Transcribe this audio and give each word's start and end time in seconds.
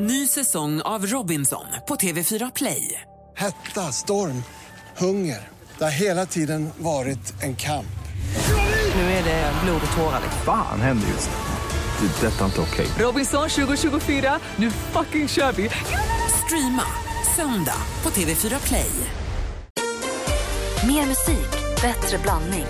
Ny 0.00 0.26
säsong 0.26 0.80
av 0.80 1.06
Robinson 1.06 1.64
på 1.88 1.96
TV4 1.96 2.52
Play. 2.54 3.00
Hetta, 3.36 3.92
storm, 3.92 4.42
hunger. 4.96 5.48
Det 5.78 5.84
har 5.84 5.90
hela 5.90 6.26
tiden 6.26 6.70
varit 6.78 7.42
en 7.42 7.56
kamp. 7.56 7.98
Nu 8.94 9.00
är 9.00 9.24
det 9.24 9.52
blod 9.64 9.80
och 9.90 9.96
tårar. 9.96 10.20
Fan 10.44 10.80
händer 10.80 11.08
just 11.08 11.30
nu. 11.30 12.06
Det. 12.06 12.26
är 12.26 12.30
Detta 12.30 12.40
är 12.40 12.44
inte 12.44 12.60
okej. 12.60 12.86
Robinson 12.98 13.48
2024, 13.48 14.38
nu 14.56 14.70
fucking 14.70 15.28
kör 15.28 15.52
vi! 15.52 15.70
Streama 16.44 16.84
söndag 17.36 17.82
på 18.02 18.10
TV4 18.10 18.66
Play. 18.66 18.90
Mer 20.86 21.06
musik, 21.06 21.50
bättre 21.82 22.18
blandning. 22.18 22.66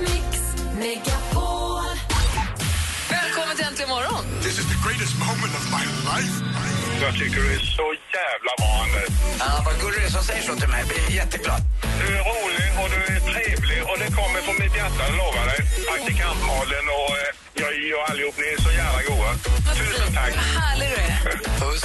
Välkommen 3.10 3.56
till 3.56 3.64
Äntligen 3.64 3.88
morgon! 3.88 4.24
This 4.42 4.58
is 4.58 4.66
the 4.66 4.88
greatest 4.88 5.18
moment 5.18 5.52
of 5.58 5.70
my 5.70 5.84
life. 6.04 6.67
Jag 7.00 7.14
tycker 7.14 7.40
du 7.40 7.52
är 7.54 7.64
så 7.78 7.86
jävla 8.18 8.52
bra, 8.60 8.70
Anders. 8.84 9.12
Ja, 9.42 9.50
vad 9.66 9.74
gullig 9.80 10.00
du 10.00 10.06
är 10.06 10.10
som 10.18 10.24
säger 10.30 10.42
så 10.48 10.54
till 10.60 10.70
mig. 10.74 10.80
Jag 10.82 10.88
blir 10.88 11.16
jätteglad. 11.20 11.60
Du 12.00 12.06
är 12.18 12.22
rolig 12.32 12.68
och 12.80 12.88
du 12.94 13.00
är 13.14 13.20
trevlig 13.30 13.80
och 13.90 13.96
det 14.02 14.08
kommer 14.18 14.40
från 14.46 14.56
mitt 14.62 14.74
hjärta, 14.80 15.00
jag 15.08 15.16
lovar 15.22 15.44
dig. 15.52 15.60
Praktikant 15.88 16.40
Malin 16.48 16.86
och 16.98 17.12
eh, 17.22 17.37
jag 17.60 18.00
och 18.00 18.10
allihop, 18.10 18.34
ni 18.38 18.44
är 18.54 18.62
så 18.62 18.70
jävla 18.70 19.02
goa. 19.08 19.30
Tusen 19.78 20.14
tack. 20.14 20.32
Vad 20.36 20.62
härlig 20.62 20.88
du 20.88 20.96
är. 21.02 21.18
Puss. 21.60 21.84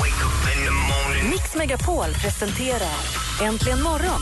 Wake 0.00 0.20
up 0.26 0.56
in 0.56 0.64
the 0.64 0.70
morning. 0.70 1.30
Mix 1.30 1.54
Megapol 1.54 2.10
presenterar 2.22 2.98
Äntligen 3.42 3.82
morgon 3.82 4.20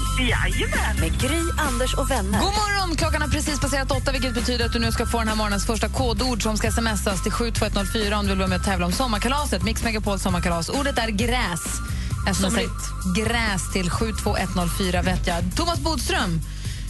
med 1.00 1.20
Gry, 1.20 1.40
Anders 1.58 1.94
och 1.94 2.10
vänner. 2.10 2.38
God 2.38 2.52
morgon! 2.52 2.96
Klockan 2.96 3.22
har 3.22 3.28
precis 3.28 3.60
passerat 3.60 3.90
åtta 3.90 4.12
vilket 4.12 4.34
betyder 4.34 4.66
att 4.66 4.72
du 4.72 4.78
nu 4.78 4.92
ska 4.92 5.06
få 5.06 5.18
den 5.18 5.28
här 5.28 5.36
morgonens 5.36 5.66
första 5.66 5.88
kodord 5.88 6.42
som 6.42 6.56
ska 6.56 6.70
smsas 6.70 7.22
till 7.22 7.32
72104 7.32 8.18
om 8.18 8.24
du 8.24 8.28
vill 8.30 8.38
vara 8.38 8.48
med 8.48 8.58
och 8.58 8.64
tävla 8.64 8.86
om 8.86 8.92
sommarkalaset. 8.92 9.62
Mix 9.62 9.84
Megapols 9.84 10.22
sommarkalas. 10.22 10.68
Ordet 10.68 10.98
är 10.98 11.08
gräs. 11.08 11.60
Smsa 12.34 12.60
gräs 13.16 13.72
till 13.72 13.90
72104 13.90 15.02
vet 15.02 15.26
jag. 15.26 15.44
Thomas 15.56 15.78
Bodström, 15.80 16.40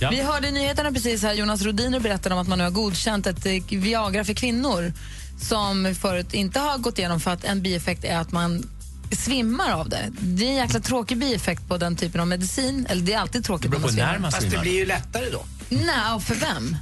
Ja. 0.01 0.11
vi 0.11 0.23
hörde 0.23 0.49
i 0.49 0.53
nyheterna 0.53 0.93
precis 0.93 1.23
här 1.23 1.35
Jonas 1.35 1.63
Rodiner 1.63 2.01
berättade 2.01 2.35
om 2.35 2.41
att 2.41 2.49
man 2.49 2.59
nu 2.59 2.65
har 2.65 2.71
godkänt 2.71 3.27
ett 3.27 3.47
eh, 3.47 3.53
Viagra 3.79 4.25
för 4.25 4.35
kvinnor 4.35 4.93
som 5.41 5.95
förut 6.01 6.35
inte 6.35 6.61
har 6.61 6.79
gått 6.79 6.99
igenom 6.99 7.21
för 7.21 7.31
att 7.31 7.45
en 7.45 7.63
bieffekt 7.63 8.05
är 8.05 8.17
att 8.19 8.33
man 8.33 8.69
svimmar 9.13 9.73
av 9.73 9.89
det. 9.89 10.11
Det 10.21 10.45
är 10.45 10.49
en 10.49 10.55
jäkla 10.57 10.81
tråkig 10.81 11.19
bieffekt 11.19 11.69
på 11.69 11.77
den 11.77 11.97
typen 11.97 12.21
av 12.21 12.27
medicin. 12.27 12.87
Eller 12.91 13.03
det 13.03 13.13
är 13.13 13.19
alltid 13.19 13.45
tråkigt 13.45 13.71
Det 13.71 13.79
när 13.79 13.81
man 13.87 13.95
när 13.97 14.03
svimmar. 14.05 14.19
man 14.19 14.31
Fast 14.31 14.43
det 14.45 14.49
svimmar. 14.51 14.63
blir 14.63 14.75
ju 14.75 14.87
lättare 14.87 15.31
då. 15.31 15.43
Nej, 15.69 16.21
för 16.21 16.35
vem? 16.35 16.77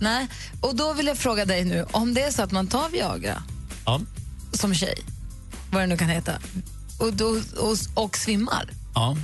Nej, 0.00 0.26
och 0.60 0.76
då 0.76 0.92
vill 0.92 1.06
jag 1.06 1.18
fråga 1.18 1.44
dig 1.44 1.64
nu, 1.64 1.86
om 1.90 2.14
det 2.14 2.22
är 2.22 2.30
så 2.30 2.42
att 2.42 2.50
man 2.52 2.66
tar 2.66 2.88
Viagra 2.88 3.42
Ja. 3.84 4.00
som 4.52 4.74
tjej, 4.74 4.98
vad 5.70 5.82
det 5.82 5.86
nu 5.86 5.96
kan 5.96 6.08
heta, 6.08 6.32
och, 6.98 7.12
då, 7.12 7.40
och, 7.58 7.76
och 8.04 8.16
svimmar, 8.16 8.68
Ja. 8.94 9.16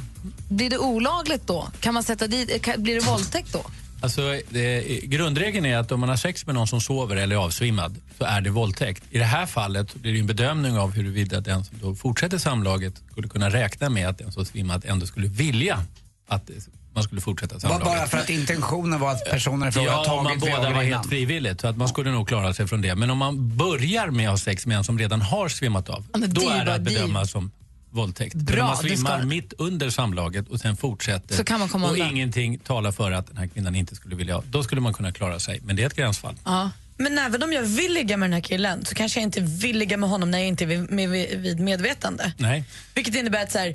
Blir 0.49 0.71
det 0.71 0.79
olagligt 0.79 1.47
då? 1.47 1.69
Kan 1.81 1.95
man 1.95 2.03
sätta 2.03 2.27
dit, 2.27 2.63
kan, 2.63 2.83
blir 2.83 2.95
det 2.95 3.07
våldtäkt 3.07 3.53
då? 3.53 3.65
Alltså, 4.03 4.41
det, 4.51 4.83
grundregeln 5.05 5.67
är 5.67 5.77
att 5.79 5.93
om 5.93 6.01
man 6.01 6.09
har 6.09 6.17
sex 6.17 6.47
med 6.47 6.55
någon 6.55 6.67
som 6.69 6.81
sover 6.81 7.17
eller 7.17 7.37
är 7.37 7.41
avsvimmad 7.41 7.97
så 8.19 8.25
är 8.25 8.41
det 8.41 8.51
våldtäkt. 8.51 9.03
I 9.11 9.19
det 9.19 9.25
här 9.25 9.47
fallet 9.47 9.95
blir 9.95 10.13
det 10.13 10.19
en 10.19 10.27
bedömning 10.27 10.79
av 10.79 10.93
huruvida 10.95 11.41
den 11.41 11.65
som 11.65 11.79
då 11.83 11.95
fortsätter 11.95 12.39
samlaget 12.39 12.95
skulle 13.11 13.29
kunna 13.29 13.51
räkna 13.51 13.89
med 13.89 14.09
att 14.09 14.19
den 14.19 14.33
som 14.33 14.45
svimmat 14.45 14.85
ändå 14.85 15.07
skulle 15.07 15.27
vilja 15.29 15.85
att 16.29 16.51
man 16.95 17.03
skulle 17.05 17.21
fortsätta 17.21 17.55
Bara, 17.55 17.61
samlaget. 17.61 17.85
bara 17.85 18.07
för 18.07 18.19
att 18.19 18.31
intentionen 18.31 19.01
var 19.01 19.11
att 19.13 19.31
personen 19.31 19.69
i 19.69 19.73
fråga 19.73 19.87
Ja, 19.87 20.13
om 20.13 20.25
man 20.25 20.41
tagit 20.41 20.55
båda 20.57 20.71
var 20.71 20.83
helt 20.83 21.09
frivilligt. 21.09 21.61
Så 21.61 21.69
att 21.69 21.77
man 21.77 21.89
skulle 21.89 22.11
nog 22.11 22.29
klara 22.29 22.55
sig 22.55 22.67
från 22.67 22.83
det. 22.83 22.95
Men 22.95 23.11
om 23.11 23.19
man 23.19 23.57
börjar 23.57 24.11
med 24.11 24.27
att 24.27 24.33
ha 24.33 24.39
sex 24.39 24.67
med 24.67 24.77
en 24.77 24.85
som 24.85 24.99
redan 24.99 25.21
har 25.23 25.49
svimmat 25.49 25.89
av, 25.89 26.07
Ja, 26.13 26.21
då 26.27 26.49
är 26.51 26.65
det 26.65 26.75
att 26.75 26.83
bedöma 26.83 27.27
som 27.27 27.51
våldtäkt. 27.91 28.35
Bra, 28.35 28.61
om 28.63 28.67
man 28.69 28.77
svimmar 28.77 29.19
ska- 29.19 29.27
mitt 29.27 29.53
under 29.59 29.91
samlaget 29.91 30.49
och 30.49 30.61
sen 30.61 30.77
fortsätter 30.77 31.35
Så 31.35 31.45
kan 31.45 31.61
man 31.61 31.69
komma 31.69 31.87
och 31.87 31.93
undan. 31.93 32.09
ingenting 32.11 32.59
talar 32.59 32.93
för 32.93 33.13
att 33.13 33.27
den 33.27 33.37
här 33.37 33.47
kvinnan 33.47 33.75
inte 33.75 33.95
skulle 33.97 34.17
vilja 34.17 34.35
ha, 34.35 34.43
då 34.51 34.63
skulle 34.63 34.81
man 34.81 34.95
kunna 34.95 35.13
klara 35.13 35.39
sig. 35.41 35.61
Men 35.65 35.77
det 35.77 35.83
är 35.83 35.87
ett 35.87 35.97
gränsfall. 35.97 36.35
Ja. 36.45 36.71
Men 36.97 37.19
även 37.19 37.43
om 37.43 37.53
jag 37.53 37.63
vill 37.63 37.93
ligga 37.95 38.17
med 38.17 38.29
den 38.29 38.35
här 38.35 38.41
killen 38.41 38.85
så 38.85 38.95
kanske 38.95 39.21
jag 39.21 39.27
inte 39.27 39.41
vill 39.41 39.79
ligga 39.79 39.97
med 39.97 40.09
honom 40.11 40.31
när 40.31 40.39
jag 40.39 40.49
inte 40.49 40.65
är 40.65 40.67
vid, 40.67 40.91
med, 40.91 41.09
vid 41.41 41.61
medvetande. 41.61 42.33
Nej. 42.37 42.65
Vilket 42.95 43.15
innebär 43.15 43.43
att 43.43 43.53
så 43.53 43.59
här, 43.59 43.75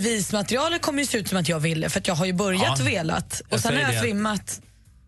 bevismaterialet 0.00 0.82
kommer 0.82 0.98
ju 1.02 1.06
se 1.06 1.18
ut 1.18 1.28
som 1.28 1.38
att 1.38 1.48
jag 1.48 1.60
ville 1.60 1.88
för 1.90 2.00
att 2.00 2.08
jag 2.08 2.14
har 2.14 2.26
ju 2.26 2.32
börjat 2.32 2.78
Ja. 2.78 2.84
velat 2.84 3.40
och 3.40 3.46
Jag 3.50 3.60
sen 3.60 3.74
har 3.74 3.80
jag 3.82 3.92
det. 3.92 4.00
svimmat. 4.00 4.60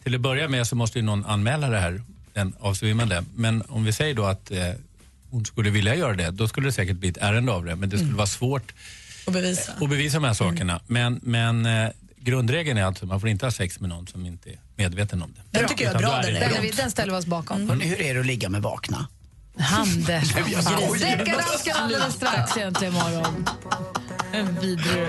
Till 0.04 0.14
att 0.14 0.20
börja 0.20 0.48
med 0.48 0.66
så 0.66 0.76
måste 0.76 0.98
ju 0.98 1.04
någon 1.04 1.24
anmäla 1.26 1.68
det 1.68 1.78
här, 1.80 2.02
den 2.32 2.52
avsvimmade. 2.60 3.24
Men 3.34 3.62
om 3.68 3.84
vi 3.84 3.92
säger 3.92 4.14
då 4.14 4.24
att 4.24 4.50
eh, 4.50 4.58
hon 5.30 5.44
skulle 5.44 5.70
vilja 5.70 5.94
göra 5.94 6.14
det, 6.14 6.30
då 6.30 6.48
skulle 6.48 6.68
det 6.68 6.72
säkert 6.72 6.96
bli 6.96 7.08
ett 7.08 7.16
ärende 7.16 7.52
av 7.52 7.64
det. 7.64 7.76
Men 7.76 7.88
det 7.88 7.96
skulle 7.96 8.04
Mm. 8.08 8.16
vara 8.16 8.26
svårt 8.26 8.72
Och 9.26 9.32
bevisa. 9.32 9.72
att 9.72 9.90
bevisa 9.90 10.16
de 10.16 10.24
här 10.26 10.34
sakerna. 10.34 10.80
Men, 10.86 11.20
men 11.22 11.66
eh, 11.66 11.90
grundregeln 12.16 12.78
är 12.78 12.84
alltså 12.84 13.04
att 13.04 13.08
man 13.08 13.20
får 13.20 13.28
inte 13.28 13.46
ha 13.46 13.50
sex 13.50 13.80
med 13.80 13.88
någon 13.88 14.06
som 14.06 14.26
inte 14.26 14.50
är 14.50 14.58
medveten 14.76 15.22
om 15.22 15.32
det. 15.36 15.58
Den 15.58 15.68
tycker 15.68 15.84
jag 15.84 15.94
är 15.94 15.98
bra, 15.98 16.20
den 16.22 16.36
är 16.36 16.40
Den, 16.62 16.70
den 16.76 16.90
ställer 16.90 17.12
vi 17.12 17.18
oss 17.18 17.26
bakom. 17.26 17.68
Hörrni, 17.68 17.84
hur 17.86 18.00
är 18.00 18.14
det 18.14 18.20
att 18.20 18.26
ligga 18.26 18.48
med 18.48 18.62
vakna? 18.62 19.06
Handel. 19.58 20.22
Jag 20.52 20.64
skojar. 20.64 21.16
Deckardansken 21.18 21.76
alldeles 21.76 22.14
strax 22.14 22.56
egentligen 22.56 22.94
imorgon. 22.94 23.46
En 24.32 24.54
vidrig... 24.60 25.08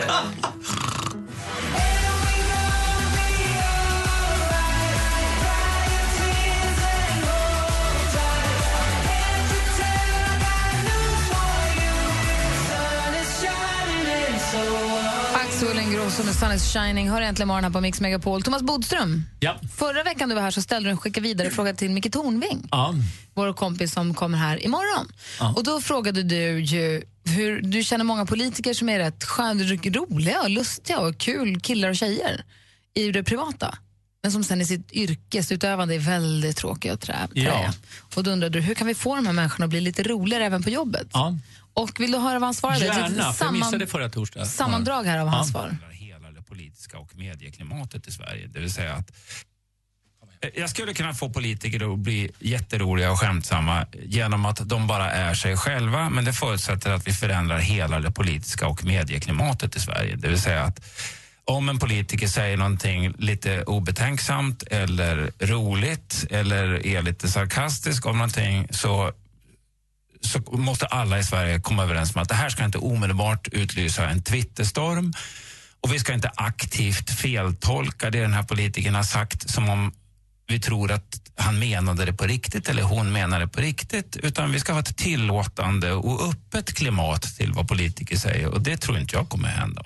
Ingrosso 16.10 16.24
med 16.26 16.36
Sun 16.36 16.52
is 16.52 16.74
shining 16.74 17.10
hör 17.10 17.22
äntligen 17.22 17.48
morgon 17.48 17.64
här 17.64 17.72
på 17.72 17.82
Mix 17.82 18.02
Megapol. 18.02 18.42
Thomas 18.42 18.62
Bodström, 18.62 19.26
Ja. 19.40 19.60
förra 19.78 20.04
veckan 20.04 20.30
du 20.30 20.36
var 20.36 20.42
här 20.42 20.52
så 20.52 20.62
ställde 20.62 20.88
du 20.90 20.92
en 20.92 20.98
skicka 20.98 21.22
vidare 21.22 21.50
fråga 21.50 21.74
till 21.74 21.90
Micke 21.92 22.12
Tornving. 22.14 22.68
Ja. 22.72 22.96
vår 23.34 23.54
kompis 23.54 23.94
som 23.94 24.14
kommer 24.14 24.38
här 24.38 24.66
imorgon. 24.66 25.12
Ja. 25.40 25.54
Och 25.58 25.64
då 25.64 25.82
frågade 25.82 26.24
du 26.24 26.60
ju 26.60 27.02
hur 27.26 27.62
du 27.62 27.84
känner 27.84 28.04
många 28.04 28.26
politiker 28.26 28.74
som 28.74 28.90
är 28.90 29.00
rätt 29.00 29.24
skön, 29.24 29.60
roliga 29.94 30.42
och 30.42 30.50
lustiga 30.50 31.00
och 31.00 31.18
kul 31.18 31.60
killar 31.62 31.90
och 31.90 31.96
tjejer 31.96 32.44
i 32.94 33.12
det 33.12 33.24
privata. 33.24 33.78
Men 34.24 34.32
som 34.32 34.44
sen 34.44 34.62
i 34.62 34.66
sitt 34.66 34.92
yrkesutövande 34.92 35.96
är 35.96 36.00
väldigt 36.00 36.58
tråkiga 36.58 36.94
och 36.94 37.00
trä, 37.00 37.28
Ja. 37.34 37.74
Och 38.16 38.24
då 38.24 38.32
undrar 38.32 38.50
du, 38.50 38.60
hur 38.62 38.74
kan 38.76 38.88
vi 38.88 38.96
få 38.96 39.16
de 39.16 39.26
här 39.26 39.34
människorna 39.34 39.64
att 39.66 39.70
bli 39.70 39.82
lite 39.82 40.04
roligare 40.04 40.46
även 40.46 40.64
på 40.64 40.70
jobbet? 40.70 41.08
ja. 41.14 41.38
Och 41.74 42.00
vill 42.00 42.12
du 42.12 42.18
höra 42.18 42.34
vad 42.40 42.48
han 42.48 42.54
svarade? 42.54 42.86
Gärna, 42.86 43.10
för 43.10 43.16
jag 43.18 43.36
samman- 43.36 43.60
missade 43.60 43.88
förra 43.88 44.10
torsdagen. 44.10 44.48
Sammandrag 44.48 45.04
här 45.04 45.18
av 45.20 45.28
hans 45.28 45.48
Ja. 45.48 45.52
svar 45.52 45.78
politiska 46.60 46.98
och 46.98 47.16
medieklimatet 47.16 48.08
i 48.08 48.12
Sverige. 48.12 48.48
Det 48.48 48.60
vill 48.60 48.74
säga 48.74 48.94
att 48.94 49.12
eh, 50.42 50.50
jag 50.56 50.70
skulle 50.70 50.94
kunna 50.94 51.14
få 51.14 51.30
politiker 51.30 51.94
att 51.94 52.00
bli 52.00 52.32
jätteroliga 52.40 53.12
och 53.12 53.20
skämtsamma 53.20 53.86
genom 54.04 54.46
att 54.46 54.70
de 54.70 54.88
bara 54.88 55.12
är 55.12 55.34
sig 55.34 55.58
själva, 55.58 56.10
men 56.10 56.26
det 56.26 56.34
förutsätter 56.34 56.92
att 56.92 57.08
vi 57.08 57.14
förändrar 57.14 57.58
hela 57.58 58.00
det 58.00 58.12
politiska 58.12 58.68
och 58.68 58.84
medieklimatet 58.84 59.76
i 59.76 59.80
Sverige. 59.80 60.16
Det 60.16 60.28
vill 60.28 60.42
säga 60.42 60.64
att 60.64 60.80
om 61.46 61.70
en 61.70 61.80
politiker 61.80 62.28
säger 62.28 62.58
någonting 62.58 63.14
lite 63.18 63.64
obetänksamt 63.64 64.64
eller 64.64 65.32
roligt 65.40 66.26
eller 66.30 66.86
är 66.86 67.02
lite 67.02 67.28
sarkastisk 67.28 68.06
om 68.06 68.18
någonting 68.18 68.68
så 68.72 69.14
så 70.22 70.40
måste 70.52 70.86
alla 70.86 71.20
i 71.20 71.24
Sverige 71.24 71.60
komma 71.60 71.84
överens 71.84 72.16
om 72.16 72.22
att 72.22 72.30
det 72.30 72.36
här 72.36 72.50
ska 72.50 72.66
inte 72.66 72.78
omedelbart 72.78 73.48
utlysa 73.48 74.10
en 74.10 74.24
Twitterstorm 74.24 75.14
och 75.82 75.94
vi 75.94 76.00
ska 76.00 76.14
inte 76.14 76.32
aktivt 76.36 77.10
feltolka 77.10 78.10
det 78.10 78.22
den 78.22 78.34
här 78.34 78.44
politikern 78.44 78.96
har 78.96 79.04
sagt 79.04 79.50
som 79.50 79.70
om 79.70 79.92
vi 80.48 80.60
tror 80.60 80.92
att 80.92 81.22
han 81.36 81.60
menade 81.60 82.06
det 82.06 82.14
på 82.14 82.24
riktigt 82.24 82.70
eller 82.70 82.84
hon 82.84 83.12
menade 83.12 83.46
det 83.46 83.50
på 83.50 83.62
riktigt 83.62 84.18
utan 84.18 84.52
vi 84.52 84.60
ska 84.60 84.74
ha 84.74 84.80
ett 84.80 84.98
tillåtande 84.98 85.92
och 85.92 86.30
öppet 86.30 86.74
klimat 86.74 87.22
till 87.22 87.52
vad 87.54 87.68
politiker 87.68 88.18
säger 88.18 88.48
och 88.48 88.62
det 88.62 88.78
tror 88.78 88.98
inte 88.98 89.16
jag 89.16 89.30
kommer 89.30 89.48
hända. 89.48 89.84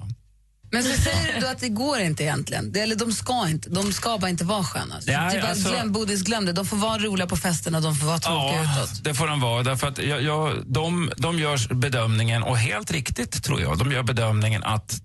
Men 0.71 0.83
så 0.83 1.01
säger 1.01 1.33
du 1.33 1.39
då 1.39 1.47
att 1.47 1.59
det 1.59 1.69
går 1.69 1.99
inte 1.99 2.23
egentligen? 2.23 2.71
Det, 2.71 2.79
eller 2.79 2.95
de 2.95 3.11
ska 3.11 3.49
inte, 3.49 3.69
de 3.69 3.93
ska 3.93 4.17
bara 4.17 4.29
inte 4.29 4.43
vara 4.43 4.63
sköna? 4.63 4.95
Ja, 5.05 5.31
typ 5.31 5.43
alltså- 5.43 5.69
glöm, 5.69 5.91
Bodis 5.91 6.21
glöm 6.21 6.45
det, 6.45 6.53
de 6.53 6.65
får 6.65 6.77
vara 6.77 6.97
roliga 6.97 7.27
på 7.27 7.37
festerna, 7.37 7.79
de 7.79 7.95
får 7.95 8.05
vara 8.05 8.19
tråkiga 8.19 8.61
utåt. 8.61 9.03
det 9.03 9.13
får 9.13 9.27
de 9.27 9.39
vara. 9.39 9.63
Därför 9.63 9.87
att 9.87 9.97
jag, 9.97 10.21
jag, 10.21 10.63
de, 10.65 11.11
de 11.17 11.39
gör 11.39 11.73
bedömningen, 11.73 12.43
och 12.43 12.57
helt 12.57 12.91
riktigt 12.91 13.43
tror 13.43 13.61
jag, 13.61 13.77
de 13.77 13.91
gör 13.91 14.03
bedömningen 14.03 14.63
att 14.63 15.01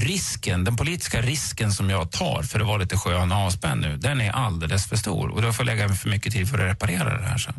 risken, 0.00 0.64
den 0.64 0.76
politiska 0.76 1.22
risken 1.22 1.72
som 1.72 1.90
jag 1.90 2.12
tar 2.12 2.42
för 2.42 2.60
att 2.60 2.66
vara 2.66 2.78
lite 2.78 2.96
skön 2.96 3.32
och 3.32 3.38
avspänd 3.38 3.80
nu, 3.80 3.96
den 3.96 4.20
är 4.20 4.30
alldeles 4.30 4.88
för 4.88 4.96
stor. 4.96 5.28
Och 5.28 5.42
då 5.42 5.52
får 5.52 5.68
jag 5.68 5.76
lägga 5.76 5.94
för 5.94 6.08
mycket 6.08 6.32
tid 6.32 6.48
för 6.48 6.58
att 6.58 6.74
reparera 6.74 7.18
det 7.20 7.26
här 7.26 7.38
sen. 7.38 7.54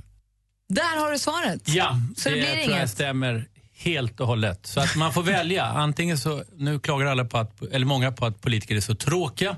Där 0.70 1.00
har 1.00 1.12
du 1.12 1.20
svaret. 1.20 1.62
Ja, 1.66 2.00
Så 2.18 2.30
det 2.30 2.36
blir 2.36 2.64
tror 2.66 2.78
jag 2.78 2.90
stämmer 2.90 3.46
helt 3.74 4.20
och 4.20 4.28
hållet. 4.28 4.66
Så 4.66 4.80
att 4.80 4.96
man 4.96 5.14
får 5.14 5.24
välja. 5.24 5.66
Antingen 5.66 6.18
så, 6.18 6.44
nu 6.58 6.80
klagar 6.80 7.06
alla 7.08 7.26
på 7.26 7.38
att, 7.38 7.62
eller 7.62 7.86
många 7.86 8.12
på 8.12 8.26
att 8.26 8.42
politiker 8.42 8.76
är 8.76 8.82
så 8.82 8.96
tråkiga, 8.96 9.56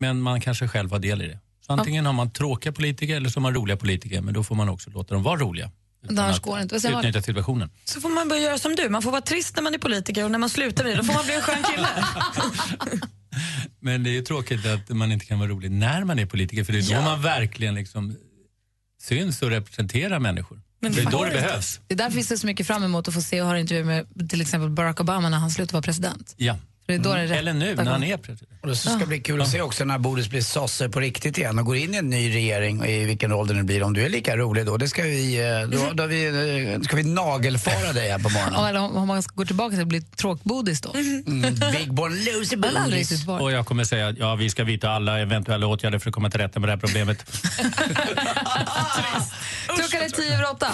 men 0.00 0.20
man 0.20 0.40
kanske 0.40 0.68
själv 0.68 0.90
har 0.90 0.98
del 0.98 1.22
i 1.22 1.26
det. 1.28 1.38
Så 1.66 1.72
antingen 1.72 2.06
har 2.06 2.12
man 2.12 2.30
tråkiga 2.30 2.72
politiker 2.72 3.16
eller 3.16 3.28
så 3.28 3.40
har 3.40 3.42
man 3.42 3.54
roliga 3.54 3.76
politiker, 3.76 4.20
men 4.20 4.34
då 4.34 4.44
får 4.44 4.54
man 4.54 4.68
också 4.68 4.90
låta 4.90 5.14
dem 5.14 5.22
vara 5.22 5.40
roliga. 5.40 5.70
Utan 6.04 6.18
Annars 6.18 6.40
går 6.40 6.56
det 6.56 6.62
inte. 6.62 6.90
Man? 6.90 6.98
utnyttja 7.00 7.22
situationen. 7.22 7.70
Så 7.84 8.00
får 8.00 8.08
man 8.08 8.28
börja 8.28 8.42
göra 8.42 8.58
som 8.58 8.76
du. 8.76 8.88
Man 8.88 9.02
får 9.02 9.10
vara 9.10 9.20
trist 9.20 9.56
när 9.56 9.62
man 9.62 9.74
är 9.74 9.78
politiker 9.78 10.24
och 10.24 10.30
när 10.30 10.38
man 10.38 10.50
slutar 10.50 10.84
med 10.84 10.92
det 10.92 10.96
då 10.96 11.04
får 11.04 11.14
man 11.14 11.24
bli 11.24 11.34
en 11.34 11.42
skön 11.42 11.62
kille. 11.74 11.88
Men 13.80 14.02
det 14.02 14.10
är 14.10 14.12
ju 14.14 14.22
tråkigt 14.22 14.66
att 14.66 14.88
man 14.88 15.12
inte 15.12 15.26
kan 15.26 15.38
vara 15.38 15.48
rolig 15.48 15.70
när 15.70 16.04
man 16.04 16.18
är 16.18 16.26
politiker 16.26 16.64
för 16.64 16.72
det 16.72 16.78
är 16.78 16.92
Ja. 16.92 16.98
då 16.98 17.04
man 17.04 17.22
verkligen 17.22 17.74
liksom 17.74 18.16
syns 19.02 19.42
och 19.42 19.50
representerar 19.50 20.18
människor. 20.18 20.60
Men 20.80 20.92
det 20.92 21.00
är 21.00 21.04
då 21.10 21.24
det 21.24 21.30
inte. 21.30 21.40
behövs. 21.42 21.80
Det 21.86 21.94
är 21.94 21.98
därför 21.98 22.16
vi 22.16 22.22
ser 22.24 22.36
så 22.36 22.46
mycket 22.46 22.66
fram 22.66 22.84
emot 22.84 23.08
att 23.08 23.14
få 23.14 23.20
se 23.22 23.40
och 23.42 23.46
höra 23.48 23.58
intervjuer 23.60 23.84
med 23.84 24.30
till 24.30 24.40
exempel 24.40 24.70
Barack 24.70 25.00
Obama 25.00 25.28
när 25.28 25.38
han 25.38 25.50
slutar 25.50 25.72
vara 25.72 25.82
president. 25.82 26.34
Ja. 26.36 26.56
Det 26.86 26.94
är 26.94 26.98
då 26.98 27.14
det 27.14 27.20
är 27.20 27.26
rätt. 27.26 27.38
Eller 27.38 27.52
nu 27.52 27.74
när 27.74 27.84
han 27.84 28.04
är 28.04 28.16
president. 28.16 28.48
Och 28.62 28.68
det 28.68 28.76
ska 28.76 29.06
bli 29.06 29.20
kul 29.20 29.42
att 29.42 29.48
se 29.48 29.60
också 29.60 29.84
när 29.84 29.98
Boris 29.98 30.28
blir 30.28 30.40
sosse 30.40 30.88
på 30.88 31.00
riktigt 31.00 31.38
igen 31.38 31.58
och 31.58 31.64
går 31.66 31.76
in 31.76 31.94
i 31.94 31.96
en 31.98 32.10
ny 32.10 32.34
regering 32.34 32.84
i 32.84 33.04
vilken 33.04 33.30
roll 33.30 33.46
det 33.46 33.54
nu 33.54 33.62
blir. 33.62 33.82
Om 33.82 33.92
du 33.92 34.04
är 34.04 34.08
lika 34.08 34.36
rolig 34.36 34.66
då, 34.66 34.76
det 34.76 34.88
ska 34.88 35.02
vi, 35.02 35.40
eh, 35.40 35.68
då, 35.68 35.92
då 35.92 36.06
vi, 36.06 36.26
eh, 36.74 36.80
ska 36.80 36.96
vi 36.96 37.02
nagelfara 37.02 37.92
dig 37.92 38.10
här 38.10 38.18
på 38.18 38.28
Ja, 38.34 38.40
morgonen. 38.50 38.68
eller 38.68 38.80
om 38.98 39.08
man 39.08 39.22
går 39.34 39.44
tillbaka 39.44 39.70
till 39.70 39.82
att 39.82 39.88
bli 39.88 40.00
tråkbodis 40.02 40.80
då. 40.80 40.92
Mm, 40.94 41.40
big 41.72 41.92
born 41.94 42.12
loser 42.24 42.56
varit. 43.26 43.42
Och 43.42 43.52
jag 43.52 43.66
kommer 43.66 43.84
säga 43.84 44.08
att 44.08 44.18
ja, 44.18 44.34
vi 44.34 44.50
ska 44.50 44.64
vidta 44.64 44.90
alla 44.90 45.18
eventuella 45.20 45.66
åtgärder 45.66 45.98
för 45.98 46.10
att 46.10 46.14
komma 46.14 46.30
till 46.30 46.40
rätta 46.40 46.60
med 46.60 46.68
det 46.68 46.72
här 46.72 46.78
problemet. 46.78 47.24
Klockan 49.66 50.02
är 50.02 50.08
tio 50.08 50.34
över 50.34 50.50
åtta. 50.50 50.68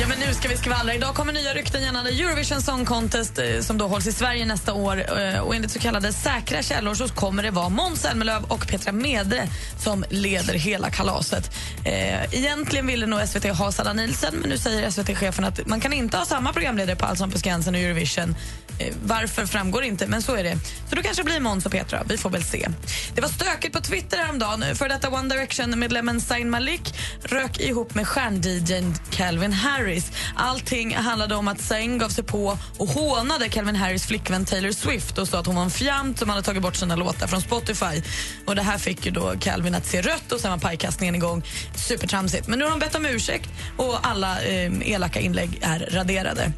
Ja, 0.00 0.06
men 0.08 0.18
nu 0.18 0.34
ska 0.34 0.48
vi 0.48 0.56
skvallra. 0.56 0.94
Idag 0.94 1.14
kommer 1.14 1.32
nya 1.32 1.54
rykten 1.54 1.82
gällande 1.82 2.10
Eurovision 2.10 2.62
Song 2.62 2.84
Contest 2.84 3.38
eh, 3.38 3.60
som 3.60 3.78
då 3.78 3.88
hålls 3.88 4.06
i 4.06 4.12
Sverige 4.12 4.46
nästa 4.46 4.59
år. 4.68 5.18
Eh, 5.18 5.40
och 5.40 5.54
enligt 5.54 5.70
så 5.70 5.78
kallade 5.78 6.12
säkra 6.12 6.62
källor 6.62 6.94
så 6.94 7.08
kommer 7.08 7.42
det 7.42 7.50
vara 7.50 7.68
Måns 7.68 8.00
Zelmerlöw 8.00 8.44
och 8.48 8.66
Petra 8.68 8.92
Mede 8.92 9.48
som 9.78 10.04
leder 10.10 10.54
hela 10.54 10.90
kalaset. 10.90 11.50
Eh, 11.84 12.34
egentligen 12.34 12.86
ville 12.86 13.06
nog 13.06 13.28
SVT 13.28 13.44
ha 13.44 13.72
Sanna 13.72 13.92
Nielsen 13.92 14.34
men 14.34 14.50
nu 14.50 14.58
säger 14.58 14.90
SVT-chefen 14.90 15.44
att 15.44 15.66
man 15.66 15.80
kan 15.80 15.92
inte 15.92 16.16
ha 16.16 16.24
samma 16.24 16.52
programledare 16.52 16.96
på 16.96 17.06
Allsång 17.06 17.30
på 17.30 17.38
Skansen 17.38 17.74
och 17.74 17.80
Eurovision. 17.80 18.34
Eh, 18.80 18.94
varför 19.04 19.46
framgår 19.46 19.84
inte, 19.84 20.06
men 20.06 20.22
så 20.22 20.34
är 20.34 20.44
det. 20.44 20.58
Så 20.88 20.94
då 20.96 21.02
kanske 21.02 21.22
det 21.22 21.24
blir 21.24 21.40
Måns 21.40 21.66
och 21.66 21.72
Petra. 21.72 22.02
Vi 22.08 22.16
får 22.18 22.30
väl 22.30 22.44
se. 22.44 22.68
Det 23.14 23.20
var 23.20 23.28
stökigt 23.28 23.72
på 23.74 23.80
Twitter 23.80 24.18
häromdagen. 24.18 24.76
För 24.76 24.88
detta 24.88 25.10
One 25.10 25.34
Direction-medlemmen 25.34 26.20
Zayn 26.20 26.50
Malik 26.50 26.94
rök 27.22 27.60
ihop 27.60 27.94
med 27.94 28.06
stjärn-DJn 28.06 28.94
Calvin 29.10 29.52
Harris. 29.52 30.12
Allting 30.36 30.94
handlade 30.94 31.34
om 31.34 31.48
att 31.48 31.60
Zayn 31.60 31.98
gav 31.98 32.08
sig 32.08 32.24
på 32.24 32.58
och 32.78 32.88
hånade 32.88 33.48
Calvin 33.48 33.76
Harris 33.76 34.06
flickvän 34.06 34.44
Taylor 34.44 34.72
Swift 34.72 35.18
och 35.18 35.28
sa 35.28 35.38
att 35.38 35.46
hon 35.46 35.56
var 35.56 35.62
en 35.62 35.70
fjant 35.70 36.18
som 36.18 36.28
hade 36.28 36.42
tagit 36.42 36.62
bort 36.62 36.76
sina 36.76 36.96
låtar 36.96 37.26
från 37.26 37.40
Spotify. 37.40 38.02
Och 38.46 38.56
Det 38.56 38.62
här 38.62 38.78
fick 38.78 39.06
ju 39.06 39.12
då 39.12 39.34
Calvin 39.40 39.74
att 39.74 39.86
se 39.86 40.02
rött 40.02 40.32
och 40.32 40.40
sen 40.40 40.50
var 40.50 40.58
pajkastningen 40.58 41.14
igång. 41.14 41.42
Supertramsigt. 41.74 42.48
Men 42.48 42.58
nu 42.58 42.64
har 42.64 42.70
de 42.70 42.80
bett 42.80 42.94
om 42.94 43.06
ursäkt 43.06 43.50
och 43.76 44.06
alla 44.06 44.42
eh, 44.42 44.72
elaka 44.84 45.20
inlägg 45.20 45.58
är 45.62 45.88
raderade. 45.90 46.52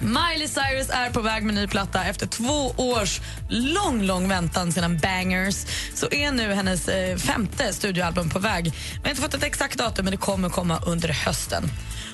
Miley 0.00 0.48
Cyrus 0.48 0.90
är 0.90 1.10
på 1.10 1.20
väg 1.20 1.44
med 1.44 1.54
ny 1.54 1.66
platta. 1.66 2.04
Efter 2.04 2.26
två 2.26 2.74
års 2.76 3.20
lång, 3.48 4.02
lång 4.02 4.28
väntan 4.28 4.72
sedan 4.72 4.98
Bangers 4.98 5.56
så 5.94 6.06
är 6.10 6.32
nu 6.32 6.52
hennes 6.52 6.88
eh, 6.88 7.16
femte 7.16 7.72
studioalbum 7.72 8.30
på 8.30 8.38
väg. 8.38 8.64
Vi 8.64 9.00
har 9.02 9.10
inte 9.10 9.22
fått 9.22 9.34
ett 9.34 9.42
exakt 9.42 9.78
datum, 9.78 10.04
men 10.04 10.10
det 10.10 10.16
kommer 10.16 10.48
komma 10.48 10.80
under 10.86 11.08
hösten. 11.08 11.70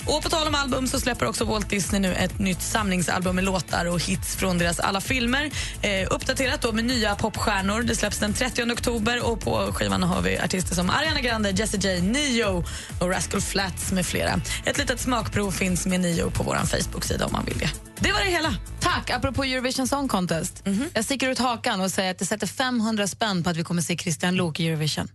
Och 0.06 0.22
På 0.22 0.28
tal 0.28 0.48
om 0.48 0.54
album 0.54 0.86
så 0.86 1.00
släpper 1.00 1.26
också 1.26 1.44
Walt 1.44 1.70
Disney 1.70 2.00
nu 2.00 2.14
ett 2.14 2.38
nytt 2.38 2.62
samlingsalbum 2.62 3.36
med 3.36 3.44
låtar 3.44 3.86
och 3.86 4.00
hits 4.00 4.36
från 4.36 4.58
deras 4.58 4.80
alla 4.80 5.00
filmer. 5.00 5.50
Eh, 5.82 6.08
uppdaterat 6.10 6.62
då 6.62 6.72
med 6.72 6.84
nya 6.84 7.14
popstjärnor. 7.14 7.82
Det 7.82 7.96
släpps 7.96 8.18
den 8.18 8.32
30 8.32 8.72
oktober 8.72 9.30
och 9.30 9.40
på 9.40 9.72
skivan 9.72 10.02
har 10.02 10.22
vi 10.22 10.38
artister 10.38 10.74
som 10.74 10.90
Ariana 10.90 11.20
Grande, 11.20 11.50
Jessie 11.50 11.80
J, 11.80 12.00
Neo 12.02 12.64
och 13.00 13.10
Rascal 13.10 13.40
Flatts 13.40 13.92
med 13.92 14.06
flera. 14.06 14.40
Ett 14.64 14.78
litet 14.78 15.00
smakprov 15.00 15.50
finns 15.50 15.86
med 15.86 16.00
Neo 16.00 16.30
på 16.30 16.42
vår 16.42 16.56
Facebook-sida 16.56 17.26
om 17.26 17.32
man 17.32 17.44
vill 17.44 17.58
det. 17.58 17.71
Det 18.00 18.12
var 18.12 18.20
det 18.24 18.30
hela. 18.30 18.54
Tack! 18.80 19.10
Apropå 19.10 19.44
Eurovision 19.44 19.88
Song 19.88 20.08
Contest. 20.08 20.62
Jag 20.94 21.04
sticker 21.04 21.28
ut 21.28 21.38
hakan 21.38 21.80
och 21.80 21.90
säger 21.90 22.10
att 22.10 22.20
jag 22.20 22.28
sätter 22.28 22.46
500 22.46 23.06
spänn 23.06 23.44
på 23.44 23.50
att 23.50 23.56
vi 23.56 23.64
kommer 23.64 23.82
se 23.82 23.96
Christian 23.98 24.34
Lok 24.34 24.60
i 24.60 24.68
Eurovision. 24.68 25.08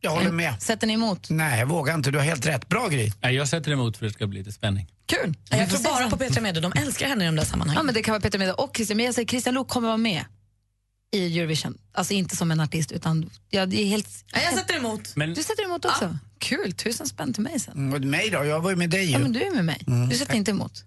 Jag 0.00 0.10
håller 0.10 0.32
med. 0.32 0.62
Sätter 0.62 0.86
ni 0.86 0.92
emot? 0.92 1.30
Nej, 1.30 1.58
jag 1.58 1.66
vågar 1.66 1.94
inte. 1.94 2.10
Du 2.10 2.18
har 2.18 2.24
helt 2.24 2.46
rätt. 2.46 2.68
Bra 2.68 2.88
Gry. 2.88 3.12
Nej, 3.20 3.34
jag 3.34 3.48
sätter 3.48 3.70
emot 3.72 3.96
för 3.96 4.06
att 4.06 4.12
det 4.12 4.14
ska 4.14 4.26
bli 4.26 4.38
lite 4.38 4.52
spänning. 4.52 4.86
Kul! 5.06 5.34
Jag 5.50 5.70
tror 5.70 5.82
bara 5.82 6.10
på 6.10 6.16
Petra 6.16 6.40
Mede. 6.40 6.60
De 6.60 6.72
älskar 6.72 7.08
henne 7.08 7.24
i 7.24 7.26
de 7.26 7.36
där 7.36 7.42
Ja, 7.42 7.46
sammanhangen. 7.46 7.86
men 7.86 7.94
det 7.94 8.02
kan 8.02 8.12
vara 8.12 8.20
Peter 8.22 8.38
Mede 8.38 8.52
och 8.52 8.70
Christian. 8.76 8.96
Men 8.96 9.06
jag 9.06 9.14
säger 9.14 9.28
Christian 9.28 9.54
Lok 9.54 9.68
kommer 9.68 9.88
vara 9.88 9.96
med 9.96 10.24
i 11.12 11.38
Eurovision. 11.38 11.78
Alltså 11.94 12.14
inte 12.14 12.36
som 12.36 12.50
en 12.50 12.60
artist, 12.60 12.92
utan 12.92 13.30
jag 13.50 13.68
det 13.68 13.82
är 13.82 13.86
helt... 13.86 14.08
Nej, 14.34 14.44
jag 14.44 14.54
sätter 14.58 14.76
emot. 14.76 15.16
Men 15.16 15.34
Du 15.34 15.42
sätter 15.42 15.64
emot 15.64 15.84
också? 15.84 16.18
Kul, 16.38 16.72
tusen 16.72 17.06
spänn 17.06 17.32
till 17.32 17.42
mig 17.42 17.60
sen. 17.60 17.74
Mm, 17.74 18.10
mig 18.10 18.30
då? 18.30 18.44
Jag 18.44 18.60
var 18.60 18.70
ju 18.70 18.76
med 18.76 18.90
dig 18.90 19.04
ju. 19.04 19.12
Ja, 19.12 19.18
men 19.18 19.32
du 19.32 19.42
är 19.42 19.50
med 19.50 19.64
mig. 19.64 19.82
Du 20.10 20.16
sätter 20.16 20.34
inte 20.34 20.50
emot. 20.50 20.84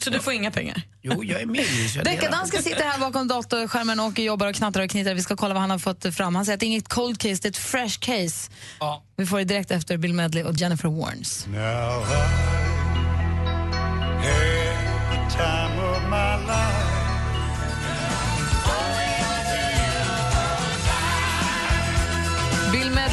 Så 0.00 0.10
du 0.10 0.18
får 0.18 0.32
inga 0.32 0.50
pengar? 0.50 0.82
Jo, 1.02 1.24
jag 1.24 1.40
är 1.40 1.46
med 1.46 1.64
ju. 1.64 2.02
Deckardansken 2.02 2.62
sitter 2.62 2.84
här 2.84 2.98
bakom 2.98 3.28
datorskärmen 3.28 4.00
och 4.00 4.18
jobbar 4.18 4.46
och 4.46 4.54
knattar 4.54 4.80
och 4.80 4.90
knitrar. 4.90 5.14
Vi 5.14 5.22
ska 5.22 5.36
kolla 5.36 5.54
vad 5.54 5.60
han 5.60 5.70
har 5.70 5.78
fått 5.78 6.14
fram. 6.14 6.34
Han 6.34 6.44
säger 6.44 6.54
att 6.56 6.60
det 6.60 6.66
är 6.66 6.68
inget 6.68 6.88
cold 6.88 7.18
case, 7.18 7.42
det 7.42 7.44
är 7.44 7.50
ett 7.50 7.56
fresh 7.56 7.98
case. 7.98 8.50
Ja. 8.80 9.04
Vi 9.16 9.26
får 9.26 9.38
det 9.38 9.44
direkt 9.44 9.70
efter 9.70 9.96
Bill 9.96 10.14
Medley 10.14 10.44
och 10.44 10.54
Jennifer 10.56 10.88
Warnes. 10.88 11.46
Now 11.46 12.04
I 14.24 14.53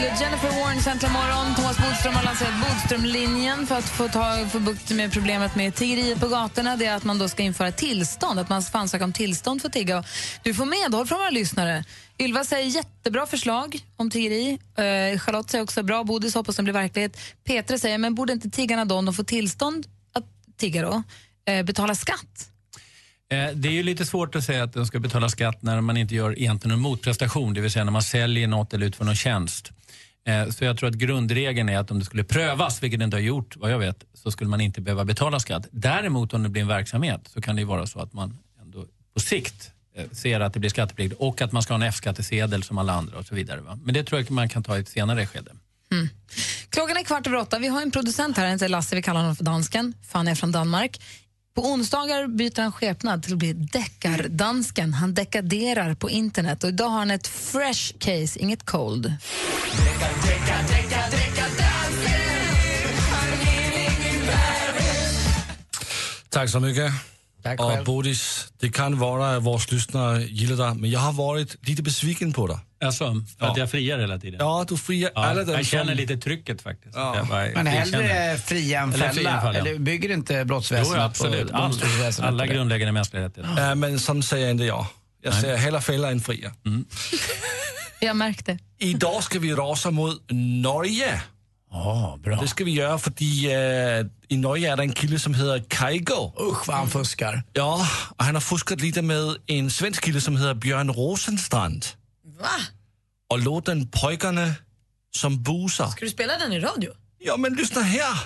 Jennifer 0.01 0.49
Warren 0.49 0.77
äntligen 0.77 1.13
morgon. 1.13 1.55
Thomas 1.55 1.77
Bodström 1.77 2.13
har 2.13 2.23
lanserat 2.23 2.53
Bodströmlinjen 2.61 3.67
för 3.67 3.75
att 3.75 3.89
få, 3.89 4.07
ta, 4.07 4.47
få 4.51 4.59
bukt 4.59 4.91
med 4.91 5.13
problemet 5.13 5.55
med 5.55 5.75
tiggeriet 5.75 6.19
på 6.19 6.27
gatorna. 6.27 6.77
Det 6.77 6.85
är 6.85 6.95
att 6.95 7.03
man 7.03 7.19
då 7.19 7.29
ska 7.29 7.43
införa 7.43 7.71
tillstånd, 7.71 8.39
att 8.39 8.49
man 8.49 8.63
ska 8.63 8.77
ansöka 8.77 9.03
om 9.03 9.13
tillstånd 9.13 9.61
för 9.61 9.67
att 9.69 9.73
tigga. 9.73 10.03
Du 10.43 10.53
får 10.53 10.65
medhåll 10.65 11.07
från 11.07 11.19
våra 11.19 11.29
lyssnare. 11.29 11.83
Ylva 12.19 12.43
säger 12.43 12.67
jättebra 12.67 13.25
förslag 13.25 13.79
om 13.97 14.09
tiggeri. 14.09 14.59
Eh, 14.77 15.19
Charlotte 15.19 15.49
säger 15.49 15.63
också 15.63 15.83
bra, 15.83 16.03
Bodis 16.03 16.35
hoppas 16.35 16.55
det 16.55 16.63
blir 16.63 16.73
verklighet. 16.73 17.17
Petra 17.43 17.77
säger, 17.77 17.97
men 17.97 18.15
borde 18.15 18.33
inte 18.33 18.49
tiggarna 18.49 18.85
då, 18.85 18.95
om 18.95 19.05
de 19.05 19.13
får 19.13 19.23
tillstånd 19.23 19.87
att 20.13 20.25
tigga 20.57 20.81
då, 20.81 21.03
eh, 21.45 21.63
betala 21.63 21.95
skatt? 21.95 22.50
Eh, 23.31 23.49
det 23.53 23.67
är 23.67 23.73
ju 23.73 23.83
lite 23.83 24.05
svårt 24.05 24.35
att 24.35 24.43
säga 24.43 24.63
att 24.63 24.73
de 24.73 24.85
ska 24.85 24.99
betala 24.99 25.29
skatt 25.29 25.61
när 25.61 25.81
man 25.81 25.97
inte 25.97 26.15
gör 26.15 26.39
egentligen 26.39 26.73
en 26.73 26.81
motprestation, 26.81 27.53
det 27.53 27.61
vill 27.61 27.71
säga 27.71 27.85
när 27.85 27.91
man 27.91 28.03
säljer 28.03 28.47
något 28.47 28.73
eller 28.73 28.85
utför 28.85 29.05
någon 29.05 29.15
tjänst. 29.15 29.71
Eh, 30.27 30.49
så 30.49 30.65
jag 30.65 30.77
tror 30.77 30.89
att 30.89 30.95
grundregeln 30.95 31.69
är 31.69 31.77
att 31.77 31.91
om 31.91 31.99
det 31.99 32.05
skulle 32.05 32.23
prövas, 32.23 32.83
vilket 32.83 32.99
det 32.99 33.03
inte 33.03 33.17
har 33.17 33.21
gjort 33.21 33.57
vad 33.57 33.71
jag 33.71 33.79
vet, 33.79 34.03
så 34.13 34.31
skulle 34.31 34.49
man 34.49 34.61
inte 34.61 34.81
behöva 34.81 35.05
betala 35.05 35.39
skatt. 35.39 35.67
Däremot 35.71 36.33
om 36.33 36.43
det 36.43 36.49
blir 36.49 36.61
en 36.61 36.67
verksamhet 36.67 37.21
så 37.33 37.41
kan 37.41 37.55
det 37.55 37.59
ju 37.59 37.67
vara 37.67 37.87
så 37.87 37.99
att 37.99 38.13
man 38.13 38.37
ändå 38.61 38.85
på 39.13 39.19
sikt 39.19 39.71
eh, 39.95 40.05
ser 40.11 40.39
att 40.39 40.53
det 40.53 40.59
blir 40.59 40.69
skatteplikt 40.69 41.15
och 41.19 41.41
att 41.41 41.51
man 41.51 41.63
ska 41.63 41.73
ha 41.73 41.81
en 41.81 41.87
F-skattesedel 41.87 42.63
som 42.63 42.77
alla 42.77 42.93
andra 42.93 43.17
och 43.17 43.25
så 43.25 43.35
vidare. 43.35 43.61
Va? 43.61 43.79
Men 43.83 43.93
det 43.93 44.03
tror 44.03 44.21
jag 44.21 44.31
man 44.31 44.49
kan 44.49 44.63
ta 44.63 44.77
i 44.77 44.81
ett 44.81 44.89
senare 44.89 45.27
skede. 45.27 45.51
Mm. 45.91 46.09
Klockan 46.69 46.97
är 46.97 47.03
kvart 47.03 47.27
över 47.27 47.37
åtta. 47.37 47.59
Vi 47.59 47.67
har 47.67 47.81
en 47.81 47.91
producent 47.91 48.37
här, 48.37 48.69
Lasse, 48.69 48.95
vi 48.95 49.01
kallar 49.01 49.19
honom 49.19 49.35
för 49.35 49.43
dansken. 49.43 49.93
för 50.07 50.19
Han 50.19 50.27
är 50.27 50.35
från 50.35 50.51
Danmark. 50.51 50.99
På 51.53 51.61
onsdagar 51.61 52.27
byter 52.27 52.61
han 52.61 52.71
skepnad 52.71 53.23
till 53.23 53.33
att 53.33 53.39
bli 53.39 53.53
deckardansken. 53.53 54.93
Han 54.93 55.13
dekaderar 55.13 55.95
på 55.95 56.09
internet 56.09 56.63
och 56.63 56.69
idag 56.69 56.89
har 56.89 56.99
han 56.99 57.11
ett 57.11 57.27
fresh 57.27 57.97
case, 57.99 58.39
inget 58.39 58.65
cold. 58.65 59.13
Tack 66.29 66.49
så 66.49 66.59
mycket. 66.59 67.10
Tack 67.43 67.59
och 67.59 67.71
själv. 67.71 67.85
Bodis, 67.85 68.47
det 68.59 68.69
kan 68.69 68.99
vara 68.99 69.35
att 69.35 69.43
våra 69.43 69.59
lyssnare 69.71 70.23
gillar 70.23 70.65
dig, 70.67 70.75
men 70.75 70.89
jag 70.89 70.99
har 70.99 71.13
varit 71.13 71.67
lite 71.67 71.83
besviken 71.83 72.33
på 72.33 72.47
dig. 72.47 72.57
Alltså, 72.83 73.15
för 73.39 73.45
att 73.47 73.57
jag 73.57 73.71
friar 73.71 73.99
hela 73.99 74.17
tiden? 74.19 74.39
Ja, 74.39 74.65
du 74.69 74.77
friar 74.77 75.11
Ja, 75.15 75.25
alla 75.25 75.41
jag 75.51 75.65
känner 75.65 75.85
som... 75.85 75.93
lite 75.93 76.17
trycket 76.17 76.61
faktiskt. 76.61 76.95
Ja. 76.95 77.25
Bara 77.29 77.47
Men 77.53 77.67
hellre 77.67 78.37
fria 78.37 78.81
än 78.81 78.93
fälla. 78.93 79.41
fall, 79.41 79.55
ja. 79.55 79.61
Eller 79.61 79.79
bygger 79.79 80.11
inte 80.11 80.33
Jo, 80.33 80.45
brottsväsendet 80.45 81.01
absolut. 81.01 81.51
på 81.51 81.57
All, 81.57 81.63
domstolsväsendet 81.63 82.27
alla 82.27 82.43
på 82.43 82.47
det? 82.47 82.53
grundläggande 82.53 82.91
mänskliga 82.91 83.23
rättigheter. 83.23 83.63
Ja, 83.63 83.75
men 83.75 83.99
sånt 83.99 84.25
säger 84.25 84.51
inte 84.51 84.63
jag. 84.63 84.85
Jag 85.23 85.33
säger 85.33 85.57
hellre 85.57 85.81
fälla 85.81 86.11
än 86.11 86.19
fria. 86.21 86.51
Jag 88.03 88.15
märkte. 88.15 88.59
Idag 88.79 89.23
ska 89.23 89.39
vi 89.39 89.53
rasa 89.53 89.91
mot 89.91 90.21
Norge. 90.61 91.21
Ja, 91.71 92.19
bra. 92.23 92.41
Det 92.41 92.47
ska 92.47 92.63
vi 92.63 92.71
göra 92.71 92.97
för 92.97 93.11
uh, 93.11 94.07
i 94.27 94.37
Norge 94.37 94.71
är 94.71 94.77
det 94.77 94.83
en 94.83 94.93
kille 94.93 95.19
som 95.19 95.33
heter 95.33 95.63
Kaigo. 95.67 96.33
Usch 96.39 96.67
vad 96.67 96.77
han 96.77 96.89
fuskar. 96.89 97.43
Ja, 97.53 97.87
och 98.17 98.25
han 98.25 98.35
har 98.35 98.41
fuskat 98.41 98.81
lite 98.81 99.01
med 99.01 99.37
en 99.47 99.71
svensk 99.71 100.03
kille 100.03 100.21
som 100.21 100.37
heter 100.37 100.53
Björn 100.53 100.93
Rosenstrand. 100.93 101.85
Va? 102.39 102.47
Och 103.29 103.39
låten 103.39 103.87
Pojkarna 103.87 104.53
som 105.15 105.43
busar. 105.43 105.87
Ska 105.87 106.05
du 106.05 106.11
spela 106.11 106.37
den 106.37 106.53
i 106.53 106.59
radio? 106.59 106.91
Ja, 107.19 107.37
men 107.37 107.53
lyssna 107.53 107.81
här. 107.81 108.17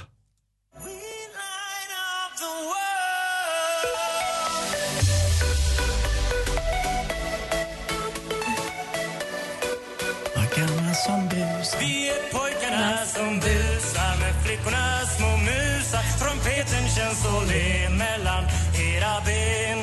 Som 13.16 13.40
busar. 13.40 14.20
Med 14.20 14.34
flickornas 14.44 15.18
små 15.18 15.38
mus. 15.38 15.66
och 17.26 17.48
le 17.48 17.90
mellan 17.90 18.44
era 18.74 19.22
ben. 19.26 19.80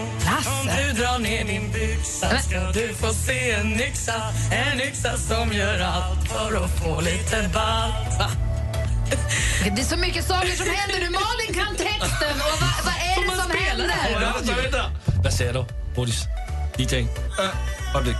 Om 0.61 0.67
du 0.77 1.03
drar 1.03 1.19
ner 1.19 1.45
din 1.45 1.73
byxa 1.73 2.39
ska 2.39 2.61
du 2.73 2.95
få 2.95 3.15
se 3.15 3.51
en 3.51 3.81
yxa. 3.81 4.23
En 4.51 4.81
yxa 4.81 5.17
som 5.17 5.53
gör 5.53 5.81
allt 5.81 6.29
för 6.29 6.65
att 6.65 6.71
få 6.83 7.01
lite 7.01 7.51
ball. 7.55 7.91
Va? 8.19 8.31
Det 9.65 9.81
är 9.81 9.85
så 9.85 9.97
mycket 9.97 10.25
saker 10.25 10.53
som 10.53 10.67
händer 10.67 10.99
nu. 11.01 11.11
Malin 11.11 11.55
kan 11.55 11.77
texten. 11.77 12.35
Och 12.35 12.61
vad, 12.61 12.85
vad 12.85 12.95
är 12.95 13.31
det 13.31 13.43
som 13.43 13.51
händer? 13.51 14.21
Vänta, 14.21 14.63
vänta. 14.63 14.91
Vad 15.25 15.33
säger 15.33 15.53
du? 15.53 15.65
Bodis? 15.97 16.25
DJ? 16.77 16.97
Äh, 16.97 17.07
ögonblick. 17.91 18.17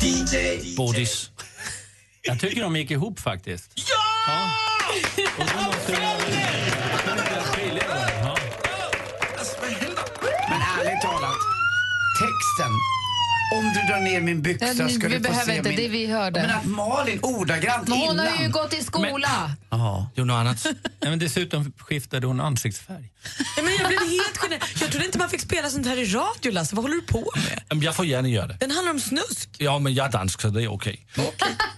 DJ! 0.00 0.76
Bodis. 0.76 1.30
Jag 2.22 2.40
tycker 2.40 2.62
de 2.62 2.76
gick 2.76 2.90
ihop 2.90 3.20
faktiskt. 3.20 3.72
Ja! 3.74 4.01
Och 5.38 5.46
då 5.54 5.62
måste 5.62 5.92
det 5.92 6.02
ja. 6.02 6.12
Men 10.48 10.60
ärligt 10.60 11.02
talat, 11.02 11.36
texten 12.20 12.72
om 13.54 13.64
du 13.74 13.92
drar 13.92 14.00
ner 14.00 14.20
min 14.20 14.42
byxa 14.42 14.66
Ja, 14.66 14.74
ska 14.74 14.84
vi 14.84 14.92
du 14.98 15.14
få 15.16 15.20
behöver 15.22 15.44
se 15.44 15.56
inte, 15.56 15.68
min... 15.68 15.78
det 15.78 15.88
vi 15.88 16.06
hörde. 16.06 16.40
Men 16.40 16.50
att 16.50 16.64
Malin 16.64 17.18
ordagrant 17.22 17.88
Men 17.88 17.98
hon 17.98 18.18
har 18.18 18.26
innan. 18.26 18.42
ju 18.42 18.48
gått 18.48 18.74
i 18.74 18.82
skola. 18.84 19.52
Jaha, 19.70 20.06
något 20.16 20.34
annat. 20.34 20.64
Nej, 20.64 21.10
men 21.10 21.18
dessutom 21.18 21.72
skiftade 21.78 22.26
hon 22.26 22.40
ansiktsfärg. 22.40 23.10
Ja, 23.56 23.62
men 23.62 23.72
jag 23.78 23.88
blev 23.88 24.00
helt 24.00 24.38
generad. 24.38 24.62
Jag 24.80 24.90
trodde 24.90 25.06
inte 25.06 25.18
man 25.18 25.28
fick 25.30 25.40
spela 25.40 25.70
sånt 25.70 25.86
här 25.86 25.96
i 25.98 26.04
radio, 26.04 26.52
Lasse. 26.52 26.76
Vad 26.76 26.84
håller 26.84 26.96
du 26.96 27.02
på 27.02 27.32
med? 27.70 27.84
Jag 27.84 27.96
får 27.96 28.06
gärna 28.06 28.28
göra 28.28 28.46
det. 28.46 28.56
Den 28.60 28.70
handlar 28.70 28.92
om 28.92 29.00
snusk. 29.00 29.48
Ja, 29.58 29.78
men 29.78 29.94
jag 29.94 30.06
är 30.06 30.10
dansk 30.12 30.40
så 30.40 30.48
det 30.48 30.62
är 30.62 30.72
okej. 30.72 31.06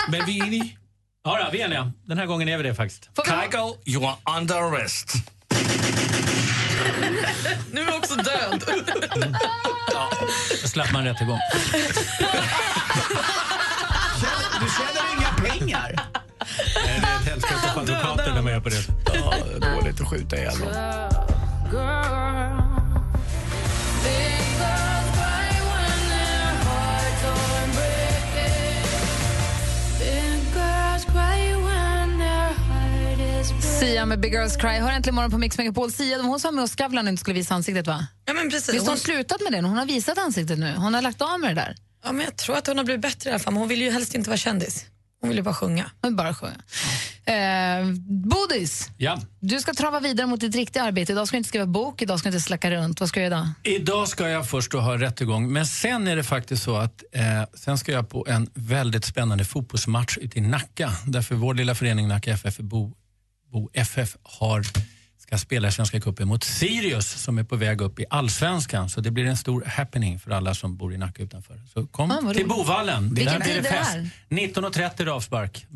Men 0.09 0.27
vi 0.27 0.41
är 0.41 0.45
eniga? 0.45 0.65
Ja, 1.27 1.39
då, 1.45 1.51
vi 1.53 1.61
är 1.61 1.65
eniga. 1.67 1.93
Den 2.07 2.19
här 2.19 2.27
gången 2.27 2.49
är 2.49 2.57
vi 2.57 2.63
det 2.63 2.75
faktiskt. 2.75 3.11
Kygo, 3.27 3.77
you 3.87 4.07
are 4.07 4.39
under 4.39 4.55
arrest. 4.55 5.15
Nu 7.73 7.81
är 7.81 7.87
jag 7.87 7.97
också 7.97 8.15
död. 8.15 8.65
Då 10.63 10.69
slapp 10.69 10.93
man 10.93 11.05
rättegång. 11.05 11.39
Du 14.61 14.67
tjänar 14.71 15.19
inga 15.19 15.49
pengar. 15.49 15.95
Nej, 16.87 17.01
det 17.01 17.07
är 17.09 17.17
ett 17.21 17.29
helskotta 17.29 17.73
för 17.75 17.81
advokater 17.81 18.35
när 18.35 18.43
man 18.43 18.53
gör 18.53 18.61
på 18.61 18.69
det 18.69 18.85
Ja, 19.15 19.35
dåligt 19.75 20.01
att 20.01 20.09
skjuta 20.09 20.37
ihjäl 20.37 20.59
dem. 20.59 20.69
Sia 33.81 34.07
med 34.07 34.21
Big 34.21 34.33
Girls 34.33 34.57
Cry. 34.57 34.69
Hör 34.69 34.91
äntligen 34.93 35.15
morgon 35.15 35.31
på 35.31 35.39
Mix 35.39 35.59
Megapol. 35.59 35.93
Sia, 35.93 36.23
hon 36.23 36.41
sa 36.41 36.51
med 36.51 36.65
oss 36.65 36.71
Skavlan 36.73 37.09
inte 37.09 37.21
skulle 37.21 37.35
visa 37.35 37.55
ansiktet 37.55 37.87
va? 37.87 38.07
Ja, 38.25 38.33
men 38.33 38.51
precis. 38.51 38.75
Visst 38.75 38.81
har 38.87 38.87
hon 38.87 38.89
Hon, 38.89 38.99
slutat 38.99 39.41
med 39.43 39.53
det? 39.53 39.69
Hon 39.69 39.77
har 39.79 39.87
visat 39.87 40.19
ansiktet 40.19 40.59
nu. 40.59 40.75
Hon 40.77 40.95
har 40.95 41.03
lagt 41.03 41.23
av 41.23 41.41
med 41.41 41.51
det 41.51 41.61
där. 41.61 41.77
ja, 42.05 42.13
men 42.13 42.25
jag 42.25 42.37
tror 42.37 42.57
att 42.57 42.67
hon 42.67 42.77
har 42.79 42.85
blivit 42.85 43.03
bättre 43.03 43.31
i 43.31 43.33
alla 43.33 43.41
fall. 43.41 43.53
Men 43.53 43.61
hon 43.61 43.69
vill 43.69 43.83
ju 43.83 43.91
helst 43.91 44.15
inte 44.15 44.31
vara 44.31 44.37
kändis. 44.37 44.85
Hon 45.21 45.29
vill 45.29 45.37
ju 45.37 45.43
bara 45.43 45.55
sjunga. 45.55 45.91
Hon 46.03 46.11
vill 46.11 46.17
bara 46.17 46.35
sjunga. 46.35 46.55
Eh, 47.27 47.87
Bodis, 48.09 48.91
Ja. 48.99 49.21
du 49.41 49.61
ska 49.61 49.75
trava 49.75 50.01
vidare 50.01 50.27
mot 50.27 50.41
ditt 50.41 50.55
riktiga 50.55 50.83
arbete. 50.83 51.13
Idag 51.13 51.29
ska 51.29 51.35
du 51.35 51.39
inte 51.39 51.49
skriva 51.49 51.67
bok, 51.67 52.03
idag 52.03 52.19
ska 52.19 52.29
du 52.31 52.37
inte 52.37 52.47
slacka 52.47 52.71
runt. 52.71 53.01
Vad 53.01 53.09
ska 53.09 53.21
du 53.21 53.25
göra 53.27 53.35
idag? 53.65 53.77
Idag 53.81 54.09
ska 54.09 54.29
jag 54.29 54.49
först 54.49 54.73
då 54.73 54.81
ha 54.81 54.99
rättegång, 54.99 55.53
men 55.53 55.67
sen 55.67 56.09
är 56.09 56.17
det 56.17 56.25
faktiskt 56.25 56.63
så 56.63 56.77
att 56.77 57.05
eh, 57.13 57.23
sen 57.55 57.79
ska 57.79 57.93
jag 57.93 58.09
på 58.09 58.27
en 58.29 58.51
väldigt 58.55 59.05
spännande 59.05 59.45
fotbollsmatch 59.45 60.19
ute 60.19 60.39
i 60.39 60.41
Nacka. 60.41 60.93
Därför 61.07 61.35
vår 61.35 61.55
lilla 61.55 61.75
förening 61.75 62.09
Nacka 62.09 62.31
FF, 62.33 62.57
Bo, 62.59 62.93
Bo 63.55 63.71
FF, 63.73 64.17
har, 64.23 64.63
ska 65.19 65.39
spela 65.39 65.69
i 65.69 65.73
Svenska 65.73 66.01
cupen 66.01 66.29
mot 66.29 66.45
Sirius 66.45 67.23
som 67.23 67.39
är 67.39 67.45
på 67.45 67.57
väg 67.57 67.81
upp 67.81 68.01
i 68.01 68.05
Allsvenskan. 68.11 68.91
Så 68.91 69.01
det 69.01 69.11
blir 69.11 69.25
en 69.25 69.37
stor 69.37 69.65
happening 69.65 70.19
för 70.19 70.31
alla 70.31 70.55
som 70.55 70.77
bor 70.77 70.95
i 70.95 70.99
Nacka 70.99 71.23
utanför. 71.23 71.61
Så 71.75 71.87
kom 71.87 72.11
Ah, 72.11 72.33
till. 72.35 72.49
Bovallen. 72.49 73.15
Vilken 73.15 73.33
Där 73.33 73.41
blir 73.41 73.55
tid 73.55 73.63
det 73.63 73.69
är 73.69 73.73
det 73.73 73.79
fest. 73.79 73.91
här? 73.91 74.11
19.30 74.31 75.03
är 75.03 75.07
avspark. 75.07 75.67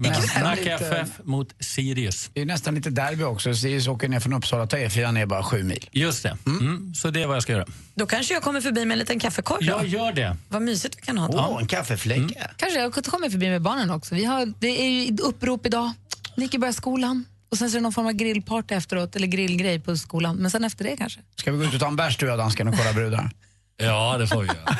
Nacka. 0.43 0.75
FF 0.75 1.09
mot 1.25 1.55
Sirius. 1.61 2.31
Det 2.33 2.41
är 2.41 2.47
nästan 2.47 2.75
lite 2.75 2.91
derby 2.91 3.23
också. 3.25 3.55
Sirius 3.55 3.87
åker 3.89 4.09
ner 4.09 4.21
från 4.21 4.33
Uppsala 4.33 4.67
tar 4.67 4.79
E4 4.79 5.13
ner 5.13 5.27
bara 5.27 5.43
sju 5.43 5.63
mil. 5.63 5.89
Just 5.93 6.23
det. 6.23 6.37
Mm. 6.47 6.95
Så 6.95 7.11
det 7.11 7.23
är 7.23 7.27
vad 7.27 7.37
jag 7.37 7.43
ska 7.43 7.53
göra. 7.53 7.67
Då 7.95 8.07
kanske 8.07 8.35
jag 8.35 8.43
kommer 8.43 8.61
förbi 8.61 8.85
med 8.85 8.95
en 8.95 8.99
liten 8.99 9.19
kaffekorv. 9.21 9.59
Jag 9.63 9.87
gör 9.87 10.13
det. 10.13 10.37
Vad 10.49 10.63
mysigt 10.63 10.97
vi 10.99 11.03
kan 11.03 11.19
ha 11.19 11.29
då. 11.29 11.39
Åh, 11.39 11.61
en 11.61 11.67
kaffefläcka. 11.67 12.51
Kanske 12.57 12.81
jag 12.81 12.93
kommer 12.95 13.31
förbi 13.31 13.49
med 13.51 13.63
barnen 13.63 13.91
också. 13.91 14.15
Vi 14.15 14.25
har, 14.25 14.53
det 14.59 14.83
är 14.87 14.89
ju 14.91 15.17
upprop 15.23 15.67
idag. 15.67 15.93
Nicky 16.37 16.59
börjar 16.59 16.73
skolan. 16.73 17.25
Och 17.51 17.59
sen 17.59 17.71
så 17.71 17.77
är 17.77 17.79
det 17.79 17.83
någon 17.83 17.93
form 17.93 18.07
av 18.07 18.13
grillparty 18.13 18.75
efteråt, 18.75 19.17
eller 19.17 19.27
grillgrej 19.27 19.81
på 19.81 19.97
skolan. 19.97 20.37
Men 20.37 20.51
sen 20.51 20.65
efter 20.65 20.85
det 20.85 20.97
kanske. 20.97 21.21
Ska 21.37 21.53
vi 21.53 21.59
gå 21.59 21.65
ut 21.65 21.75
och 21.75 21.81
ta 21.81 21.87
en 21.89 21.97
bärs 21.97 22.17
du 22.17 22.27
och 22.27 22.33
jag, 22.33 22.39
dansken, 22.39 22.69
och 22.69 22.75
kolla 22.77 22.93
brudar? 22.93 23.31
Ja, 23.81 24.17
det 24.19 24.27
får 24.27 24.41
vi 24.43 24.47
göra. 24.47 24.77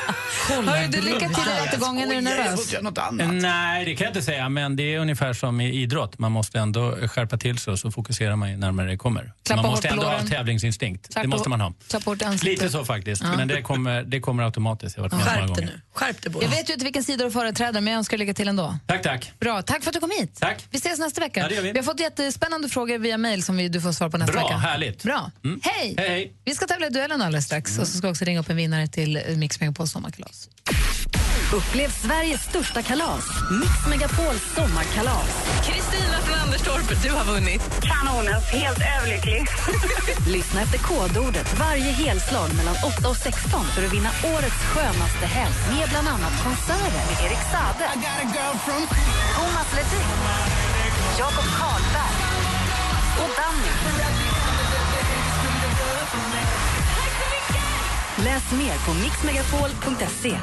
Hörru 0.49 0.87
du, 0.87 1.01
lycka 1.01 1.19
till 1.19 1.43
i 1.47 1.65
rättegången. 1.65 2.11
Är 2.11 2.15
du 2.15 2.21
nervös? 2.21 2.75
Något 2.81 2.97
annat. 2.97 3.33
Nej, 3.33 3.85
det 3.85 3.95
kan 3.95 4.05
jag 4.05 4.09
inte 4.11 4.21
säga, 4.21 4.49
men 4.49 4.75
det 4.75 4.93
är 4.95 4.99
ungefär 4.99 5.33
som 5.33 5.61
i 5.61 5.81
idrott. 5.81 6.19
Man 6.19 6.31
måste 6.31 6.59
ändå 6.59 6.95
skärpa 7.07 7.37
till 7.37 7.57
sig 7.57 7.71
och 7.73 7.79
så 7.79 7.91
fokuserar 7.91 8.35
man 8.35 8.51
ju 8.51 8.57
närmare 8.57 8.87
det 8.91 8.97
kommer. 8.97 9.33
Klappa 9.43 9.61
man 9.61 9.71
måste 9.71 9.87
ändå 9.87 10.03
ha 10.03 10.19
tävlingsinstinkt. 10.19 11.07
Klappa 11.13 11.21
det 11.21 11.27
måste 11.27 11.49
man 11.49 11.61
ha. 11.61 11.73
Lite 12.43 12.69
så 12.69 12.85
faktiskt, 12.85 13.23
Ja. 13.23 13.37
men 13.37 13.47
det 13.47 13.61
kommer, 13.61 14.03
det 14.03 14.19
kommer 14.19 14.43
automatiskt. 14.43 14.97
Jag 14.97 15.03
har 15.03 15.09
varit 15.09 15.25
med 15.25 15.33
Skärp 15.47 15.55
dig 15.55 15.65
nu. 15.65 15.81
Skärp 15.93 16.21
dig, 16.21 16.33
Jag 16.41 16.49
vet 16.49 16.69
ju 16.69 16.73
inte 16.73 16.85
vilken 16.85 17.03
sida 17.03 17.23
du 17.25 17.31
företräder, 17.31 17.81
men 17.81 17.93
jag 17.93 17.97
önskar 17.97 18.17
lycka 18.17 18.33
till 18.33 18.47
ändå. 18.47 18.77
Tack, 18.87 19.01
tack. 19.01 19.31
Bra, 19.39 19.61
tack 19.61 19.83
för 19.83 19.89
att 19.89 19.93
du 19.93 19.99
kom 19.99 20.11
hit. 20.19 20.37
Tack. 20.39 20.65
Vi 20.71 20.77
ses 20.77 20.99
nästa 20.99 21.21
vecka. 21.21 21.39
Ja, 21.39 21.47
det 21.47 21.55
gör 21.55 21.61
vi. 21.61 21.71
har 21.79 21.83
fått 21.83 21.99
jättespännande 21.99 22.69
frågor 22.69 22.97
via 22.97 23.17
mejl 23.17 23.43
som 23.43 23.57
vi, 23.57 23.69
du 23.69 23.81
får 23.81 23.91
svara 23.91 24.09
på 24.09 24.17
nästa 24.17 24.33
Bra, 24.33 24.43
vecka. 24.43 24.57
härligt. 24.57 25.03
Bra. 25.03 25.31
Mm. 25.43 25.59
Hej. 25.63 25.95
Hej, 25.97 26.09
hej. 26.09 26.33
Vi 26.45 26.55
ska 26.55 26.65
tävla 26.67 26.87
i 26.87 26.89
duellen 26.89 27.21
alldeles 27.21 27.45
strax 27.45 27.79
och 27.79 27.87
så 27.87 27.97
ska 27.97 28.07
vi 28.07 28.13
också 28.13 28.25
ringa 28.25 28.39
upp 28.39 28.49
en 28.49 28.55
vinnare 28.57 28.87
till 28.91 29.23
Mix 29.37 29.59
Megapols 29.59 29.91
sommarkalas. 29.91 30.49
Upplev 31.53 31.89
Sveriges 31.89 32.41
största 32.43 32.81
kalas, 32.81 33.25
Mix 33.61 33.73
Megapols 33.89 34.43
sommarkalas. 34.55 35.29
Kristina 35.67 36.17
från 36.25 36.39
Anderstorp, 36.39 37.03
du 37.03 37.09
har 37.09 37.25
vunnit. 37.33 37.61
Kanonen, 37.81 38.41
helt 38.41 38.81
överlycklig. 38.97 39.41
Lyssna 40.35 40.61
efter 40.61 40.77
kodordet 40.77 41.59
varje 41.59 41.91
helslag 42.03 42.49
mellan 42.57 42.75
8 42.99 43.09
och 43.09 43.17
16 43.17 43.65
för 43.73 43.85
att 43.85 43.93
vinna 43.93 44.11
årets 44.33 44.61
skönaste 44.71 45.25
helg 45.25 45.55
med 45.73 45.89
bland 45.89 46.07
annat 46.07 46.35
konserter 46.43 47.03
med 47.07 47.17
Erik 47.25 47.43
Sade, 47.51 47.85
Thomas 49.35 49.69
Ledin, 49.75 50.09
Jakob 51.19 51.49
Karlberg 51.59 52.17
och 53.21 53.31
Danny. 53.39 54.18
Läs 58.23 58.51
mer 58.51 58.85
på 58.85 58.93
mixmegapol.se. 58.93 60.37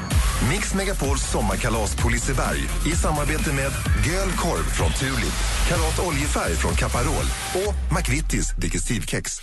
Mix 0.49 0.73
Megapols 0.73 1.31
sommarkalas 1.31 1.95
på 1.95 2.09
Liseberg 2.09 2.59
i 2.85 2.91
samarbete 2.95 3.53
med 3.53 3.71
Göl 4.05 4.31
Korv 4.31 4.63
från 4.63 4.91
Tulip, 4.91 5.33
Karat 5.69 6.07
Oljefärg 6.07 6.55
från 6.55 6.75
Caparol 6.75 7.25
och 7.53 7.95
McVittys 7.97 8.51
Digestivkex. 8.51 9.39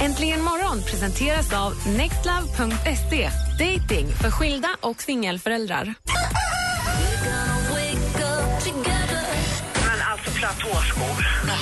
Äntligen 0.00 0.42
morgon 0.42 0.82
presenteras 0.82 1.52
av 1.52 1.72
nextlove.se. 1.96 3.30
Dating 3.58 4.06
för 4.08 4.30
skilda 4.30 4.68
och 4.80 5.02
singelföräldrar. 5.02 5.94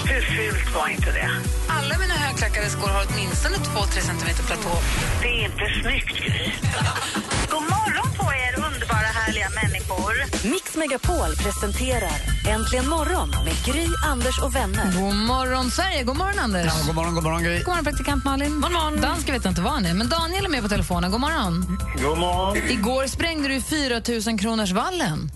Hur 0.09 0.21
fult 0.21 0.75
var 0.75 0.89
inte 0.89 1.11
det? 1.13 1.31
Alla 1.69 1.99
mina 1.99 2.15
högklackade 2.15 2.71
skor 2.71 2.89
har 2.89 3.05
åtminstone 3.09 3.57
2-3 3.57 4.01
centimeter 4.01 4.43
platå. 4.43 4.75
Det 5.23 5.29
är 5.29 5.45
inte 5.45 5.65
snyggt, 5.83 6.09
Gry. 6.19 6.53
God 7.53 7.63
morgon 7.63 8.09
på 8.19 8.25
er, 8.45 8.53
underbara 8.67 9.09
härliga 9.19 9.49
människor. 9.63 10.13
Mix 10.51 10.77
Megapol 10.77 11.31
presenterar 11.45 12.35
Äntligen 12.49 12.89
morgon 12.89 13.31
med 13.31 13.57
Gry, 13.67 13.87
Anders 14.05 14.39
och 14.43 14.57
vänner. 14.57 14.93
God 14.93 15.15
morgon, 15.15 15.71
Sverige. 15.71 16.03
God 16.03 16.17
morgon, 16.17 16.39
Anders. 16.39 16.67
Ja, 16.67 16.87
god 16.87 16.95
morgon, 16.95 17.15
god 17.15 17.25
morgon, 17.25 17.43
Gry. 17.43 17.59
God 17.59 17.67
morgon, 17.69 17.85
praktikant 17.85 18.25
Malin. 18.25 18.61
God 18.61 18.73
morgon. 18.73 19.01
Dansk 19.01 19.29
vet 19.29 19.45
jag 19.45 19.51
inte 19.51 19.61
vad 19.61 19.73
han 19.73 19.87
är, 19.87 19.95
men 19.95 20.09
Daniel 20.09 20.45
är 20.45 20.49
med 20.49 20.63
på 20.63 20.69
telefonen. 20.69 21.11
God 21.11 21.21
morgon. 21.21 21.79
God 22.03 22.19
morgon. 22.19 22.57
Igår 22.57 23.07
sprängde 23.07 23.49
du 23.49 23.61
4 23.61 24.03
000 24.27 24.39
kronors 24.39 24.73
vallen. 24.73 25.31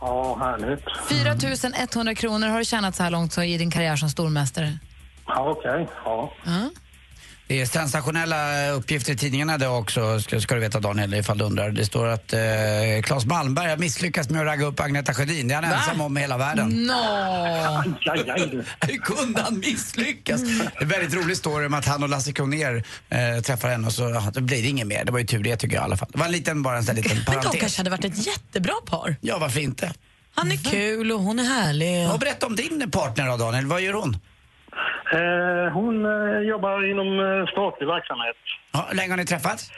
Ja, 0.00 0.36
härligt. 0.40 0.84
4 1.08 1.34
100 1.94 2.14
kronor 2.14 2.48
har 2.48 2.58
du 2.58 2.64
tjänat 2.64 2.94
så 2.96 3.02
här 3.02 3.10
långt 3.10 3.32
så 3.32 3.42
i 3.42 3.58
din 3.58 3.70
karriär 3.70 3.96
som 3.96 4.08
stormästare. 4.10 4.78
Ja, 5.26 5.50
okej. 5.50 5.88
Ja. 6.04 6.32
Ja. 6.44 6.70
Det 7.48 7.60
är 7.60 7.66
sensationella 7.66 8.70
uppgifter 8.70 9.12
i 9.12 9.16
tidningarna 9.16 9.54
idag 9.54 9.78
också, 9.78 10.20
ska, 10.20 10.40
ska 10.40 10.54
du 10.54 10.60
veta 10.60 10.80
Daniel, 10.80 11.14
ifall 11.14 11.38
du 11.38 11.44
undrar. 11.44 11.70
Det 11.70 11.84
står 11.86 12.06
att 12.06 12.32
eh, 12.32 12.38
Claes 13.02 13.26
Malmberg 13.26 13.70
har 13.70 13.76
misslyckats 13.76 14.30
med 14.30 14.40
att 14.40 14.46
ragga 14.46 14.66
upp 14.66 14.80
Agneta 14.80 15.14
Sjödin. 15.14 15.48
Det 15.48 15.54
är 15.54 15.62
han 15.62 15.72
ensam 15.72 16.00
om 16.00 16.18
i 16.18 16.20
hela 16.20 16.38
världen. 16.38 16.86
Nå! 16.86 17.82
Hur 18.80 18.98
kunde 18.98 19.42
han 19.42 19.58
misslyckas? 19.58 20.40
Det 20.42 20.48
är 20.76 20.82
en 20.82 20.88
väldigt 20.88 21.14
rolig 21.14 21.36
story 21.36 21.66
om 21.66 21.74
att 21.74 21.86
han 21.86 22.02
och 22.02 22.08
Lasse 22.08 22.32
Kronér 22.32 22.84
eh, 23.08 23.42
träffar 23.42 23.68
henne 23.68 23.86
och 23.86 23.92
så 23.92 24.02
ja, 24.02 24.30
det 24.34 24.40
blir 24.40 24.62
det 24.62 24.68
inget 24.68 24.86
mer. 24.86 25.04
Det 25.04 25.12
var 25.12 25.18
ju 25.18 25.26
tur 25.26 25.42
det 25.42 25.56
tycker 25.56 25.76
jag 25.76 25.82
i 25.82 25.84
alla 25.84 25.96
fall. 25.96 26.08
Det 26.12 26.18
var 26.18 26.26
en 26.26 26.32
liten, 26.32 26.62
bara 26.62 26.76
en 26.76 26.84
sån 26.84 26.94
liten 26.94 27.16
Men 27.16 27.24
de 27.24 27.32
parentes. 27.32 27.60
kanske 27.60 27.80
hade 27.80 27.90
varit 27.90 28.04
ett 28.04 28.26
jättebra 28.26 28.74
par. 28.86 29.16
Ja, 29.20 29.38
varför 29.38 29.60
inte? 29.60 29.92
Han 30.34 30.52
är 30.52 30.56
kul 30.56 31.12
och 31.12 31.20
hon 31.20 31.38
är 31.38 31.44
härlig. 31.44 32.10
Och 32.10 32.18
berätta 32.18 32.46
om 32.46 32.56
din 32.56 32.90
partner 32.90 33.26
då 33.26 33.36
Daniel, 33.36 33.66
vad 33.66 33.80
gör 33.80 33.92
hon? 33.92 34.16
Eh, 35.12 35.72
hon 35.72 35.94
eh, 36.04 36.38
jobbar 36.48 36.90
inom 36.90 37.08
eh, 37.20 37.46
statlig 37.52 37.86
verksamhet. 37.86 38.36
Ja, 38.72 38.86
hur 38.88 38.96
länge 38.96 39.12
har 39.12 39.16
ni 39.16 39.24
träffats? 39.26 39.70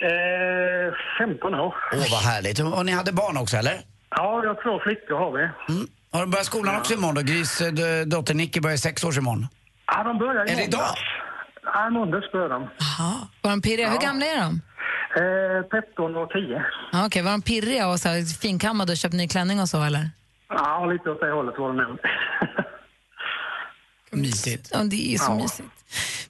Eh, 0.00 0.94
15 1.18 1.54
år. 1.54 1.74
Åh, 1.92 1.98
vad 2.10 2.22
härligt. 2.32 2.60
Och 2.60 2.86
ni 2.86 2.92
hade 2.92 3.12
barn 3.12 3.36
också, 3.36 3.56
eller? 3.56 3.74
Ja, 4.10 4.40
jag 4.44 4.54
har 4.54 4.62
två 4.62 4.78
flickor 4.84 5.18
har 5.18 5.30
vi. 5.32 5.42
Mm. 5.42 5.86
Har 6.12 6.20
de 6.20 6.30
börjat 6.30 6.46
skolan 6.46 6.76
också 6.76 6.94
imorgon 6.94 7.14
då? 7.14 7.20
Gris 7.22 7.58
d- 7.58 8.04
dotter 8.04 8.34
Nicky 8.34 8.60
börjar 8.60 8.76
sex 8.76 9.04
års 9.04 9.18
imorgon. 9.18 9.46
Ja, 9.86 10.02
de 10.02 10.18
börjar 10.18 10.48
i 10.48 10.52
Är 10.52 10.56
det 10.56 10.64
idag? 10.64 10.94
Ja, 11.64 11.86
i 11.88 11.90
måndags 11.90 12.32
börjar 12.32 12.48
de. 12.48 12.68
Var 13.42 13.50
de 13.50 13.62
pirriga? 13.62 13.88
Hur 13.88 13.94
Ja. 13.94 14.00
gamla 14.06 14.26
är 14.26 14.36
de? 14.40 14.60
Eh, 15.16 15.80
13 15.82 16.16
och 16.16 16.30
10. 16.30 16.64
Ja, 16.92 17.06
Okej, 17.06 17.22
var 17.22 17.30
de 17.30 17.42
pirriga 17.42 17.88
och 17.88 17.98
så 18.00 18.08
finkammade 18.42 18.92
och 18.92 18.98
köpt 18.98 19.14
ny 19.14 19.28
klänning 19.28 19.60
och 19.60 19.68
så 19.68 19.82
eller? 19.82 20.10
Ja, 20.48 20.86
lite 20.86 21.10
åt 21.10 21.20
det 21.20 21.30
hållet 21.30 21.58
var 21.58 21.72
det 21.72 21.82
nog. 21.82 21.98
Mysigt. 24.12 24.68
Ja, 24.72 24.78
det 24.84 25.14
är 25.14 25.18
så 25.18 25.24
Ja. 25.24 25.34
mysigt. 25.34 25.68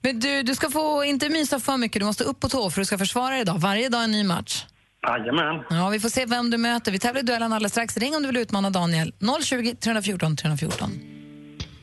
Men 0.01 0.21
du, 0.21 0.43
du 0.43 0.55
ska 0.55 0.71
få 0.71 1.05
inte 1.05 1.29
mysa 1.29 1.61
för 1.61 1.77
mycket, 1.77 2.01
du 2.01 2.07
måste 2.07 2.25
upp 2.25 2.41
på 2.41 2.49
tå 2.49 2.71
för 2.71 2.81
du 2.81 2.85
ska 2.85 2.99
försvara 2.99 3.31
dig 3.31 3.41
idag. 3.41 3.59
Varje 3.59 3.89
dag 3.89 4.05
en 4.05 4.11
ny 4.11 4.25
match. 4.25 4.65
Jajamän. 5.07 5.65
Ja, 5.71 5.89
vi 5.89 6.01
får 6.01 6.09
se 6.09 6.27
vem 6.27 6.51
du 6.51 6.59
möter. 6.59 6.93
Vi 6.93 6.99
tävlar 6.99 7.21
i 7.21 7.25
duellen 7.25 7.53
alldeles 7.53 7.73
strax. 7.73 7.97
Ring 7.97 8.17
om 8.17 8.23
du 8.23 8.27
vill 8.29 8.37
utmana 8.37 8.71
Daniel. 8.71 9.13
020 9.43 9.75
314 9.75 10.37
314. 10.37 10.91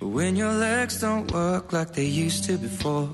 When 0.01 0.37
your 0.37 0.53
legs 0.59 1.03
don't 1.03 1.31
work 1.33 1.71
like 1.73 1.93
they 1.93 2.25
used 2.25 2.45
to 2.47 2.63
before. 2.63 3.07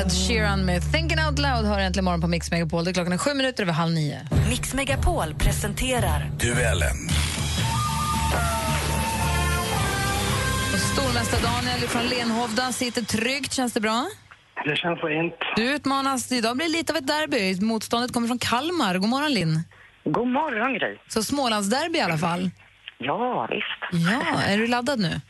Ed 0.00 0.12
Sheeran 0.12 0.64
med 0.64 0.92
Thinking 0.92 1.18
Out 1.18 1.38
Loud 1.38 1.66
hör 1.66 1.78
äntligen 1.78 2.04
morgon 2.04 2.20
på 2.20 2.26
Mix 2.26 2.50
Megapol. 2.50 2.84
Det 2.84 2.90
är 2.90 2.92
klockan 2.92 3.12
är 3.12 3.18
sju 3.18 3.34
minuter 3.34 3.62
över 3.62 3.72
halv 3.72 3.92
nio. 3.92 4.20
Mix 4.50 4.74
Megapol 4.74 5.34
presenterar 5.34 6.30
Duellen. 6.40 6.96
Och 10.72 10.78
stormästare 10.78 11.40
Daniel 11.40 11.80
från 11.88 12.02
Lenhovda 12.02 12.72
sitter 12.72 13.02
tryggt. 13.02 13.52
Känns 13.52 13.72
det 13.72 13.80
bra? 13.80 14.06
Det 14.64 14.76
känns 14.76 15.00
fint. 15.00 15.34
Du 15.56 15.74
utmanas. 15.74 16.32
Idag 16.32 16.56
blir 16.56 16.66
det 16.66 16.72
lite 16.72 16.92
av 16.92 16.96
ett 16.96 17.06
derby. 17.06 17.60
Motståndet 17.60 18.12
kommer 18.12 18.28
från 18.28 18.38
Kalmar. 18.38 18.98
God 18.98 19.08
morgon, 19.08 19.32
Linn. 19.32 19.62
God 20.04 20.28
morgon, 20.28 20.74
Gry. 20.74 20.96
Så 21.08 21.22
Smålandsderby 21.22 21.98
i 21.98 22.02
alla 22.02 22.18
fall. 22.18 22.50
Ja, 22.98 23.48
visst. 23.50 24.04
Ja, 24.10 24.42
är 24.42 24.58
du 24.58 24.66
laddad 24.66 24.98
nu? 24.98 25.20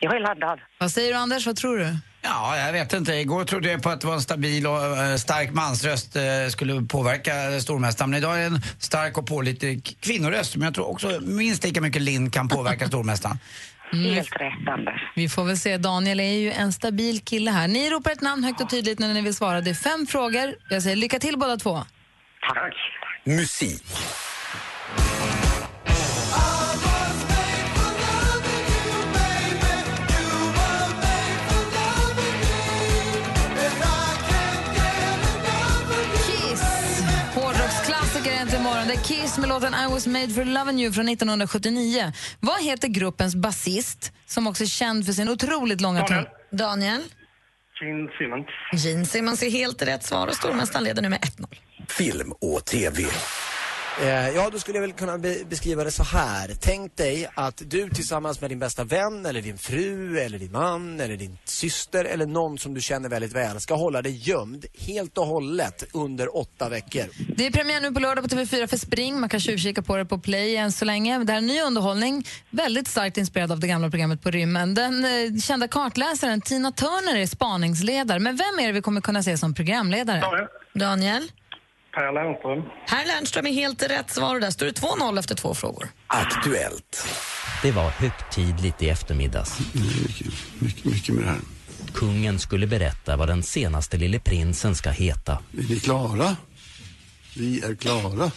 Jag 0.00 0.16
är 0.16 0.20
laddad. 0.20 0.58
Vad 0.78 0.90
säger 0.90 1.12
du, 1.12 1.18
Anders? 1.18 1.46
Vad 1.46 1.56
tror 1.56 1.78
du? 1.78 1.96
Ja, 2.22 2.56
jag 2.58 2.72
vet 2.72 2.92
inte. 2.92 3.12
Igår 3.12 3.44
trodde 3.44 3.70
jag 3.70 3.82
på 3.82 3.90
att 3.90 4.00
det 4.00 4.06
var 4.06 4.14
en 4.14 4.20
stabil 4.20 4.66
och 4.66 4.96
eh, 4.96 5.16
stark 5.16 5.50
mansröst 5.50 6.16
eh, 6.16 6.22
skulle 6.50 6.82
påverka 6.82 7.60
stormästaren. 7.60 8.10
Men 8.10 8.18
idag 8.18 8.34
är 8.34 8.38
det 8.40 8.46
en 8.46 8.62
stark 8.78 9.18
och 9.18 9.26
pålitlig 9.26 9.96
kvinnoröst 10.00 10.52
som 10.52 10.62
jag 10.62 10.74
tror 10.74 10.88
också 10.90 11.20
minst 11.20 11.64
lika 11.64 11.80
mycket 11.80 12.02
Linn 12.02 12.30
kan 12.30 12.48
påverka 12.48 12.88
stormästaren. 12.88 13.38
Helt 13.92 14.32
rätt, 14.32 14.68
Anders. 14.68 15.00
Vi 15.14 15.28
får 15.28 15.44
väl 15.44 15.58
se. 15.58 15.76
Daniel 15.76 16.20
är 16.20 16.32
ju 16.32 16.52
en 16.52 16.72
stabil 16.72 17.20
kille 17.20 17.50
här. 17.50 17.68
Ni 17.68 17.90
ropar 17.90 18.10
ett 18.10 18.20
namn 18.20 18.44
högt 18.44 18.60
och 18.60 18.70
tydligt 18.70 18.98
när 18.98 19.14
ni 19.14 19.22
vill 19.22 19.34
svara. 19.34 19.60
Det 19.60 19.70
är 19.70 19.74
fem 19.74 20.06
frågor. 20.06 20.54
Jag 20.70 20.82
säger 20.82 20.96
lycka 20.96 21.18
till 21.18 21.38
båda 21.38 21.56
två. 21.56 21.84
Tack. 22.54 22.74
Musik. 23.24 23.82
Är 38.90 38.96
Kiss 38.96 39.38
med 39.38 39.48
låten 39.48 39.74
I 39.74 39.92
was 39.92 40.06
made 40.06 40.28
for 40.28 40.44
loving 40.44 40.80
you 40.80 40.92
från 40.92 41.08
1979. 41.08 42.12
Vad 42.40 42.62
heter 42.62 42.88
gruppens 42.88 43.34
basist 43.34 44.12
som 44.26 44.46
också 44.46 44.62
är 44.64 44.68
känd 44.68 45.06
för 45.06 45.12
sin 45.12 45.28
otroligt 45.28 45.80
långa 45.80 46.00
Daniel. 46.00 46.26
Daniel? 46.50 47.02
Gene 47.80 48.08
Simmons. 48.18 48.46
Gene 48.84 49.06
Simmons 49.06 49.42
är 49.42 49.50
helt 49.50 49.82
rätt 49.82 50.04
svar 50.04 50.26
och 50.26 50.34
stormästaren 50.34 50.84
leder 50.84 51.02
nu 51.02 51.08
med 51.08 51.20
1-0. 51.20 51.46
Film 51.88 52.32
och 52.32 52.64
TV. 52.64 53.02
Eh, 54.02 54.28
Ja, 54.28 54.50
då 54.52 54.58
skulle 54.58 54.76
jag 54.76 54.82
väl 54.82 54.92
kunna 54.92 55.18
be 55.18 55.36
beskriva 55.48 55.84
det 55.84 55.90
så 55.90 56.02
här. 56.02 56.50
Tänk 56.60 56.96
dig 56.96 57.28
att 57.34 57.62
du 57.66 57.90
tillsammans 57.90 58.40
med 58.40 58.50
din 58.50 58.58
bästa 58.58 58.84
vän 58.84 59.26
eller 59.26 59.42
din 59.42 59.58
fru 59.58 60.18
eller 60.18 60.38
din 60.38 60.52
man 60.52 61.00
eller 61.00 61.16
din 61.16 61.38
syster 61.44 62.04
eller 62.04 62.26
någon 62.26 62.58
som 62.58 62.74
du 62.74 62.80
känner 62.80 63.08
väldigt 63.08 63.32
väl 63.34 63.60
ska 63.60 63.74
hålla 63.74 64.02
dig 64.02 64.28
gömd 64.28 64.66
helt 64.78 65.18
och 65.18 65.26
hållet 65.26 65.84
under 65.92 66.36
åtta 66.36 66.68
veckor. 66.68 67.04
Det 67.36 67.46
är 67.46 67.50
premiär 67.50 67.80
nu 67.80 67.92
på 67.92 68.00
lördag 68.00 68.30
på 68.30 68.36
TV4 68.36 68.66
för 68.66 68.76
Spring. 68.76 69.20
Man 69.20 69.28
kan 69.28 69.40
tjuvkika 69.40 69.82
på 69.82 69.96
det 69.96 70.04
på 70.04 70.18
Play 70.18 70.56
än 70.56 70.72
så 70.72 70.84
länge. 70.84 71.18
Det 71.24 71.32
här 71.32 71.38
är 71.38 71.42
ny 71.42 71.60
underhållning, 71.60 72.26
väldigt 72.50 72.88
starkt 72.88 73.16
inspirerad 73.16 73.52
av 73.52 73.60
det 73.60 73.66
gamla 73.68 73.90
programmet 73.90 74.22
på 74.22 74.30
rymmen. 74.30 74.74
Den 74.74 75.04
eh, 75.04 75.40
kända 75.40 75.68
kartläsaren 75.68 76.40
Tina 76.40 76.72
Turner 76.72 77.16
är 77.16 77.26
spaningsledare. 77.26 78.18
Men 78.18 78.36
vem 78.36 78.58
är 78.60 78.66
det 78.66 78.72
vi 78.72 78.82
kommer 78.82 79.00
kunna 79.00 79.22
se 79.22 79.38
som 79.38 79.54
programledare? 79.54 80.48
Daniel? 80.74 81.28
Per 81.98 82.12
Lernström. 82.12 82.62
Per 82.88 83.06
Lernström 83.06 83.46
är 83.46 83.52
helt 83.52 83.82
rätt 83.82 84.10
svar 84.10 84.34
och 84.34 84.40
där 84.40 84.50
står 84.50 84.66
det 84.66 84.80
2-0 84.80 85.18
efter 85.18 85.34
två 85.34 85.54
frågor. 85.54 85.88
Aktuellt. 86.06 87.08
Det 87.62 87.72
var 87.72 87.90
högtidligt 87.90 88.82
i 88.82 88.88
eftermiddags. 88.88 89.58
Mycket, 90.58 90.84
mycket 90.84 91.14
med 91.14 91.24
det 91.24 91.30
här. 91.30 91.38
Kungen 91.94 92.38
skulle 92.38 92.66
berätta 92.66 93.16
vad 93.16 93.28
den 93.28 93.42
senaste 93.42 93.96
lille 93.96 94.18
prinsen 94.18 94.74
ska 94.74 94.90
heta. 94.90 95.32
Är 95.32 95.68
ni 95.68 95.80
klara? 95.80 96.36
Vi 97.36 97.60
är 97.64 97.74
klara. 97.74 98.30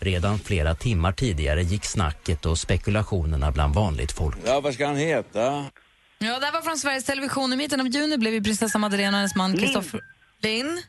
Redan 0.00 0.38
flera 0.38 0.74
timmar 0.74 1.12
tidigare 1.12 1.62
gick 1.62 1.84
snacket 1.84 2.46
och 2.46 2.58
spekulationerna 2.58 3.50
bland 3.50 3.74
vanligt 3.74 4.12
folk. 4.12 4.36
Ja, 4.46 4.60
vad 4.60 4.74
ska 4.74 4.86
han 4.86 4.96
heta? 4.96 5.40
Ja, 6.18 6.38
det 6.38 6.44
här 6.46 6.52
var 6.52 6.62
från 6.62 6.76
Sveriges 6.76 7.04
Television. 7.04 7.52
I 7.52 7.56
mitten 7.56 7.80
av 7.80 7.86
juni 7.86 8.18
blev 8.18 8.34
ju 8.34 8.42
prinsessa 8.42 8.78
Madeleine 8.78 9.08
och 9.08 9.16
hennes 9.16 9.34
man. 9.36 9.56
Kristoffer... 9.56 10.00
Linn? 10.42 10.82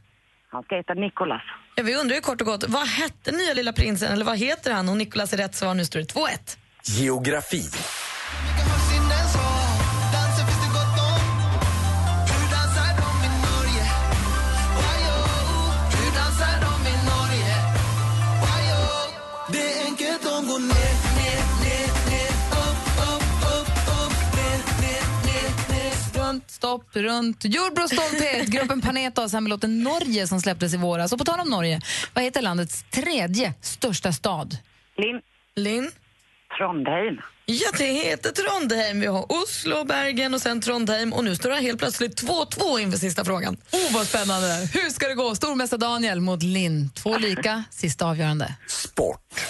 Han 0.52 0.64
ska 0.64 0.76
heta 0.76 0.94
Nikolas. 0.94 1.42
Ja, 1.76 1.84
vi 1.84 1.96
undrar 1.96 2.16
ju 2.16 2.22
kort 2.22 2.42
och 2.42 2.48
gott, 2.48 2.64
vad 2.68 2.88
hette 2.88 3.32
nya 3.32 3.54
lilla 3.54 3.74
prinsen, 3.74 4.12
eller 4.14 4.26
vad 4.26 4.38
heter 4.38 4.72
han? 4.72 4.90
Och 4.90 4.98
Nicolas 4.98 5.34
är 5.34 5.38
rätt 5.38 5.56
svar, 5.56 5.74
nu 5.74 5.86
står 5.86 6.00
det 6.00 6.06
2-1. 6.06 6.28
Geografi. 6.84 7.64
Stopp, 26.62 26.96
runt. 26.96 27.46
Jordbro 27.46 27.88
stolthet, 27.88 28.48
gruppen 28.56 28.82
Panetos 28.82 29.34
här 29.34 29.42
med 29.42 29.50
låten 29.50 29.84
Norge 29.84 30.28
som 30.28 30.42
släpptes 30.42 30.74
i 30.74 30.78
våras. 30.78 31.12
Och 31.12 31.20
på 31.20 31.26
tal 31.26 31.40
om 31.40 31.50
Norge, 31.50 31.82
vad 32.14 32.24
heter 32.24 32.42
landets 32.42 32.86
tredje 32.92 33.54
största 33.62 34.12
stad? 34.12 34.58
Linn. 34.98 35.22
Linn? 35.56 35.92
Trondheim. 36.58 37.22
Ja, 37.46 37.70
det 37.78 37.86
heter 37.86 38.32
Trondheim. 38.32 39.00
Vi 39.00 39.08
har 39.08 39.26
Oslo, 39.44 39.84
Bergen 39.84 40.34
och 40.34 40.42
sen 40.42 40.62
Trondheim. 40.62 41.14
Och 41.14 41.24
nu 41.24 41.36
står 41.36 41.50
det 41.50 41.56
helt 41.56 41.80
plötsligt 41.80 42.24
2-2 42.24 42.80
inför 42.80 42.98
sista 42.98 43.26
frågan. 43.26 43.58
Oh, 43.72 43.94
vad 43.94 44.08
spännande! 44.08 44.70
Hur 44.74 44.90
ska 44.90 45.08
det 45.08 45.16
gå? 45.16 45.36
Stormästare 45.36 45.80
Daniel 45.80 46.22
mot 46.22 46.44
Linn. 46.44 46.90
Två 46.90 47.18
lika, 47.18 47.64
sista 47.70 48.06
avgörande. 48.06 48.56
Sport. 48.68 49.42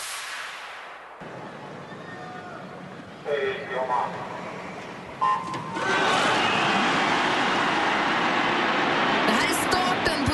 Det 9.28 9.32
här 9.32 9.50
är 9.50 9.69
starten 9.69 10.26
på 10.26 10.34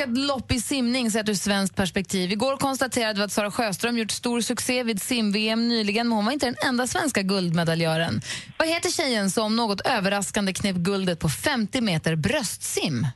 ett 0.00 0.08
lyckat 0.08 0.26
lopp 0.26 0.52
i 0.52 0.60
simning 0.60 1.10
sett 1.10 1.28
ur 1.28 1.34
svenskt 1.34 1.76
perspektiv. 1.76 2.32
Igår 2.32 2.56
konstaterade 2.56 3.18
vi 3.18 3.24
att 3.24 3.32
Sara 3.32 3.50
Sjöström 3.50 3.98
gjort 3.98 4.10
stor 4.10 4.40
succé 4.40 4.82
vid 4.82 5.02
sim-VM 5.02 5.68
nyligen, 5.68 6.08
men 6.08 6.16
hon 6.16 6.24
var 6.24 6.32
inte 6.32 6.46
den 6.46 6.56
enda 6.66 6.86
svenska 6.86 7.22
guldmedaljören. 7.22 8.20
Vad 8.58 8.68
heter 8.68 8.90
tjejen 8.90 9.30
som 9.30 9.56
något 9.56 9.80
överraskande 9.80 10.52
knep 10.52 10.76
guldet 10.76 11.18
på 11.18 11.28
50 11.28 11.80
meter 11.80 12.16
bröstsim? 12.16 13.06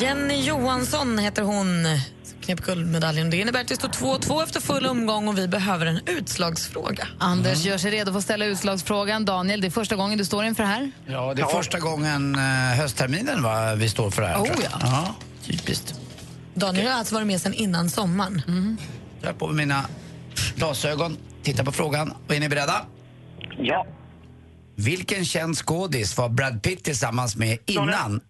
Jenny 0.00 0.42
Johansson 0.42 1.18
heter 1.18 1.42
hon. 1.42 1.66
Knep 2.40 2.60
guldmedaljen. 2.60 3.30
Det 3.30 3.36
innebär 3.36 3.60
att 3.60 3.68
det 3.68 3.74
står 3.74 3.88
2-2 3.88 4.42
efter 4.42 4.60
full 4.60 4.86
omgång 4.86 5.28
och 5.28 5.38
vi 5.38 5.48
behöver 5.48 5.86
en 5.86 6.00
utslagsfråga. 6.06 7.08
Anders 7.18 7.64
gör 7.64 7.78
sig 7.78 7.90
redo 7.90 8.12
för 8.12 8.18
att 8.18 8.24
ställa 8.24 8.44
utslagsfrågan. 8.44 9.24
Daniel, 9.24 9.60
det 9.60 9.66
är 9.66 9.70
första 9.70 9.96
gången 9.96 10.18
du 10.18 10.24
står 10.24 10.44
inför 10.44 10.62
det 10.62 10.68
här. 10.68 10.90
Ja, 11.06 11.34
det 11.34 11.42
är 11.42 11.46
första 11.46 11.78
gången 11.78 12.34
eh, 12.34 12.40
höstterminen 12.76 13.42
va, 13.42 13.74
vi 13.74 13.88
står 13.88 14.10
för 14.10 14.22
det 14.22 14.28
här. 14.28 14.38
Oh, 14.38 14.48
ja. 14.62 14.78
ja. 14.80 15.14
Typiskt. 15.44 15.94
Daniel 16.54 16.86
har 16.86 16.94
alltså 16.94 17.14
varit 17.14 17.26
med 17.26 17.40
sedan 17.40 17.54
innan 17.54 17.90
sommaren. 17.90 18.42
Mm. 18.48 18.76
Jag 19.20 19.28
har 19.28 19.34
på 19.34 19.46
mig 19.46 19.56
mina 19.56 19.84
glasögon, 20.56 21.16
tittar 21.42 21.64
på 21.64 21.72
frågan. 21.72 22.14
Och 22.26 22.34
är 22.34 22.40
ni 22.40 22.48
beredda? 22.48 22.86
Ja. 23.58 23.86
Vilken 24.74 25.24
känd 25.24 25.56
skådis 25.56 26.18
var 26.18 26.28
Brad 26.28 26.62
Pitt 26.62 26.84
tillsammans 26.84 27.36
med 27.36 27.58
innan? 27.66 28.20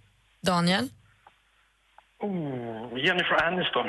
Daniel? 0.43 0.89
Oh, 2.23 2.99
Jennifer 2.99 3.45
Aniston. 3.45 3.87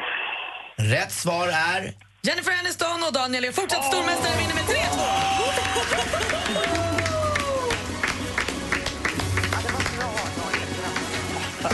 Rätt 0.77 1.11
svar 1.11 1.47
är... 1.47 1.93
Jennifer 2.21 2.51
Aniston 2.59 3.03
och 3.07 3.13
Daniel 3.13 3.45
är 3.45 3.51
fortsatt 3.51 3.85
stormästare 3.85 4.37
vinner 4.37 4.55
med 4.55 4.63
3-2. 4.63 7.00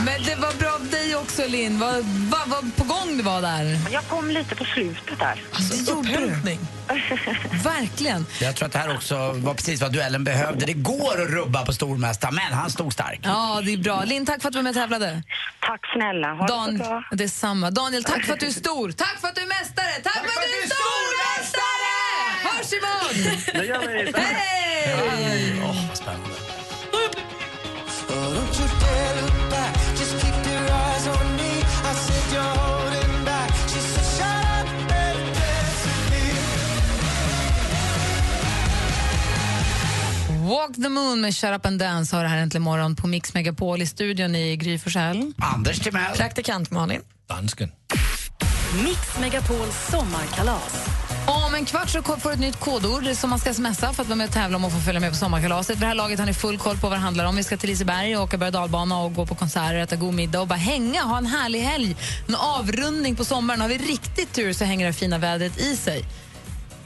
Men 0.04 0.22
det 0.22 0.34
var 0.34 0.58
bra 0.58 0.70
av 0.70 0.88
dig 0.90 1.16
också, 1.16 1.46
Linn. 1.46 1.78
Vad, 1.78 2.04
vad, 2.04 2.48
vad 2.48 2.76
på 2.76 2.84
gång 2.84 3.16
du 3.16 3.22
var 3.22 3.42
där. 3.42 3.78
Jag 3.92 4.04
kom 4.04 4.30
lite 4.30 4.54
på 4.54 4.64
slutet 4.64 5.18
där. 5.18 5.42
det 5.70 5.90
gjorde 5.90 6.08
du. 6.08 6.56
Verkligen. 7.64 8.26
Jag 8.40 8.56
tror 8.56 8.66
att 8.66 8.72
det 8.72 8.78
här 8.78 8.94
också 8.94 9.32
var 9.32 9.54
precis 9.54 9.80
vad 9.80 9.92
duellen 9.92 10.24
behövde. 10.24 10.66
Det 10.66 10.72
går 10.72 11.22
att 11.22 11.30
rubba 11.30 11.66
på 11.66 11.72
stormästaren, 11.72 12.34
men 12.34 12.52
han 12.52 12.70
stod 12.70 12.92
stark. 12.92 13.20
Ja, 13.22 13.60
det 13.64 13.72
är 13.72 13.76
bra. 13.78 14.04
Linn, 14.04 14.26
tack 14.26 14.42
för 14.42 14.48
att 14.48 14.52
du 14.52 14.58
var 14.58 14.62
med 14.62 14.70
och 14.70 14.76
tävlade. 14.76 15.22
Tack 15.60 15.80
snälla. 15.94 16.34
Ha 16.34 16.46
Dan, 16.46 16.72
det 16.72 16.84
så 16.84 16.90
bra. 16.90 17.04
Detsamma. 17.10 17.70
Daniel, 17.70 18.04
tack 18.04 18.24
för 18.24 18.32
att 18.32 18.40
du 18.40 18.46
är 18.46 18.50
stor. 18.50 18.92
Tack 18.92 19.20
för 19.20 19.28
att 19.28 19.34
du 19.34 19.40
är 19.40 19.46
mästare. 19.46 19.92
Tack, 20.02 20.12
för 20.12 20.20
att 20.20 20.46
du 20.52 20.62
är 20.62 20.68
stormästare! 20.78 21.94
Hörs 22.44 22.72
imorgon! 22.72 23.42
Det 23.54 23.66
gör 23.66 24.04
vi. 24.04 24.12
Hej! 24.20 25.62
Åh, 25.64 25.94
spännande. 25.94 26.38
Walk 40.48 40.74
the 40.74 40.88
moon 40.88 41.20
med 41.20 41.34
Shut 41.34 41.50
up 41.50 41.66
and 41.66 41.78
dance 41.78 42.16
har 42.16 42.22
det 42.22 42.28
här 42.28 42.38
äntligen 42.38 42.62
morgon 42.62 42.96
på 42.96 43.06
Mix 43.06 43.34
Megapol 43.34 43.82
i 43.82 43.86
studion 43.86 44.34
i 44.34 44.56
Gry 44.56 44.78
Forssell. 44.78 45.32
Anders 45.38 45.78
Timell. 45.78 46.16
Praktikant 46.16 46.70
Malin. 46.70 47.00
Dansken. 47.28 47.72
Mix 48.84 49.18
Megapols 49.20 49.88
sommarkalas. 49.90 50.88
Om 51.26 51.54
en 51.54 51.64
kvart 51.64 51.88
så 51.88 52.02
får 52.02 52.28
du 52.28 52.34
ett 52.34 52.40
nytt 52.40 52.60
kodord 52.60 53.16
som 53.16 53.30
man 53.30 53.38
ska 53.38 53.54
smsa 53.54 53.92
för 53.92 54.02
att 54.02 54.08
vara 54.08 54.16
med 54.16 54.26
och 54.26 54.34
tävla 54.34 54.56
om 54.56 54.64
och 54.64 54.72
få 54.72 54.78
följa 54.78 55.00
med 55.00 55.10
på 55.10 55.16
sommarkalaset. 55.16 55.80
Det 55.80 55.86
här 55.86 55.94
laget 55.94 56.18
har 56.18 56.26
ni 56.26 56.34
full 56.34 56.58
koll 56.58 56.76
på 56.76 56.88
vad 56.88 56.98
det 56.98 57.02
handlar 57.02 57.24
om. 57.24 57.36
Vi 57.36 57.44
ska 57.44 57.56
till 57.56 57.68
Liseberg 57.68 58.16
och 58.16 58.22
åka 58.22 58.36
berg 58.36 58.46
och 58.46 58.52
dalbana 58.52 59.00
och 59.00 59.14
gå 59.14 59.26
på 59.26 59.34
konserter, 59.34 59.74
äta 59.74 59.96
god 59.96 60.14
middag 60.14 60.40
och 60.40 60.48
bara 60.48 60.54
hänga, 60.54 61.02
ha 61.02 61.18
en 61.18 61.26
härlig 61.26 61.60
helg. 61.60 61.96
En 62.28 62.34
avrundning 62.34 63.16
på 63.16 63.24
sommaren. 63.24 63.60
Har 63.60 63.68
vi 63.68 63.78
riktigt 63.78 64.32
tur 64.32 64.52
så 64.52 64.64
hänger 64.64 64.86
det 64.86 64.92
fina 64.92 65.18
vädret 65.18 65.58
i 65.58 65.76
sig. 65.76 66.04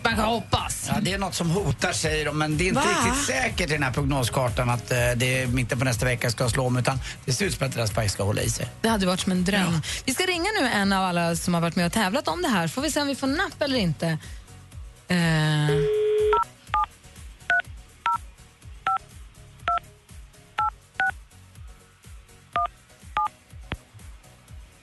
Man 0.04 0.16
kan 0.16 0.24
hoppas. 0.24 0.86
Ja, 0.88 1.00
det 1.02 1.12
är 1.12 1.18
något 1.18 1.34
som 1.34 1.50
hotar 1.50 1.92
säger 1.92 2.24
de, 2.24 2.38
men 2.38 2.58
det 2.58 2.64
är 2.64 2.68
inte 2.68 2.80
Va? 2.80 2.86
riktigt 2.88 3.24
säkert 3.26 3.70
i 3.70 3.72
den 3.72 3.82
här 3.82 3.92
prognoskartan 3.92 4.70
att 4.70 4.92
eh, 4.92 4.98
det 5.16 5.46
mitten 5.46 5.78
på 5.78 5.84
nästa 5.84 6.04
vecka 6.04 6.30
ska 6.30 6.48
slå 6.48 6.66
om, 6.66 6.76
utan 6.76 6.98
det 7.24 7.32
ser 7.32 7.44
ut 7.46 7.54
som 7.54 7.66
att 7.66 7.74
deras 7.74 7.90
faktiskt 7.90 8.14
ska 8.14 8.22
hålla 8.24 8.42
i 8.42 8.50
sig. 8.50 8.68
Det 8.80 8.88
hade 8.88 9.06
varit 9.06 9.20
som 9.20 9.32
en 9.32 9.44
dröm. 9.44 9.80
Vi 10.04 10.14
ska 10.14 10.26
ringa 10.26 10.48
nu 10.60 10.68
en 10.68 10.92
av 10.92 11.04
alla 11.04 11.36
som 11.36 11.54
har 11.54 11.60
varit 11.60 11.76
med 11.76 11.86
och 11.86 11.92
tävlat 11.92 12.28
om 12.28 12.42
det 12.42 12.48
här. 12.48 12.68
Får 12.68 12.82
vi 12.82 12.90
se 12.90 13.00
om 13.00 13.06
vi 13.06 13.14
får 13.14 13.26
napp 13.26 13.62
eller 13.62 13.76
inte. 13.76 14.18
Eh. 15.08 15.16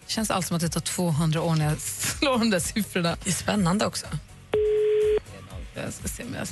Känns 0.08 0.32
allt 0.32 0.46
som 0.48 0.56
att 0.56 0.62
det 0.62 0.70
tar 0.70 0.82
200 0.82 1.42
år 1.42 1.56
när 1.56 1.66
jag 1.66 1.80
slår 2.20 2.40
de 2.40 2.50
där 2.50 2.60
siffrorna. 2.60 3.18
Det 3.24 3.30
är 3.30 3.34
spännande 3.34 3.86
också. 3.86 4.08
Jag 5.82 5.94
ska 5.94 6.08
se 6.08 6.24
om 6.24 6.34
jag... 6.34 6.48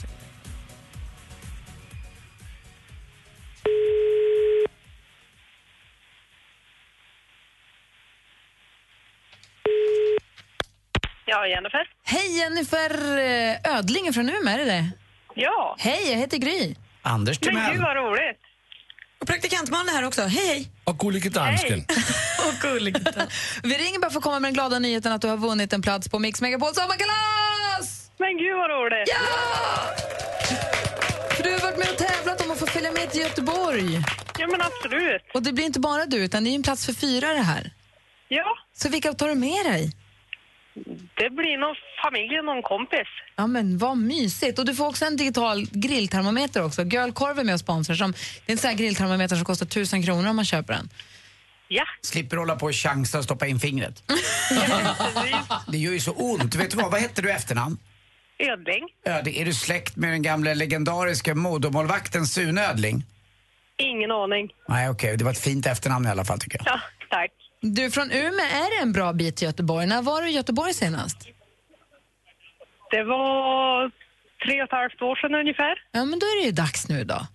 Ja, 11.26 11.48
Jennifer. 11.48 11.90
Hej 12.04 12.38
Jennifer 12.38 13.18
eh, 13.18 13.78
Ödling 13.78 14.14
från 14.14 14.30
Umeå, 14.30 14.54
är 14.54 14.58
det 14.58 14.66
det? 14.66 14.92
Ja. 15.36 15.76
Hej, 15.80 16.12
jag 16.12 16.18
heter 16.18 16.38
Gry. 16.38 16.76
Anders 17.02 17.42
Men 17.42 17.72
gud 17.72 17.82
vad 17.82 17.96
roligt. 17.96 18.40
Och 19.22 19.28
praktikant 19.28 19.70
Malin 19.70 19.90
är 19.90 19.94
här 19.94 20.04
också. 20.06 20.22
Hej, 20.22 20.48
hej. 20.48 20.72
Och 20.84 20.98
gullige 21.00 21.30
dansken. 21.30 21.80
Och 22.48 22.54
gulligt. 22.62 23.00
Vi 23.64 23.74
ringer 23.78 24.00
bara 24.00 24.12
för 24.12 24.18
att 24.18 24.24
komma 24.24 24.40
med 24.40 24.48
den 24.48 24.54
glada 24.54 24.80
nyheten 24.80 25.12
att 25.12 25.22
du 25.22 25.28
har 25.28 25.38
vunnit 25.38 25.74
en 25.74 25.82
plats 25.82 26.10
på 26.10 26.20
Mix 26.20 26.42
Megapols 26.42 26.76
sommarkalas! 26.76 27.57
Men 28.18 28.38
gud 28.38 28.56
vad 28.58 28.70
roligt. 28.70 29.08
Ja! 29.08 29.96
För 31.36 31.44
du 31.44 31.52
har 31.54 31.60
varit 31.60 31.78
med 31.78 31.90
och 31.90 31.98
tävlat 31.98 32.42
om 32.46 32.52
att 32.52 32.60
få 32.60 32.66
följa 32.68 32.92
med 32.92 33.12
till 33.12 33.22
Göteborg. 33.22 34.02
Ja, 34.40 34.48
men 34.48 34.62
absolut. 34.62 35.22
Och 35.34 35.44
det 35.44 35.54
blir 35.54 35.66
inte 35.66 35.80
bara 35.80 36.06
du, 36.06 36.18
utan 36.18 36.44
det 36.44 36.50
är 36.50 36.56
en 36.56 36.64
plats 36.64 36.86
för 36.86 36.94
fyra 36.94 37.34
det 37.34 37.42
här. 37.42 37.72
Ja, 38.28 38.58
Så 38.74 38.90
vilka 38.90 39.14
tar 39.14 39.28
du 39.28 39.36
med 39.36 39.66
dig? 39.66 39.92
det 41.18 41.30
blir 41.30 41.58
någon 41.58 41.76
familj 42.04 42.40
och 42.40 42.46
någon 42.46 42.62
kompis. 42.62 43.08
Ja 43.36 43.48
men 43.48 43.78
vad 43.78 43.98
mysigt. 43.98 44.60
Och 44.60 44.66
du 44.66 44.76
får 44.76 44.88
också 44.88 45.06
en 45.06 45.18
digital 45.18 45.66
grilltermometer 45.72 46.64
också. 46.66 46.84
Girlkorv 46.84 47.40
är 47.40 47.44
med 47.44 47.54
och 47.54 47.60
sponsrar. 47.60 47.96
Som, 47.96 48.12
det 48.46 48.52
är 48.52 48.52
en 48.52 48.58
sån 48.58 48.68
här 48.70 48.78
grilltermometer 48.78 49.36
som 49.36 49.46
kostar 49.46 49.66
tusen 49.66 50.04
kronor 50.04 50.30
om 50.30 50.36
man 50.36 50.46
köper 50.46 50.74
den. 50.74 50.90
Ja. 51.68 51.84
Slipper 52.02 52.38
hålla 52.38 52.56
på 52.56 52.66
och 52.66 52.76
chansa 52.76 53.18
och 53.18 53.24
stoppa 53.24 53.48
in 53.48 53.60
fingret. 53.60 54.04
det 55.68 55.78
gör 55.78 55.92
ju 55.94 56.00
så 56.00 56.12
ont. 56.12 56.56
Vet 56.56 56.72
du 56.72 56.78
vad, 56.78 56.92
vad 56.92 57.02
heter 57.02 57.22
du 57.24 57.32
efternamn? 57.32 57.78
Ödling. 58.40 58.84
Ödling. 59.06 59.36
Är 59.42 59.46
du 59.46 59.54
släkt 59.54 59.96
med 59.96 60.10
den 60.12 60.22
gamla 60.22 60.54
legendariska 60.54 61.36
Modomålvakten 61.36 62.26
Sune 62.26 62.62
Ödling? 62.70 63.04
Ingen 63.78 64.12
aning. 64.12 64.50
Nej, 64.68 64.90
okej. 64.90 65.18
Det 65.18 65.24
var 65.24 65.32
ett 65.32 65.40
fint 65.40 65.66
efternamn 65.66 66.06
i 66.06 66.10
alla 66.10 66.26
fall 66.26 66.40
tycker 66.40 66.58
jag. 66.66 66.68
Ja, 66.76 66.80
tack. 67.10 67.32
Du 67.62 67.92
från 67.92 68.12
Umeå, 68.12 68.46
är 68.46 68.78
det 68.78 68.82
en 68.82 68.94
bra 68.94 69.14
bit 69.14 69.36
till 69.36 69.46
Göteborg? 69.48 69.88
När 69.88 70.02
var 70.02 70.22
du 70.22 70.30
i 70.30 70.32
Göteborg 70.32 70.74
senast? 70.74 71.28
Det 72.92 73.04
var 73.04 73.92
tre 74.46 74.62
och 74.62 74.68
ett 74.68 74.72
halvt 74.72 75.02
år 75.02 75.16
sedan 75.16 75.36
ungefär. 75.36 75.76
Ja, 75.92 76.06
men 76.06 76.20
då 76.20 76.26
är 76.26 76.42
det 76.42 76.46
ju 76.46 76.52
dags 76.52 76.90
nu 76.90 77.04
då. 77.04 77.28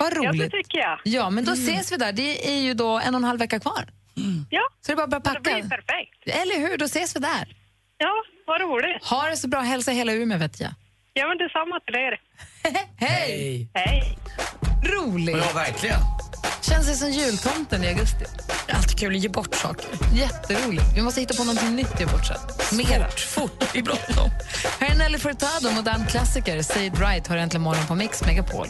Vad 0.00 0.12
Ja, 0.12 0.18
roligt. 0.18 0.40
det 0.40 0.50
tycker 0.50 0.78
jag. 0.78 0.98
Ja, 1.04 1.30
men 1.30 1.44
då 1.44 1.52
ses 1.52 1.92
vi 1.92 1.96
där. 1.96 2.12
Det 2.12 2.48
är 2.56 2.60
ju 2.60 2.74
då 2.74 2.98
en 2.98 3.14
och 3.14 3.18
en 3.20 3.24
halv 3.24 3.38
vecka 3.38 3.60
kvar. 3.60 3.84
Ja. 4.50 4.60
Så 4.80 4.92
det 4.94 5.02
är 5.02 5.06
bara 5.06 5.16
att 5.16 5.22
börja 5.24 5.34
Det 5.34 5.40
blir 5.40 5.52
packa. 5.62 5.68
perfekt. 5.68 6.42
Eller 6.42 6.68
hur? 6.68 6.76
Då 6.78 6.84
ses 6.84 7.16
vi 7.16 7.20
där. 7.20 7.56
Ja, 7.98 8.12
vad 8.46 8.60
roligt. 8.60 9.04
Ha 9.04 9.28
det 9.28 9.36
så 9.36 9.48
bra. 9.48 9.60
Hälsa 9.60 9.90
hela 9.90 10.12
Umeå, 10.12 10.38
vet 10.38 10.60
jag. 10.60 10.70
Ja, 11.12 11.26
men 11.28 11.38
detsamma 11.38 11.80
till 11.80 11.94
er. 11.94 12.20
Hej! 13.06 13.68
Hej. 13.74 14.18
Roligt. 14.84 15.36
Ja, 15.36 15.52
verkligen. 15.54 16.00
Känns 16.62 16.86
det 16.86 16.94
som 16.94 17.10
jultomten 17.10 17.84
i 17.84 17.88
augusti. 17.88 18.24
Det 18.66 18.72
är 18.72 18.76
alltid 18.76 18.98
kul 18.98 19.16
att 19.16 19.22
ge 19.22 19.28
bort 19.28 19.54
saker. 19.54 19.86
Jätteroligt. 20.14 20.84
Vi 20.96 21.02
måste 21.02 21.20
hitta 21.20 21.34
på 21.34 21.44
någonting 21.44 21.76
nytt 21.76 21.92
att 21.94 22.00
ge 22.00 22.06
bort 22.06 22.26
sen. 22.26 22.76
Mera. 22.76 23.08
Fort, 23.10 23.20
fort. 23.20 23.68
Det 23.72 23.78
är 23.78 23.82
bråttom. 23.82 24.30
Här 24.80 24.94
är 24.94 24.98
Nelly 24.98 25.18
Furtado, 25.18 25.70
modern 25.74 26.06
klassiker. 26.06 26.62
Say 26.62 26.86
it 26.86 27.00
right 27.00 27.26
har 27.26 27.36
äntligen 27.36 27.62
morgon 27.62 27.86
på 27.86 27.94
Mix 27.94 28.24
Megapol. 28.26 28.66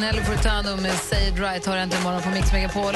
Nelly 0.00 0.22
Furtado 0.22 0.76
med 0.76 0.98
Say 0.98 1.28
it 1.28 1.38
right 1.38 1.66
har 1.66 1.76
äntligen 1.76 2.04
morgon 2.04 2.22
på 2.22 2.30
Mix 2.30 2.52
Megapol. 2.52 2.94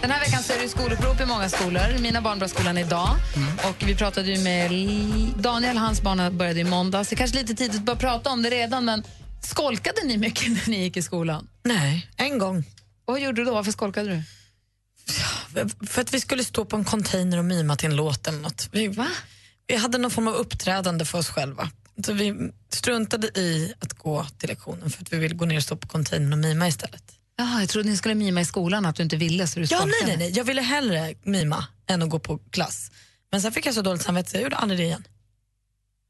Den 0.00 0.10
här 0.10 0.20
veckan 0.20 0.42
så 0.42 0.52
är 0.52 0.62
det 0.62 0.68
skolupprop 0.68 1.20
i 1.20 1.26
många 1.26 1.48
skolor. 1.48 1.98
Mina 1.98 2.20
barn 2.20 2.38
börjar 2.38 2.48
skolan 2.48 2.78
idag. 2.78 3.08
Och 3.68 3.88
vi 3.88 3.94
pratade 3.96 4.32
ju 4.32 4.44
med 4.44 4.70
Daniel, 5.42 5.76
hans 5.76 6.02
barn 6.02 6.38
började 6.38 6.60
i 6.60 6.64
måndags. 6.64 7.08
Det 7.08 7.14
är 7.14 7.16
kanske 7.16 7.38
lite 7.38 7.54
tidigt 7.54 7.76
att 7.76 7.82
börja 7.82 7.98
prata 7.98 8.30
om 8.30 8.42
det 8.42 8.50
redan, 8.50 8.84
men 8.84 9.02
skolkade 9.42 10.00
ni 10.04 10.16
mycket 10.16 10.48
när 10.48 10.70
ni 10.70 10.82
gick 10.82 10.96
i 10.96 11.02
skolan? 11.02 11.48
Nej, 11.62 12.10
en 12.16 12.38
gång. 12.38 12.58
Och 13.04 13.12
vad 13.12 13.20
gjorde 13.20 13.40
du 13.40 13.44
då? 13.44 13.54
Varför 13.54 13.72
skolkade 13.72 14.08
du? 14.08 14.22
För 15.86 16.02
att 16.02 16.14
vi 16.14 16.20
skulle 16.20 16.44
stå 16.44 16.64
på 16.64 16.76
en 16.76 16.84
container 16.84 17.38
och 17.38 17.44
mima 17.44 17.76
till 17.76 17.90
en 17.90 17.96
låt 17.96 18.28
eller 18.28 18.38
något. 18.40 18.68
Vi, 18.72 18.88
Va? 18.88 19.06
vi 19.66 19.76
hade 19.76 19.98
någon 19.98 20.10
form 20.10 20.28
av 20.28 20.34
uppträdande 20.34 21.04
för 21.04 21.18
oss 21.18 21.28
själva. 21.28 21.70
Så 22.04 22.12
vi 22.12 22.50
struntade 22.68 23.26
i 23.26 23.74
att 23.78 23.92
gå 23.92 24.26
till 24.38 24.48
lektionen 24.48 24.90
för 24.90 25.02
att 25.02 25.12
vi 25.12 25.18
ville 25.18 25.34
gå 25.34 25.44
ner 25.44 25.56
och 25.56 25.62
stå 25.62 25.76
på 25.76 25.88
containern 25.88 26.32
och 26.32 26.38
mima 26.38 26.68
istället. 26.68 27.02
Jaha, 27.36 27.60
jag 27.60 27.68
trodde 27.68 27.88
ni 27.88 27.96
skulle 27.96 28.14
mima 28.14 28.40
i 28.40 28.44
skolan, 28.44 28.86
att 28.86 28.96
du 28.96 29.02
inte 29.02 29.16
ville 29.16 29.46
så 29.46 29.60
du 29.60 29.66
Ja, 29.70 29.84
nej, 29.84 29.94
nej, 30.06 30.16
nej. 30.16 30.32
Jag 30.36 30.44
ville 30.44 30.62
hellre 30.62 31.14
mima 31.22 31.66
än 31.86 32.02
att 32.02 32.10
gå 32.10 32.18
på 32.18 32.38
klass. 32.50 32.90
Men 33.30 33.42
sen 33.42 33.52
fick 33.52 33.66
jag 33.66 33.74
så 33.74 33.82
dåligt 33.82 34.02
samvete 34.02 34.30
så 34.30 34.36
jag 34.36 34.42
gjorde 34.42 34.56
aldrig 34.56 34.80
det 34.80 34.84
igen. 34.84 35.04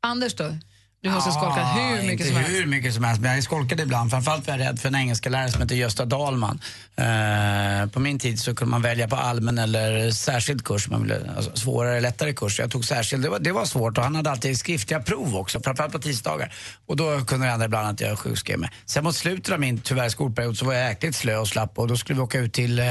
Anders 0.02 0.34
då? 0.34 0.58
Du 1.04 1.10
måste 1.10 1.32
skolka 1.32 1.64
hur 1.64 2.02
mycket 2.02 2.12
inte 2.12 2.24
som 2.24 2.36
helst. 2.36 2.52
hur 2.52 2.66
mycket 2.66 2.94
som 2.94 3.04
helst, 3.04 3.22
men 3.22 3.34
jag 3.34 3.44
skolkade 3.44 3.82
ibland. 3.82 4.10
Framförallt 4.10 4.46
var 4.46 4.58
jag 4.58 4.66
rädd 4.68 4.80
för 4.80 4.88
en 4.88 4.94
engelska 4.94 5.30
lärare 5.30 5.50
som 5.50 5.62
heter 5.62 5.74
Gösta 5.74 6.04
Dahlman. 6.04 6.60
Eh, 6.96 7.90
på 7.90 8.00
min 8.00 8.18
tid 8.18 8.40
så 8.40 8.54
kunde 8.54 8.70
man 8.70 8.82
välja 8.82 9.08
på 9.08 9.16
allmän 9.16 9.58
eller 9.58 10.10
särskild 10.10 10.64
kurs, 10.64 10.88
man 10.88 11.02
ville, 11.02 11.20
alltså, 11.36 11.56
svårare 11.56 11.90
eller 11.90 12.00
lättare 12.00 12.32
kurs. 12.32 12.58
Jag 12.58 12.70
tog 12.70 12.84
särskild, 12.84 13.22
det 13.22 13.28
var, 13.28 13.38
det 13.38 13.52
var 13.52 13.64
svårt 13.64 13.98
och 13.98 14.04
han 14.04 14.14
hade 14.14 14.30
alltid 14.30 14.58
skriftliga 14.58 15.00
prov 15.00 15.36
också, 15.36 15.60
framförallt 15.60 15.92
på 15.92 15.98
tisdagar. 15.98 16.52
Och 16.86 16.96
då 16.96 17.24
kunde 17.24 17.46
det 17.46 17.50
hända 17.50 17.66
ibland 17.66 17.88
att 17.88 18.00
jag 18.00 18.18
sjukskrev 18.18 18.58
mig. 18.58 18.70
Sen 18.86 19.04
mot 19.04 19.16
slutet 19.16 19.52
av 19.52 19.60
min 19.60 19.80
tyvärr 19.80 20.08
skolperiod 20.08 20.58
så 20.58 20.66
var 20.66 20.74
jag 20.74 20.88
jäkligt 20.88 21.16
slö 21.16 21.36
och 21.36 21.48
slapp 21.48 21.78
och 21.78 21.88
då 21.88 21.96
skulle 21.96 22.16
vi 22.16 22.22
åka 22.22 22.38
ut 22.38 22.52
till 22.52 22.78
eh, 22.78 22.86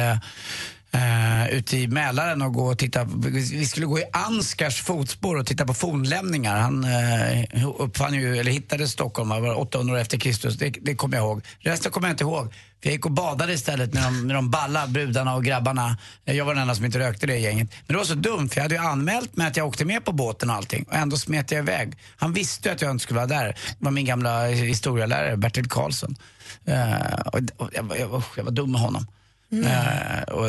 eh, 0.94 1.48
ute 1.54 1.78
i 1.78 1.88
Mälaren 1.88 2.42
och 2.42 2.54
gå 2.54 2.66
och 2.66 2.78
titta. 2.78 3.04
Vi 3.54 3.66
skulle 3.66 3.86
gå 3.86 4.00
i 4.00 4.04
Ansgars 4.14 4.82
fotspår 4.82 5.36
och 5.36 5.46
titta 5.46 5.66
på 5.66 5.74
fornlämningar. 5.74 6.58
Han 6.58 6.84
eh, 6.84 7.66
uppfann 7.78 8.14
ju, 8.14 8.38
eller 8.38 8.52
hittade 8.52 8.88
Stockholm 8.88 9.30
var 9.30 9.56
800 9.60 9.94
år 9.94 9.98
efter 10.00 10.18
Kristus. 10.18 10.58
Det, 10.58 10.70
det 10.82 10.96
kommer 10.96 11.18
jag 11.18 11.26
ihåg. 11.26 11.42
Resten 11.60 11.92
kommer 11.92 12.08
jag 12.08 12.14
inte 12.14 12.24
ihåg. 12.24 12.54
För 12.54 12.90
jag 12.90 12.94
gick 12.94 13.06
och 13.06 13.12
badade 13.12 13.54
istället 13.54 13.94
med 13.94 14.04
de, 14.04 14.28
med 14.28 14.36
de 14.36 14.50
balla 14.50 14.88
brudarna 14.88 15.36
och 15.36 15.44
grabbarna. 15.44 15.98
Jag 16.26 16.46
var 16.46 16.54
den 16.54 16.62
enda 16.62 16.76
som 16.76 16.86
inte 16.86 17.00
rökte 17.00 17.28
det 17.28 17.38
gänget. 17.38 17.70
Men 17.88 17.94
det 17.94 17.98
var 17.98 18.04
så 18.06 18.16
dumt 18.16 18.50
för 18.50 18.58
jag 18.58 18.64
hade 18.64 18.76
ju 18.76 18.82
anmält 18.82 19.36
mig 19.38 19.48
att 19.48 19.58
jag 19.58 19.68
åkte 19.68 19.86
med 19.86 20.06
på 20.06 20.12
båten 20.12 20.50
och 20.50 20.56
allting. 20.56 20.84
Och 20.84 20.94
ändå 20.96 21.18
smet 21.18 21.52
jag 21.52 21.60
iväg. 21.60 21.94
Han 22.18 22.34
visste 22.34 22.70
ju 22.70 22.76
att 22.76 22.82
jag 22.82 22.92
inte 22.92 23.04
skulle 23.04 23.18
vara 23.20 23.28
där. 23.28 23.48
Det 23.48 23.56
var 23.80 23.92
min 23.92 24.06
gamla 24.06 24.46
historielärare 24.48 25.38
Bertil 25.38 25.70
Karlsson. 25.70 26.16
Uh, 26.70 27.20
och, 27.26 27.40
och 27.58 27.70
jag, 27.74 27.84
var- 27.84 27.96
jag, 27.96 28.08
var- 28.08 28.24
jag 28.38 28.44
var 28.44 28.52
dum 28.52 28.72
med 28.72 28.82
honom. 28.82 29.08
Eh, 29.64 30.22
och 30.34 30.48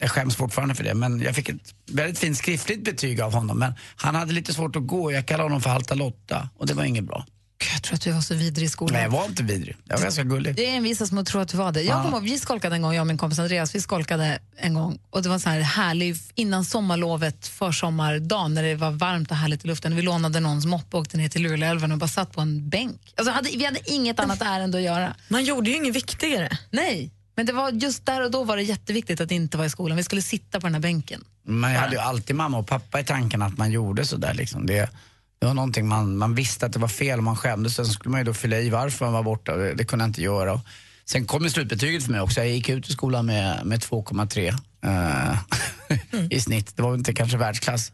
jag 0.00 0.10
skäms 0.10 0.36
fortfarande 0.36 0.74
för 0.74 0.84
det. 0.84 0.94
Men 0.94 1.20
jag 1.20 1.34
fick 1.34 1.48
ett 1.48 1.74
väldigt 1.90 2.18
fint 2.18 2.38
skriftligt 2.38 2.84
betyg 2.84 3.20
av 3.20 3.32
honom. 3.32 3.58
Men 3.58 3.72
han 3.96 4.14
hade 4.14 4.32
lite 4.32 4.54
svårt 4.54 4.76
att 4.76 4.86
gå. 4.86 5.12
Jag 5.12 5.26
kallade 5.26 5.44
honom 5.44 5.60
för 5.60 5.70
Halta 5.70 5.94
Lotta. 5.94 6.48
Och 6.58 6.66
det 6.66 6.74
var 6.74 6.84
inget 6.84 7.04
bra. 7.04 7.26
Jag 7.74 7.82
tror 7.82 7.94
att 7.94 8.00
du 8.00 8.12
var 8.12 8.20
så 8.20 8.34
vidrig 8.34 8.66
i 8.66 8.68
skolan. 8.68 8.92
Nej, 8.92 9.02
jag 9.02 9.10
var 9.10 9.24
inte 9.24 9.42
vidrig. 9.42 9.76
Jag 9.84 9.96
var 9.96 10.02
ganska 10.02 10.22
gullig. 10.22 10.54
Det 10.56 10.66
är 10.66 10.76
en 10.76 10.82
vissa 10.82 11.06
som 11.06 11.24
tror 11.24 11.42
att 11.42 11.48
du 11.48 11.56
var 11.56 11.72
det. 11.72 11.82
Jag 11.82 11.98
Ja. 11.98 12.02
kommer 12.02 12.16
ihåg, 12.16 12.24
vi 12.24 12.38
skolkade 12.38 12.76
en 12.76 12.82
gång, 12.82 12.94
jag 12.94 13.00
och 13.00 13.06
min 13.06 13.18
kompis 13.18 13.38
Andreas, 13.38 13.74
vi 13.74 13.80
skolkade 13.80 14.38
en 14.56 14.74
gång 14.74 14.98
och 15.10 15.22
det 15.22 15.28
var 15.28 15.38
så 15.38 15.48
här 15.50 15.60
härlig, 15.60 16.16
innan 16.34 16.64
sommarlovet, 16.64 17.46
försommardagen 17.46 18.54
när 18.54 18.62
det 18.62 18.74
var 18.74 18.90
varmt 18.90 19.30
och 19.30 19.36
härligt 19.36 19.64
i 19.64 19.68
luften. 19.68 19.96
Vi 19.96 20.02
lånade 20.02 20.40
någons 20.40 20.66
moppe 20.66 20.96
och 20.96 21.00
åkte 21.02 21.16
ner 21.16 21.28
till 21.28 21.42
Luleälven 21.42 21.92
och 21.92 21.98
bara 21.98 22.08
satt 22.08 22.32
på 22.32 22.40
en 22.40 22.68
bänk. 22.68 23.00
Alltså, 23.16 23.32
hade, 23.32 23.48
vi 23.50 23.64
hade 23.64 23.80
inget 23.92 24.20
annat 24.20 24.42
ärende 24.42 24.78
att 24.78 24.84
göra. 24.84 25.14
Man 25.28 25.44
gjorde 25.44 25.70
ju 25.70 25.76
inget 25.76 25.96
viktigare. 25.96 26.58
Nej, 26.70 27.12
men 27.36 27.46
det 27.46 27.52
var 27.52 27.70
just 27.70 28.06
där 28.06 28.24
och 28.24 28.30
då 28.30 28.44
var 28.44 28.56
det 28.56 28.62
jätteviktigt 28.62 29.20
att 29.20 29.30
inte 29.30 29.56
vara 29.56 29.66
i 29.66 29.70
skolan. 29.70 29.96
Vi 29.96 30.02
skulle 30.02 30.22
sitta 30.22 30.60
på 30.60 30.66
den 30.66 30.74
här 30.74 30.80
bänken. 30.80 31.24
Man 31.46 31.74
hade 31.74 31.92
ju 31.92 31.98
alltid 32.00 32.36
mamma 32.36 32.58
och 32.58 32.66
pappa 32.66 33.00
i 33.00 33.04
tanken 33.04 33.42
att 33.42 33.58
man 33.58 33.70
gjorde 33.70 34.04
sådär. 34.04 34.34
Liksom. 34.34 34.66
Det, 34.66 34.90
det 35.38 35.46
var 35.46 35.54
någonting 35.54 35.88
man, 35.88 36.16
man 36.16 36.34
visste 36.34 36.66
att 36.66 36.72
det 36.72 36.78
var 36.78 36.88
fel 36.88 37.18
och 37.18 37.24
man 37.24 37.36
skämdes. 37.36 37.74
Sen 37.74 37.86
skulle 37.86 38.10
man 38.10 38.20
ju 38.20 38.24
då 38.24 38.34
fylla 38.34 38.58
i 38.58 38.70
varför 38.70 39.04
man 39.04 39.14
var 39.14 39.22
borta. 39.22 39.56
Det, 39.56 39.74
det 39.74 39.84
kunde 39.84 40.02
jag 40.04 40.08
inte 40.08 40.22
göra. 40.22 40.52
Och 40.52 40.60
sen 41.04 41.26
kom 41.26 41.44
ju 41.44 41.50
slutbetyget 41.50 42.04
för 42.04 42.12
mig 42.12 42.20
också. 42.20 42.40
Jag 42.40 42.48
gick 42.48 42.68
ut 42.68 42.88
ur 42.88 42.92
skolan 42.92 43.26
med, 43.26 43.66
med 43.66 43.80
2,3 43.80 44.54
eh, 44.84 46.28
i 46.30 46.40
snitt. 46.40 46.76
Det 46.76 46.82
var 46.82 46.94
inte 46.94 47.12
kanske 47.12 47.36
världsklass. 47.36 47.92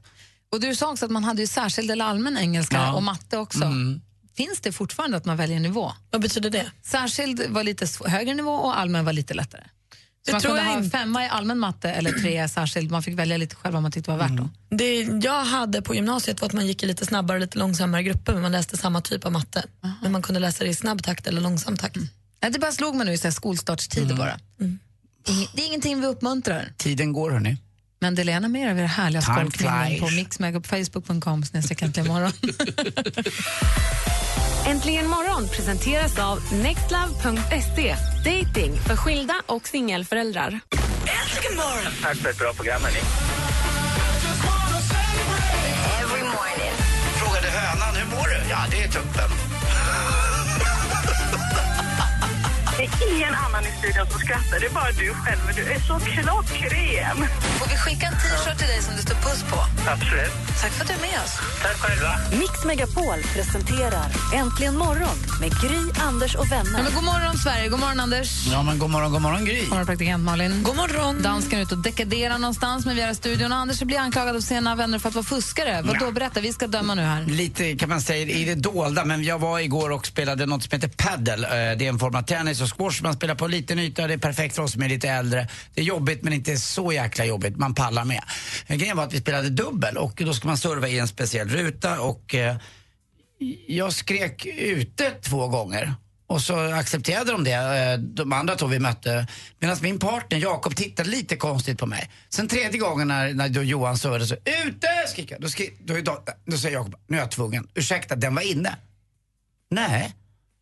Och 0.53 0.61
du 0.61 0.75
sa 0.75 0.91
också 0.93 1.05
att 1.05 1.11
man 1.11 1.25
hade 1.25 1.41
ju 1.41 1.47
särskild 1.47 1.91
eller 1.91 2.05
allmän 2.05 2.39
engelska 2.39 2.77
Ja. 2.77 2.93
och 2.93 3.03
matte 3.03 3.39
också. 3.39 3.65
Mm. 3.65 4.01
Finns 4.37 4.61
det 4.61 4.73
fortfarande 4.73 5.17
att 5.17 5.25
man 5.25 5.37
väljer 5.37 5.61
nivå? 5.61 5.93
Vad 6.11 6.21
betyder 6.23 6.51
det? 6.51 6.71
Särskild 6.83 7.43
var 7.49 7.65
lite 7.65 7.87
högre 8.05 8.35
nivå 8.35 8.53
och 8.53 8.79
allmän 8.79 9.05
var 9.05 9.13
lite 9.13 9.35
lättare. 9.35 9.63
Så 10.25 10.27
Det 10.27 10.33
man 10.33 10.41
tror 10.41 10.51
kunde 10.51 10.63
jag 10.63 10.71
ha 10.73 10.79
inte. 10.85 10.99
femma 10.99 11.25
i 11.25 11.29
allmän 11.29 11.59
matte 11.59 11.91
eller 11.91 12.13
tre 12.13 12.45
i 12.45 12.49
särskild. 12.55 12.91
Man 12.91 13.03
fick 13.03 13.19
välja 13.19 13.37
lite 13.37 13.55
själv 13.57 13.73
vad 13.73 13.83
man 13.83 13.93
tyckte 13.93 14.11
var 14.11 14.19
värt. 14.19 14.31
Mm. 14.31 14.49
Det 14.71 15.03
jag 15.27 15.45
hade 15.45 15.83
på 15.83 15.95
gymnasiet 15.95 16.41
var 16.41 16.47
att 16.49 16.53
man 16.55 16.67
gick 16.67 16.83
i 16.83 16.87
lite 16.87 17.07
snabbare 17.07 17.37
och 17.37 17.41
lite 17.41 17.59
långsammare 17.59 18.03
grupper 18.03 18.33
men 18.33 18.43
man 18.43 18.53
läste 18.53 18.77
samma 18.77 19.01
typ 19.01 19.25
av 19.27 19.33
matte. 19.33 19.65
Men 20.03 20.13
man 20.13 20.23
kunde 20.23 20.41
läsa 20.41 20.65
det 20.65 20.71
i 20.71 20.75
snabb 20.75 21.03
takt 21.03 21.27
eller 21.27 21.41
långsam 21.41 21.77
takt. 21.77 21.97
Nej, 22.43 22.51
det 22.53 22.59
bara 22.59 22.73
slog 22.73 22.95
mig 22.95 23.07
nu 23.07 23.13
i 23.13 23.19
skolstartstider 23.33 24.15
bara. 24.17 24.39
Ing- 24.59 24.79
Det 25.55 25.63
är 25.63 25.67
ingenting 25.67 26.01
vi 26.01 26.07
uppmuntrar. 26.07 26.73
Tiden 26.77 27.13
går 27.13 27.31
hörni. 27.31 27.57
Men 28.03 28.15
dela 28.15 28.31
gärna 28.31 28.49
mer 28.49 28.71
av 28.71 28.79
era 28.79 28.87
härliga 28.87 29.23
skolkningen 29.23 30.01
på 30.01 30.11
mixmega 30.11 30.61
på 30.61 30.69
facebook.com 30.69 31.45
äntligen 31.83 32.09
morgon. 32.09 32.33
Äntligen 34.67 35.07
morgon 35.07 35.49
presenteras 35.49 36.19
av 36.19 36.53
nextlove.se. 36.53 37.97
Dating 38.25 38.77
för 38.87 38.97
skilda 38.97 39.35
och 39.47 39.69
singelföräldrar. 39.69 40.47
Äntligen 40.47 41.57
morgon! 41.57 41.93
Tack 42.03 42.17
för 42.17 42.31
ett 42.31 42.39
bra 42.39 42.53
program, 42.53 42.83
hörni. 42.83 43.52
Studion 53.83 54.07
som 54.11 54.21
skrattar, 54.21 54.61
det 54.61 54.67
är 54.67 54.75
bara 54.81 54.93
du 55.03 55.09
själv. 55.23 55.41
Du 55.57 55.63
är 55.75 55.81
så 55.91 55.95
klockren. 55.99 57.17
Får 57.59 57.69
vi 57.73 57.77
skicka 57.77 58.07
en 58.07 58.13
t-shirt 58.23 58.59
till 58.59 58.67
dig 58.73 58.83
som 58.83 58.93
det 58.97 59.03
står 59.03 59.15
puss 59.15 59.43
på? 59.51 59.59
Absolut. 59.95 60.33
Tack 60.63 60.73
för 60.73 60.81
att 60.83 60.89
du 60.89 60.95
är 60.95 61.01
med 61.01 61.19
oss. 61.25 61.35
Tack 61.63 61.77
själva. 61.85 62.11
Mix 62.41 62.65
Megapol 62.65 63.19
presenterar 63.35 64.07
Äntligen 64.35 64.77
morgon 64.77 65.17
med 65.41 65.51
Gry, 65.63 65.81
Anders 66.09 66.35
och 66.35 66.53
vänner. 66.53 66.79
Ja, 66.79 66.83
men 66.83 66.95
god 66.95 67.05
morgon, 67.05 67.39
Sverige. 67.39 67.69
God 67.69 67.81
morgon, 67.81 68.01
Anders. 68.01 68.47
Ja, 68.53 68.63
men 68.63 68.79
god 68.79 68.91
morgon, 68.91 69.13
god 69.13 69.23
morgon 69.23 69.45
Gry. 69.45 69.61
God 69.61 69.69
morgon, 69.71 69.87
praktikant 69.87 70.25
Malin. 70.25 70.63
God 70.63 70.77
morgon. 70.77 71.23
Dansken 71.23 71.59
är 71.59 71.63
ute 71.63 71.75
och 71.75 71.83
dekaderar 71.83 72.39
någonstans 72.39 72.87
med 72.87 72.95
vi 72.97 73.03
är 73.03 73.11
i 73.11 73.15
studion. 73.15 73.53
Och 73.53 73.59
Anders 73.59 73.83
blir 73.83 73.99
anklagad 73.99 74.37
av 74.37 74.41
sina 74.41 74.75
vänner 74.75 74.99
för 74.99 75.09
att 75.09 75.15
vara 75.15 75.25
fuskare. 75.25 75.83
Vad 75.85 75.99
då? 75.99 76.11
Berätta, 76.13 76.41
vi 76.41 76.53
ska 76.53 76.67
döma 76.67 76.95
nu 76.95 77.03
här. 77.03 77.23
Lite 77.27 77.77
kan 77.77 77.89
man 77.89 78.01
säga 78.01 78.27
i 78.37 78.45
det 78.45 78.55
dolda, 78.55 79.05
men 79.05 79.25
jag 79.25 79.39
var 79.39 79.59
igår 79.61 79.91
och 79.91 80.07
spelade 80.07 80.47
något 80.47 80.63
som 80.63 80.71
heter 80.73 80.89
paddle. 80.89 81.33
Eh, 81.47 81.79
Det 81.79 81.85
är 81.85 81.89
en 81.89 81.99
form 81.99 82.15
av 82.15 82.23
tennis 82.23 82.61
och 82.61 82.77
squash. 82.77 83.03
Man 83.03 83.15
spelar 83.15 83.35
på 83.35 83.47
liten 83.79 83.93
yta, 83.93 84.07
det 84.07 84.15
är 84.15 84.19
perfekt 84.19 84.55
för 84.55 84.63
oss 84.63 84.73
som 84.73 84.83
är 84.83 84.89
lite 84.89 85.09
äldre. 85.09 85.49
Det 85.75 85.81
är 85.81 85.85
jobbigt 85.85 86.23
men 86.23 86.33
inte 86.33 86.57
så 86.57 86.93
jäkla 86.93 87.25
jobbigt, 87.25 87.57
man 87.57 87.75
pallar 87.75 88.05
med. 88.05 88.23
Grejen 88.69 88.97
var 88.97 89.05
att 89.05 89.15
vi 89.15 89.21
spelade 89.21 89.51
dubbel 89.51 89.97
och 89.97 90.13
då 90.17 90.35
ska 90.35 90.49
man 90.49 90.59
serva 90.59 90.89
i 90.89 90.99
en 90.99 91.09
speciell 91.09 91.49
ruta 91.49 92.01
och 92.01 92.35
eh, 92.35 92.57
jag 93.67 93.93
skrek 93.93 94.47
ute 94.47 95.11
två 95.11 95.49
gånger. 95.49 95.95
Och 96.27 96.41
så 96.41 96.73
accepterade 96.73 97.33
de 97.33 97.45
det, 97.45 97.53
eh, 97.53 97.99
de 97.99 98.33
andra 98.33 98.57
två 98.57 98.67
vi 98.67 98.79
mötte. 98.79 99.27
Medan 99.59 99.77
min 99.83 99.99
partner 99.99 100.39
Jakob 100.39 100.77
tittade 100.77 101.11
lite 101.11 101.37
konstigt 101.37 101.79
på 101.79 101.87
mig. 101.87 102.11
Sen 102.29 102.49
tredje 102.49 102.81
gången 102.81 103.09
när, 103.09 103.35
när 103.35 103.49
då 103.49 103.63
Johan 103.63 103.99
servade 103.99 104.27
så, 104.27 104.35
ute 104.35 104.89
skrek 105.09 105.31
jag. 105.31 105.41
Då, 105.41 105.49
skri, 105.49 105.73
då, 105.81 105.95
då, 106.01 106.25
då 106.45 106.57
säger 106.57 106.77
Jakob, 106.77 106.95
nu 107.07 107.17
är 107.17 107.21
jag 107.21 107.31
tvungen. 107.31 107.69
Ursäkta, 107.75 108.17
den 108.17 108.35
var 108.35 108.43
inne. 108.43 108.77
Nej, 109.71 110.13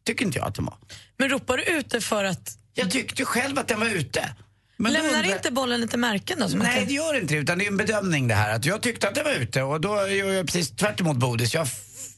tycker 0.06 0.24
inte 0.24 0.38
jag 0.38 0.48
att 0.48 0.54
den 0.54 0.64
var. 0.64 0.76
Men 1.16 1.28
ropar 1.28 1.56
du 1.56 1.62
ute 1.62 2.00
för 2.00 2.24
att... 2.24 2.56
Jag 2.74 2.90
tyckte 2.90 3.24
själv 3.24 3.58
att 3.58 3.68
den 3.68 3.80
var 3.80 3.86
ute. 3.86 4.28
Men 4.76 4.92
Lämnar 4.92 5.10
undrar- 5.18 5.36
inte 5.36 5.50
bollen 5.50 5.80
lite 5.80 5.96
märken 5.96 6.38
då? 6.40 6.46
Nej, 6.46 6.76
kan- 6.78 6.86
det 6.86 6.92
gör 6.92 7.20
inte 7.20 7.34
det. 7.34 7.40
Utan 7.40 7.58
det 7.58 7.64
är 7.64 7.68
en 7.68 7.76
bedömning 7.76 8.28
det 8.28 8.34
här. 8.34 8.54
Att 8.56 8.64
jag 8.64 8.82
tyckte 8.82 9.08
att 9.08 9.14
det 9.14 9.22
var 9.22 9.30
ute 9.32 9.62
och 9.62 9.80
då 9.80 10.08
gör 10.08 10.32
jag 10.32 10.46
precis 10.46 10.70
tvärt 10.70 11.00
emot 11.00 11.16
Bodis. 11.16 11.54
Jag 11.54 11.68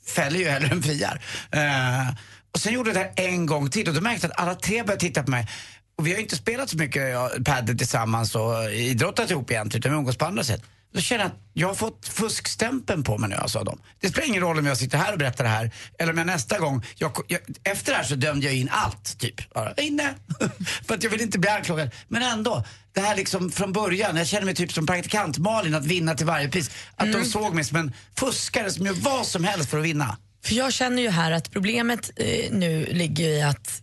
fäller 0.06 0.38
ju 0.38 0.48
hellre 0.48 0.68
än 0.68 0.82
friar. 0.82 1.22
Eh, 1.50 2.08
och 2.52 2.60
sen 2.60 2.72
gjorde 2.72 2.90
jag 2.90 2.96
det 2.96 3.00
här 3.00 3.28
en 3.30 3.46
gång 3.46 3.70
till 3.70 3.88
och 3.88 3.94
då 3.94 4.00
märkte 4.00 4.26
jag 4.26 4.32
att 4.32 4.40
alla 4.40 4.54
tre 4.54 4.82
började 4.82 5.00
titta 5.00 5.22
på 5.22 5.30
mig. 5.30 5.48
Och 5.96 6.06
vi 6.06 6.10
har 6.10 6.16
ju 6.16 6.22
inte 6.22 6.36
spelat 6.36 6.70
så 6.70 6.76
mycket 6.76 7.14
padel 7.44 7.78
tillsammans 7.78 8.34
och 8.34 8.72
idrottat 8.72 9.30
ihop 9.30 9.50
egentligen 9.50 9.80
utan 9.80 9.92
vi 9.92 9.98
umgås 9.98 10.16
på 10.16 10.24
andra 10.24 10.44
sätt. 10.44 10.62
Då 10.92 11.00
känner 11.00 11.24
jag 11.24 11.30
att 11.30 11.38
jag 11.52 11.68
har 11.68 11.74
fått 11.74 12.08
fuskstämpeln 12.08 13.02
på 13.04 13.18
mig 13.18 13.30
nu 13.30 13.36
alltså 13.36 13.58
av 13.58 13.64
dem. 13.64 13.78
Det 14.00 14.08
spelar 14.08 14.28
ingen 14.28 14.42
roll 14.42 14.58
om 14.58 14.66
jag 14.66 14.76
sitter 14.76 14.98
här 14.98 15.12
och 15.12 15.18
berättar 15.18 15.44
det 15.44 15.50
här 15.50 15.70
eller 15.98 16.12
om 16.12 16.18
jag 16.18 16.26
nästa 16.26 16.58
gång, 16.58 16.84
jag, 16.96 17.12
jag, 17.28 17.40
efter 17.64 17.92
det 17.92 17.98
här 17.98 18.04
så 18.04 18.14
dömde 18.14 18.46
jag 18.46 18.54
in 18.54 18.68
allt 18.72 19.18
typ. 19.18 19.54
Bara, 19.54 19.74
inne. 19.74 20.14
För 20.86 20.94
att 20.94 21.02
jag 21.02 21.10
vill 21.10 21.20
inte 21.20 21.38
bli 21.38 21.50
anklagad. 21.50 21.90
Men 22.08 22.22
ändå, 22.22 22.64
det 22.92 23.00
här 23.00 23.16
liksom 23.16 23.52
från 23.52 23.72
början, 23.72 24.16
jag 24.16 24.26
känner 24.26 24.44
mig 24.44 24.54
typ 24.54 24.72
som 24.72 24.86
praktikant 24.86 25.38
Malin 25.38 25.74
att 25.74 25.86
vinna 25.86 26.14
till 26.14 26.26
varje 26.26 26.48
pris. 26.48 26.70
Att 26.96 27.12
de 27.12 27.24
såg 27.24 27.54
mig 27.54 27.64
som 27.64 27.76
en 27.76 27.92
fuskare 28.18 28.70
som 28.70 28.86
gör 28.86 28.94
vad 28.94 29.26
som 29.26 29.44
helst 29.44 29.70
för 29.70 29.78
att 29.78 29.84
vinna. 29.84 30.16
För 30.44 30.54
jag 30.54 30.72
känner 30.72 31.02
ju 31.02 31.10
här 31.10 31.32
att 31.32 31.50
problemet 31.50 32.10
eh, 32.16 32.52
nu 32.52 32.86
ligger 32.90 33.28
i 33.28 33.42
att 33.42 33.82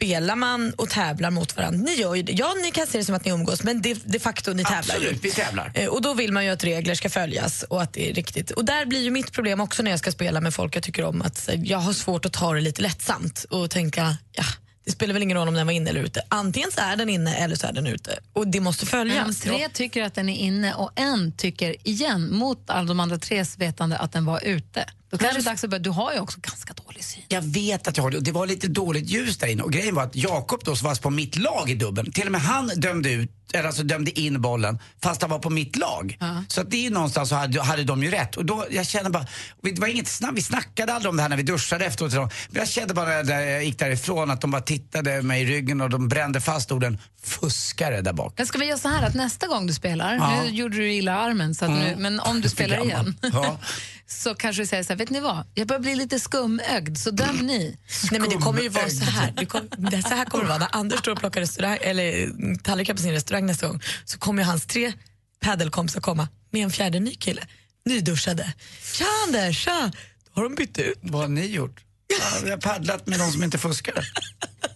spelar 0.00 0.36
man 0.36 0.72
och 0.76 0.88
tävlar 0.90 1.30
mot 1.30 1.56
varandra, 1.56 1.80
ni 1.84 1.94
gör 1.94 2.14
ju 2.14 2.22
det. 2.22 2.32
Ja, 2.32 2.54
ni 2.62 2.70
kan 2.70 2.86
se 2.86 2.98
det 2.98 3.04
som 3.04 3.14
att 3.14 3.24
ni 3.24 3.30
umgås, 3.30 3.62
men 3.62 3.82
de, 3.82 3.94
de 4.04 4.18
facto 4.18 4.52
ni 4.52 4.64
tävlar. 4.64 4.78
Absolut, 4.96 5.24
vi 5.24 5.30
tävlar. 5.30 5.72
Eh, 5.74 5.86
Och 5.88 6.02
då 6.02 6.14
vill 6.14 6.32
man 6.32 6.44
ju 6.44 6.50
att 6.50 6.64
regler 6.64 6.94
ska 6.94 7.10
följas 7.10 7.62
och 7.62 7.82
att 7.82 7.92
det 7.92 8.10
är 8.10 8.14
riktigt. 8.14 8.50
Och 8.50 8.64
där 8.64 8.86
blir 8.86 9.00
ju 9.02 9.10
mitt 9.10 9.32
problem 9.32 9.60
också 9.60 9.82
när 9.82 9.90
jag 9.90 9.98
ska 10.00 10.12
spela 10.12 10.40
med 10.40 10.54
folk 10.54 10.76
jag 10.76 10.82
tycker 10.82 11.04
om 11.04 11.22
att 11.22 11.48
jag 11.64 11.78
har 11.78 11.92
svårt 11.92 12.24
att 12.24 12.32
ta 12.32 12.54
det 12.54 12.60
lite 12.60 12.82
lättsamt 12.82 13.44
och 13.50 13.70
tänka, 13.70 14.16
ja, 14.32 14.44
det 14.84 14.90
spelar 14.92 15.12
väl 15.14 15.22
ingen 15.22 15.36
roll 15.36 15.48
om 15.48 15.54
den 15.54 15.66
var 15.66 15.72
inne 15.72 15.90
eller 15.90 16.02
ute. 16.02 16.22
Antingen 16.28 16.70
så 16.72 16.80
är 16.80 16.96
den 16.96 17.08
inne 17.08 17.34
eller 17.36 17.56
så 17.56 17.66
är 17.66 17.72
den 17.72 17.86
ute. 17.86 18.18
Och 18.32 18.48
det 18.48 18.60
måste 18.60 18.84
Men 18.84 18.90
följas. 18.90 19.40
tre 19.40 19.68
tycker 19.72 20.02
att 20.02 20.14
den 20.14 20.28
är 20.28 20.36
inne 20.38 20.74
och 20.74 20.90
en 20.94 21.32
tycker 21.32 21.88
igen, 21.88 22.34
mot 22.34 22.70
alla 22.70 22.88
de 22.88 23.00
andra 23.00 23.18
tres 23.18 23.58
vetande, 23.58 23.96
att 23.98 24.12
den 24.12 24.24
var 24.24 24.44
ute. 24.44 24.84
Då 25.10 25.18
kanske 25.18 25.38
det 25.38 25.42
är 25.42 25.44
dags 25.50 25.64
att 25.64 25.70
börja. 25.70 25.82
Du 25.82 25.90
har 25.90 26.12
ju 26.12 26.20
också 26.20 26.38
ganska 26.40 26.72
dålig 26.86 27.04
syn. 27.04 27.22
Jag 27.28 27.42
vet 27.42 27.88
att 27.88 27.96
jag 27.96 28.04
har 28.04 28.10
det. 28.10 28.20
Det 28.20 28.32
var 28.32 28.46
lite 28.46 28.68
dåligt 28.68 29.08
ljus 29.08 29.38
där 29.38 29.46
inne. 29.46 29.62
Och 29.62 29.72
grejen 29.72 29.94
var 29.94 30.02
att 30.02 30.16
Jakob 30.16 30.60
då 30.64 30.76
som 30.76 30.88
var 30.88 30.94
på 30.94 31.10
mitt 31.10 31.36
lag 31.36 31.70
i 31.70 31.74
dubbeln, 31.74 32.12
till 32.12 32.26
och 32.26 32.32
med 32.32 32.40
han 32.40 32.66
dömde 32.76 33.10
ut, 33.12 33.30
eller 33.52 33.64
alltså 33.64 33.82
dömde 33.82 34.20
in 34.20 34.40
bollen 34.40 34.78
fast 35.02 35.20
han 35.22 35.30
var 35.30 35.38
på 35.38 35.50
mitt 35.50 35.76
lag. 35.76 36.18
Så 36.48 36.60
att 36.60 36.70
det 36.70 36.76
är 36.76 36.80
ju 36.82 36.90
någonstans 36.90 37.28
så 37.28 37.34
hade, 37.34 37.62
hade 37.62 37.84
de 37.84 38.02
ju 38.02 38.10
rätt. 38.10 38.36
Och 38.36 38.44
då, 38.44 38.66
jag 38.70 38.86
kände 38.86 39.10
bara, 39.10 39.26
det 39.62 39.80
var 39.80 39.88
inget 39.88 40.08
snabb, 40.08 40.34
vi 40.34 40.42
snackade 40.42 40.94
aldrig 40.94 41.10
om 41.10 41.16
det 41.16 41.22
här 41.22 41.28
när 41.28 41.36
vi 41.36 41.42
duschade 41.42 41.84
efteråt. 41.86 42.12
Men 42.14 42.28
jag 42.52 42.68
kände 42.68 42.94
bara 42.94 43.22
när 43.22 43.40
jag 43.40 43.64
gick 43.64 43.78
därifrån 43.78 44.30
att 44.30 44.40
de 44.40 44.50
bara 44.50 44.62
tittade 44.62 45.22
mig 45.22 45.42
i 45.42 45.46
ryggen 45.46 45.80
och 45.80 45.90
de 45.90 46.08
brände 46.08 46.40
fast 46.40 46.72
orden 46.72 46.98
fuskare 47.22 48.00
där 48.00 48.12
bak. 48.12 48.34
Men 48.36 48.46
ska 48.46 48.58
vi 48.58 48.66
göra 48.66 48.78
så 48.78 48.88
här 48.88 49.06
att 49.06 49.14
nästa 49.14 49.46
gång 49.46 49.66
du 49.66 49.72
spelar, 49.74 50.14
Ja. 50.14 50.42
nu 50.42 50.50
gjorde 50.50 50.76
du 50.76 50.92
illa 50.92 51.14
armen, 51.18 51.54
så 51.54 51.64
att 51.64 51.70
Mm. 51.70 51.82
nu, 51.82 51.96
men 51.96 52.20
om 52.20 52.40
du 52.40 52.48
spelar 52.48 52.84
igen, 52.84 53.16
Ja. 53.32 53.58
så 54.12 54.34
kanske 54.34 54.62
du 54.62 54.66
säger 54.66 54.82
så 54.82 54.88
här, 54.88 54.96
vet 54.96 55.10
ni 55.10 55.20
vad? 55.20 55.46
Jag 55.54 55.68
börjar 55.68 55.80
bli 55.80 55.94
lite 55.94 56.20
skumögd, 56.20 56.98
så 56.98 57.10
döm 57.10 57.36
ni. 57.36 57.76
Nej, 58.10 58.20
men 58.20 58.30
det 58.30 58.36
kommer 58.36 58.62
ju 58.62 58.68
vara 58.68 58.90
så 58.90 59.04
här. 59.04 59.32
Det 59.36 59.46
kom, 59.46 59.68
det, 59.78 60.02
så 60.02 60.08
här 60.08 60.24
kommer 60.24 60.44
det 60.44 60.48
vara. 60.48 60.58
När 60.58 60.68
Anders 60.72 60.98
står 60.98 61.12
och 61.12 61.18
plockar 61.18 61.40
restaurang, 61.40 61.78
eller 61.80 62.24
mm, 62.24 62.58
tallrikar 62.58 62.94
på 62.94 63.00
sin 63.00 63.12
restaurang 63.12 63.46
nästa 63.46 63.68
gång 63.68 63.80
så 64.04 64.18
kommer 64.18 64.42
hans 64.42 64.66
tre 64.66 64.92
paddelkompisar 65.40 66.00
komma 66.00 66.28
med 66.50 66.64
en 66.64 66.70
fjärde 66.70 67.00
ny 67.00 67.14
kille. 67.14 67.46
Nyduschade. 67.84 68.52
Tja 68.92 69.04
Anders, 69.26 69.64
tja! 69.64 69.92
Då 70.24 70.30
har 70.40 70.42
de 70.42 70.54
bytt 70.54 70.78
ut. 70.78 70.98
Vad 71.00 71.20
har 71.20 71.28
ni 71.28 71.46
gjort? 71.46 71.80
Ja, 72.20 72.26
vi 72.44 72.50
har 72.50 72.58
paddlat 72.58 73.06
med 73.06 73.18
de 73.18 73.32
som 73.32 73.44
inte 73.44 73.58
fuskar. 73.58 74.04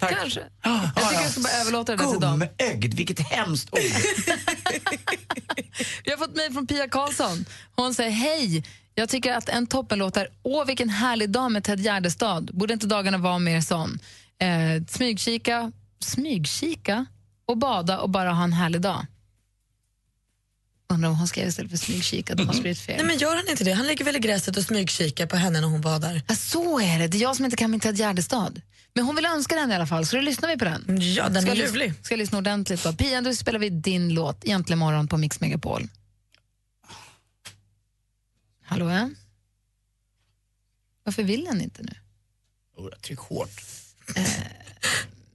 Kanske. 0.01 0.41
jag 0.63 0.95
tycker 0.95 1.23
jag 1.23 1.31
ska 1.31 1.41
bara 1.41 1.53
överlåta 1.53 1.97
det 1.97 2.11
till 2.11 2.21
dem. 2.21 2.47
Skumögd, 2.59 2.95
vilket 2.95 3.21
hemskt 3.21 3.69
ord. 3.73 3.81
Vi 6.05 6.11
har 6.11 6.19
fått 6.19 6.37
mejl 6.37 6.53
från 6.53 6.67
Pia 6.67 6.89
Karlsson. 6.89 7.45
Hon 7.77 7.95
säger 7.95 8.11
hej. 8.11 8.65
Jag 8.95 9.09
tycker 9.09 9.33
att 9.33 9.49
en 9.49 9.67
toppenlåt 9.67 10.17
är 10.17 10.29
Åh, 10.43 10.67
vilken 10.67 10.89
härlig 10.89 11.31
dag 11.31 11.53
med 11.53 11.65
Ted 11.65 11.81
Gärdestad. 11.81 12.51
Borde 12.55 12.75
inte 12.75 12.87
dagarna 12.87 13.19
vara 13.19 13.39
mer 13.39 13.61
sån? 13.61 13.99
Eh, 14.39 14.85
smygkika, 14.89 15.73
smygkika 16.01 17.07
och 17.47 17.59
bada 17.59 17.99
och 17.99 18.11
bara 18.11 18.33
ha 18.33 18.45
en 18.45 18.53
härlig 18.53 18.81
dag. 18.81 19.07
Undrar 20.89 21.11
om 21.11 21.17
hon 21.17 21.29
skrev 21.29 21.49
istället 21.49 21.71
för 21.71 21.79
smygkika. 21.79 22.35
De 22.35 22.47
har 22.47 22.55
skrivit 22.55 22.79
fel. 22.79 22.97
Nej, 22.97 23.07
men 23.07 23.19
gör 23.19 23.37
han 23.37 23.49
inte 23.49 23.65
det? 23.65 23.73
Han 23.73 23.87
ligger 23.87 24.05
väl 24.05 24.17
i 24.17 24.19
gräset 24.19 24.57
och 24.57 24.63
smygkikar 24.63 25.27
på 25.27 25.37
henne 25.37 25.61
när 25.61 25.69
hon 25.69 25.81
badar. 25.81 26.23
Ja, 26.29 26.35
så 26.35 26.81
är 26.81 26.99
det. 26.99 27.09
Det 27.09 27.19
är 27.19 27.23
jag 27.23 27.37
som 27.37 27.45
inte 27.45 27.57
kan 27.57 27.71
min 27.71 27.81
Ted 27.81 27.97
Gärdestad. 27.97 28.61
Men 28.95 29.05
hon 29.05 29.17
vill 29.17 29.27
önska 29.27 29.57
den 29.57 29.73
i 29.73 29.75
alla 29.75 29.87
fall, 29.87 30.07
så 30.07 30.17
då 30.17 30.23
lyssnar 30.23 30.49
vi 30.49 30.59
på 30.59 30.65
den. 30.65 30.85
Ja, 31.01 31.29
den 31.29 31.43
ska 31.43 31.51
är 31.51 31.57
ljuvlig. 31.57 31.93
Ska 32.03 32.17
lyssna 32.17 32.39
ordentligt 32.39 32.83
då? 32.83 32.93
Pia, 32.93 33.21
då 33.21 33.35
spelar 33.35 33.59
vi 33.59 33.71
din 33.71 34.15
låt 34.15 34.45
Egentligen 34.45 34.79
morgon 34.79 35.09
på 35.09 35.17
Mix 35.17 35.41
Megapol. 35.41 35.89
Hallå, 38.65 38.91
ja? 38.91 39.11
Varför 41.05 41.23
vill 41.23 41.45
den 41.45 41.61
inte 41.61 41.83
nu? 41.83 41.95
Oh, 42.77 42.91
tryck 42.91 43.19
hårt. 43.19 43.61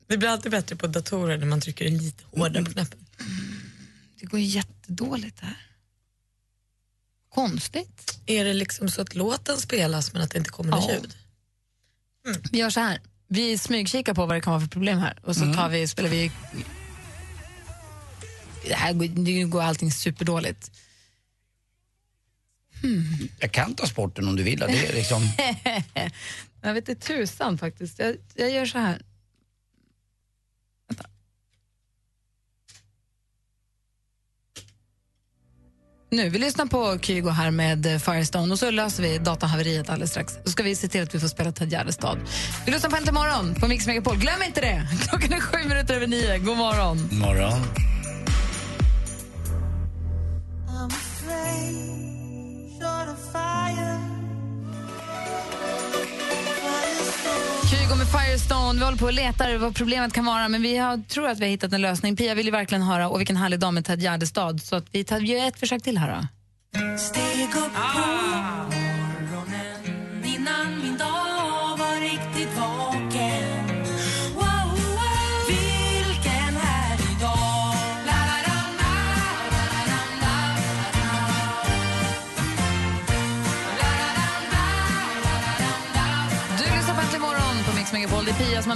Det 0.07 0.17
blir 0.17 0.29
alltid 0.29 0.51
bättre 0.51 0.75
på 0.75 0.87
datorer 0.87 1.37
när 1.37 1.45
man 1.45 1.61
trycker 1.61 1.89
lite 1.89 2.23
hårdare 2.31 2.63
på 2.65 2.71
knappen. 2.71 3.05
Det 4.19 4.25
går 4.25 4.39
jättedåligt 4.39 5.39
här. 5.39 5.65
Konstigt. 7.29 8.19
Är 8.25 8.45
det 8.45 8.53
liksom 8.53 8.89
så 8.89 9.01
att 9.01 9.15
låten 9.15 9.57
spelas 9.57 10.13
men 10.13 10.21
att 10.21 10.31
det 10.31 10.37
inte 10.37 10.49
kommer 10.49 10.71
något 10.71 10.85
Ja. 10.89 10.93
ljud? 10.93 11.17
Vi 12.51 12.57
gör 12.57 12.69
så 12.69 12.79
här. 12.79 13.01
Vi 13.27 13.57
smygkikar 13.57 14.13
på 14.13 14.25
vad 14.25 14.35
det 14.37 14.41
kan 14.41 14.53
vara 14.53 14.61
för 14.61 14.67
problem 14.67 14.99
här 14.99 15.19
och 15.23 15.35
så 15.35 15.53
tar 15.53 15.69
vi, 15.69 15.87
spelar 15.87 16.09
vi... 16.09 16.31
Det 18.67 18.73
här 18.73 18.93
går, 18.93 19.07
nu 19.07 19.47
går 19.47 19.61
allting 19.61 19.91
superdåligt. 19.91 20.71
Jag 23.39 23.51
kan 23.51 23.75
ta 23.75 23.87
sporten 23.87 24.27
om 24.27 24.35
du 24.35 24.43
vill. 24.43 24.59
Det 24.59 24.87
är 24.87 24.93
liksom... 24.93 25.21
jag 26.61 26.73
vet 26.73 26.89
inte 26.89 27.07
tusan 27.07 27.57
faktiskt. 27.57 27.99
Jag, 27.99 28.15
jag 28.35 28.51
gör 28.51 28.65
så 28.65 28.77
här. 28.77 29.01
Vänta. 30.87 31.09
Nu, 36.11 36.29
vi 36.29 36.39
lyssnar 36.39 36.65
på 36.65 36.99
Kygo 37.01 37.29
här 37.29 37.51
med 37.51 37.85
eh, 37.85 37.99
Firestone 37.99 38.53
och 38.53 38.59
så 38.59 38.71
löser 38.71 39.03
vi 39.03 39.17
datahaveriet 39.17 39.89
alldeles 39.89 40.11
strax. 40.11 40.33
Då 40.45 40.51
ska 40.51 40.63
vi 40.63 40.75
se 40.75 40.87
till 40.87 41.03
att 41.03 41.15
vi 41.15 41.19
får 41.19 41.27
spela 41.27 41.51
Ted 41.51 41.71
Gärdestad. 41.71 42.17
Vi 42.65 42.71
lyssnar 42.71 42.89
på 42.89 42.95
Äntligen 42.95 43.15
morgon 43.15 43.55
på 43.55 43.67
Mix 43.67 43.87
Megapol. 43.87 44.17
Glöm 44.17 44.41
inte 44.47 44.61
det! 44.61 44.87
Klockan 45.09 45.33
är 45.33 45.39
sju 45.39 45.67
minuter 45.67 45.95
över 45.95 46.07
nio. 46.07 46.37
God 46.37 46.57
morgon! 46.57 47.09
Morgon. 47.11 47.61
Kygo 57.69 57.95
med 57.95 58.07
Firestone. 58.07 58.79
Vi 58.79 58.85
håller 58.85 58.97
på 58.97 59.05
och 59.05 59.13
letar 59.13 59.57
vad 59.57 59.75
problemet 59.75 60.13
kan 60.13 60.25
vara, 60.25 60.47
men 60.47 60.61
vi 60.61 60.77
har, 60.77 60.97
tror 60.97 61.27
att 61.27 61.39
vi 61.39 61.43
har 61.43 61.49
hittat 61.49 61.73
en 61.73 61.81
lösning. 61.81 62.15
Pia 62.15 62.35
vill 62.35 62.45
ju 62.45 62.51
verkligen 62.51 62.81
höra 62.81 63.09
och 63.09 63.19
vilken 63.19 63.37
härlig 63.37 63.59
dag 63.59 63.73
med 63.73 63.85
Ted 63.85 64.01
Gärdestad, 64.01 64.61
så 64.61 64.75
att 64.75 64.85
vi 64.91 65.03
tar, 65.03 65.19
gör 65.19 65.47
ett 65.47 65.59
försök 65.59 65.83
till 65.83 65.97
här 65.97 66.15
då. 66.15 66.27
Steg 66.97 67.55
upp 67.55 67.73
på 67.73 68.78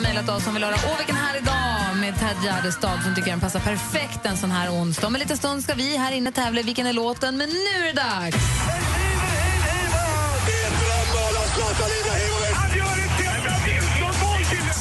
mejlat 0.03 0.29
oss 0.29 0.43
som 0.43 0.53
vill 0.53 0.63
höra 0.63 0.75
Åh, 0.85 0.97
vilken 0.97 1.15
härlig 1.15 1.43
dag 1.43 1.97
med 2.01 2.19
Ted 2.19 2.43
Gärdestad 2.43 3.03
som 3.03 3.15
tycker 3.15 3.31
den 3.31 3.39
passar 3.39 3.59
perfekt 3.59 4.25
en 4.25 4.37
sån 4.37 4.51
här 4.51 4.69
onsdag. 4.69 5.07
Om 5.07 5.15
en 5.15 5.21
liten 5.21 5.37
stund 5.37 5.63
ska 5.63 5.73
vi 5.73 5.97
här 5.97 6.11
inne 6.11 6.31
tävla 6.31 6.61
Vilken 6.61 6.87
är 6.87 6.93
låten? 6.93 7.37
Men 7.37 7.49
nu 7.49 7.87
är 7.87 7.93
det 7.93 8.01
dags! 8.01 8.37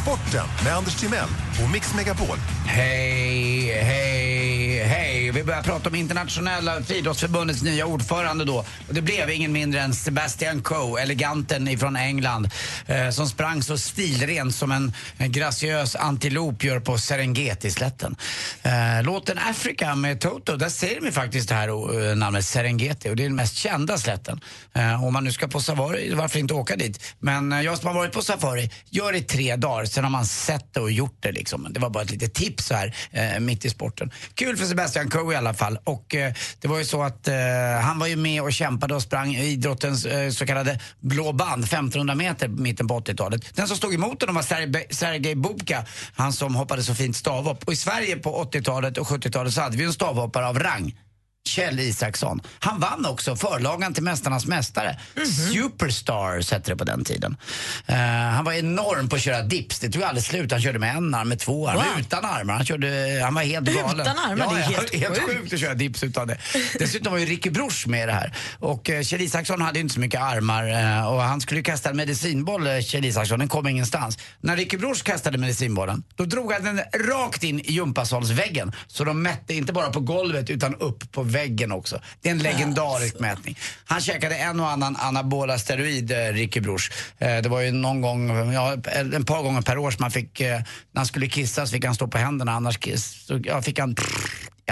Sporten 0.02 0.46
med 0.64 0.76
Anders 0.76 0.94
Timell 1.00 1.28
och 1.64 1.70
Mix 1.72 1.94
Megapol. 1.94 2.36
Hej, 2.66 3.82
hej, 3.82 4.51
hej. 5.22 5.32
Vi 5.32 5.44
börjar 5.44 5.62
prata 5.62 5.88
om 5.88 5.94
internationella 5.94 6.82
friidrottsförbundets 6.82 7.62
nya 7.62 7.86
ordförande 7.86 8.44
då. 8.44 8.64
Och 8.88 8.94
det 8.94 9.02
blev 9.02 9.30
ingen 9.30 9.52
mindre 9.52 9.80
än 9.80 9.94
Sebastian 9.94 10.62
Coe, 10.62 11.02
eleganten 11.02 11.68
ifrån 11.68 11.96
England, 11.96 12.50
eh, 12.86 13.10
som 13.10 13.28
sprang 13.28 13.62
så 13.62 13.78
stilrent 13.78 14.54
som 14.54 14.72
en, 14.72 14.92
en 15.16 15.32
graciös 15.32 15.96
antilop 15.96 16.64
gör 16.64 16.80
på 16.80 16.98
Serengeti-slätten. 16.98 18.16
Eh, 18.62 19.02
låten 19.02 19.38
Africa 19.38 19.94
med 19.94 20.20
Toto, 20.20 20.56
där 20.56 20.68
säger 20.68 21.00
de 21.00 21.12
faktiskt 21.12 21.48
det 21.48 21.54
här 21.54 21.68
eh, 22.10 22.16
namnet 22.16 22.46
Serengeti 22.46 23.10
och 23.10 23.16
det 23.16 23.22
är 23.22 23.28
den 23.28 23.36
mest 23.36 23.56
kända 23.56 23.98
slätten. 23.98 24.40
Eh, 24.72 25.04
om 25.04 25.12
man 25.12 25.24
nu 25.24 25.32
ska 25.32 25.48
på 25.48 25.60
safari, 25.60 26.14
varför 26.14 26.38
inte 26.38 26.54
åka 26.54 26.76
dit? 26.76 27.00
Men 27.18 27.52
eh, 27.52 27.60
jag 27.60 27.78
som 27.78 27.86
har 27.86 27.94
varit 27.94 28.12
på 28.12 28.22
safari, 28.22 28.70
gör 28.90 29.12
det 29.12 29.18
i 29.18 29.22
tre 29.22 29.56
dagar, 29.56 29.84
sen 29.84 30.04
har 30.04 30.10
man 30.10 30.26
sett 30.26 30.74
det 30.74 30.80
och 30.80 30.90
gjort 30.90 31.16
det 31.20 31.32
liksom. 31.32 31.66
Det 31.70 31.80
var 31.80 31.90
bara 31.90 32.02
ett 32.02 32.10
litet 32.10 32.34
tips 32.34 32.66
så 32.66 32.74
här 32.74 32.94
eh, 33.10 33.40
mitt 33.40 33.64
i 33.64 33.70
sporten. 33.70 34.10
Kul 34.34 34.56
för 34.56 34.64
Sebastian 34.64 35.10
Coe 35.12 35.32
i 35.32 35.36
alla 35.36 35.54
fall. 35.54 35.78
Och 35.84 36.14
eh, 36.14 36.32
det 36.60 36.68
var 36.68 36.78
ju 36.78 36.84
så 36.84 37.02
att 37.02 37.28
eh, 37.28 37.34
han 37.82 37.98
var 37.98 38.06
ju 38.06 38.16
med 38.16 38.42
och 38.42 38.52
kämpade 38.52 38.94
och 38.94 39.02
sprang 39.02 39.34
i 39.34 39.44
idrottens 39.46 40.04
eh, 40.04 40.30
så 40.30 40.46
kallade 40.46 40.80
blå 41.00 41.32
band, 41.32 41.64
1500 41.64 42.14
meter 42.14 42.48
mitten 42.48 42.88
på 42.88 43.00
80-talet. 43.00 43.56
Den 43.56 43.68
som 43.68 43.76
stod 43.76 43.94
emot 43.94 44.20
honom 44.20 44.34
var 44.34 44.42
Sergej- 44.42 44.86
Sergej 44.94 45.34
Bubka, 45.34 45.84
han 46.14 46.32
som 46.32 46.54
hoppade 46.54 46.82
så 46.82 46.94
fint 46.94 47.16
stavhopp. 47.16 47.64
Och 47.66 47.72
i 47.72 47.76
Sverige 47.76 48.16
på 48.16 48.44
80-talet 48.44 48.98
och 48.98 49.06
70-talet 49.06 49.54
så 49.54 49.60
hade 49.60 49.76
vi 49.76 49.84
en 49.84 49.92
stavhoppare 49.92 50.46
av 50.46 50.58
rang. 50.58 50.94
Kjell 51.48 51.80
Isaksson. 51.80 52.40
Han 52.58 52.80
vann 52.80 53.06
också 53.06 53.36
förlagan 53.36 53.94
till 53.94 54.02
Mästarnas 54.02 54.46
Mästare. 54.46 54.98
Superstars 55.52 56.50
hette 56.52 56.70
det 56.70 56.76
på 56.76 56.84
den 56.84 57.04
tiden. 57.04 57.36
Eh, 57.86 57.96
han 58.34 58.44
var 58.44 58.52
enorm 58.52 59.08
på 59.08 59.16
att 59.16 59.22
köra 59.22 59.42
dips. 59.42 59.78
Det 59.78 59.88
tog 59.88 60.02
aldrig 60.02 60.24
slut. 60.24 60.52
Han 60.52 60.60
körde 60.60 60.78
med 60.78 60.96
en 60.96 61.14
arm, 61.14 61.28
med 61.28 61.38
två 61.38 61.68
armar, 61.68 61.84
Wow. 61.84 62.00
utan 62.00 62.24
armar. 62.24 62.54
Han, 62.54 62.64
körde, 62.66 63.20
han 63.24 63.34
var 63.34 63.42
helt 63.42 63.68
Utan 63.68 63.82
galen. 63.88 64.06
armar? 64.18 64.44
Ja, 64.44 64.52
Det 64.54 64.60
är 64.60 64.62
helt 64.62 64.94
helt 64.94 65.18
sjukt. 65.18 65.38
sjukt 65.40 65.52
att 65.52 65.60
köra 65.60 65.74
dips 65.74 66.02
utan 66.02 66.28
det. 66.28 66.38
Dessutom 66.78 67.12
var 67.12 67.18
ju 67.20 67.26
Ricky 67.26 67.50
Bruch 67.50 67.86
med 67.88 68.02
i 68.02 68.06
det 68.06 68.12
här. 68.12 68.34
Och 68.58 68.90
eh, 68.90 69.02
Kjell 69.02 69.20
Isaksson 69.20 69.60
hade 69.60 69.78
ju 69.78 69.82
inte 69.82 69.94
så 69.94 70.00
mycket 70.00 70.20
armar 70.20 70.68
eh, 70.98 71.06
och 71.12 71.22
han 71.22 71.40
skulle 71.40 71.62
kasta 71.62 71.90
en 71.90 71.96
medicinboll, 71.96 72.66
eh, 72.66 72.80
Kjell 72.80 73.04
Isaksson. 73.04 73.38
Den 73.38 73.48
kom 73.48 73.66
ingenstans. 73.68 74.18
När 74.40 74.56
Ricky 74.56 74.76
Bruch 74.78 75.02
kastade 75.04 75.38
medicinbollen, 75.38 76.02
då 76.16 76.24
drog 76.24 76.52
han 76.52 76.64
den 76.64 76.80
rakt 77.08 77.42
in 77.44 77.60
i 77.60 77.72
gympasalsväggen. 77.72 78.72
Så 78.86 79.04
de 79.04 79.22
mätte 79.22 79.54
inte 79.54 79.72
bara 79.72 79.90
på 79.90 80.00
golvet 80.00 80.50
utan 80.50 80.74
upp 80.74 81.12
på 81.12 81.22
väggen 81.32 81.72
också. 81.72 82.00
Det 82.20 82.28
är 82.28 82.32
en 82.32 82.38
legendarisk 82.38 83.20
mätning. 83.20 83.58
Han 83.84 84.00
käkade 84.00 84.36
en 84.36 84.60
och 84.60 84.70
annan 84.70 84.96
anabola 84.96 85.58
steroid, 85.58 86.10
eh, 86.12 86.16
Ricky 86.32 86.60
Bruch. 86.60 86.92
Eh, 87.18 87.42
det 87.42 87.48
var 87.48 87.60
ju 87.60 87.72
någon 87.72 88.00
gång, 88.00 88.52
ja, 88.52 88.76
en 88.94 89.24
par 89.24 89.42
gånger 89.42 89.62
per 89.62 89.78
år 89.78 89.90
som 89.90 90.02
man 90.02 90.10
fick, 90.10 90.40
eh, 90.40 90.58
när 90.92 91.00
han 91.00 91.06
skulle 91.06 91.26
kissa 91.26 91.66
så 91.66 91.72
fick 91.72 91.84
han 91.84 91.94
stå 91.94 92.08
på 92.08 92.18
händerna, 92.18 92.52
annars 92.52 92.78
kiss, 92.78 93.26
så, 93.26 93.40
ja, 93.44 93.62
fick 93.62 93.78
han 93.78 93.96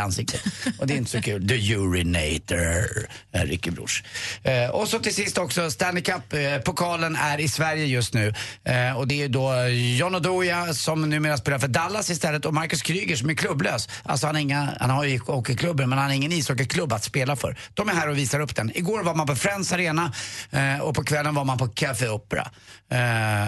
ansiktet. 0.03 0.41
Och 0.79 0.87
det 0.87 0.95
är 0.95 0.99
inte 0.99 1.11
så 1.11 1.23
kul. 1.23 1.49
The 1.49 1.75
Urinator, 1.75 3.09
eh, 3.33 3.43
Ricky 3.43 3.71
Bruch. 3.71 4.05
Eh, 4.43 4.71
och 4.71 4.89
så 4.89 4.99
till 4.99 5.15
sist 5.15 5.39
också 5.39 5.71
Stanley 5.71 6.03
Cup-pokalen 6.03 7.15
eh, 7.15 7.25
är 7.25 7.41
i 7.41 7.49
Sverige 7.49 7.85
just 7.85 8.15
nu. 8.15 8.35
Eh, 8.65 8.97
och 8.99 9.09
det 9.09 9.23
är 9.23 9.29
då 9.29 9.69
John 9.99 10.15
Oduya 10.15 10.75
som 10.75 11.11
numera 11.11 11.37
spelar 11.37 11.59
för 11.59 11.69
Dallas 11.69 12.11
istället 12.11 12.45
och 12.45 12.55
Marcus 12.55 12.83
Kryger 12.83 13.17
som 13.17 13.31
är 13.31 13.35
klubblös. 13.35 13.89
Alltså 14.03 14.27
han, 14.27 14.35
har 14.35 14.43
inga, 14.43 14.69
han 14.81 14.91
har 14.91 15.05
ju 15.05 15.19
hockeyklubben 15.19 15.89
men 15.89 15.99
han 15.99 16.09
har 16.09 16.15
ingen 16.15 16.33
ishockeyklubb 16.33 16.93
att 16.93 17.05
spela 17.05 17.37
för. 17.37 17.57
De 17.75 17.89
är 17.89 17.93
här 17.93 18.09
och 18.09 18.19
visar 18.19 18.41
upp 18.41 18.57
den. 18.57 18.77
Igår 18.77 19.03
var 19.03 19.15
man 19.15 19.27
på 19.27 19.37
Friends 19.37 19.73
Arena 19.73 20.13
eh, 20.51 20.81
och 20.81 20.95
på 20.95 21.05
kvällen 21.05 21.35
var 21.35 21.45
man 21.45 21.59
på 21.59 21.69
Café 21.69 22.09
Opera. 22.09 22.51
Eh, 22.91 22.99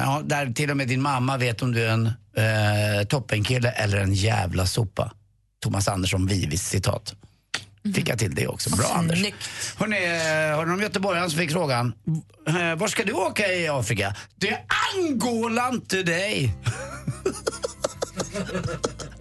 ja, 0.01 0.23
där 0.25 0.53
till 0.53 0.71
och 0.71 0.77
med 0.77 0.89
din 0.89 1.03
mamma 1.03 1.37
vet 1.37 1.63
om 1.63 1.73
du 1.73 1.85
är 1.85 1.91
en 1.91 2.07
eh, 2.37 3.07
toppenkille 3.09 3.71
eller 3.71 3.99
en 3.99 4.15
jävla 4.15 4.67
sopa. 4.67 5.13
Thomas 5.63 5.89
Andersson 5.89 6.27
Vivis 6.27 6.69
citat. 6.69 7.15
Fick 7.95 8.09
jag 8.09 8.19
till 8.19 8.35
det 8.35 8.47
också. 8.47 8.71
Bra 8.77 8.87
Anders. 8.95 9.19
Hörrni, 9.79 9.97
eh, 10.05 10.57
hörde 10.57 10.67
ni 10.71 10.75
om 10.75 10.81
göteborgaren 10.83 11.31
som 11.31 11.39
fick 11.39 11.53
frågan, 11.53 11.93
eh, 12.49 12.75
var 12.77 12.89
ska 12.89 13.05
du 13.05 13.13
åka 13.13 13.53
i 13.53 13.69
Afrika? 13.69 14.17
Det 14.37 14.49
är 14.49 14.65
Angola 14.99 15.73
today. 15.89 16.55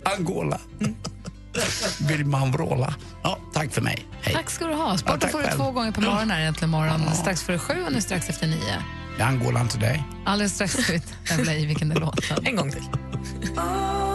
Angola. 0.18 0.60
Vill 2.08 2.26
man 2.26 2.52
vråla? 2.52 2.96
Ja, 3.24 3.38
tack 3.54 3.72
för 3.74 3.82
mig. 3.82 4.08
Hej. 4.22 4.34
Tack 4.34 4.50
ska 4.50 4.66
du 4.68 4.74
ha. 4.74 4.92
Ja, 4.92 4.98
Sporten 4.98 5.20
tack 5.20 5.32
får 5.32 5.40
du 5.40 5.46
själv. 5.46 5.58
två 5.58 5.72
gånger 5.72 5.92
per 5.92 6.02
morgon 6.02 6.32
här 6.32 6.42
äntligen 6.42 6.70
morgon. 6.70 7.16
Strax 7.16 7.42
före 7.44 7.60
sju 7.60 7.84
och 7.86 7.92
nu 7.92 8.02
strax 8.02 8.30
efter 8.30 8.48
nio. 8.48 8.84
Det 9.18 9.24
är 9.24 9.28
Angola 9.28 9.66
today. 9.68 10.04
Alldeles 10.26 10.54
strax 10.56 10.74
ska 10.74 10.94
vi 10.94 11.02
tävla 11.28 11.54
i 11.56 11.66
vilken 11.66 11.90
det 11.90 12.00
låter. 12.00 12.48
En 12.48 12.56
gång 12.56 12.72
till. 12.72 12.84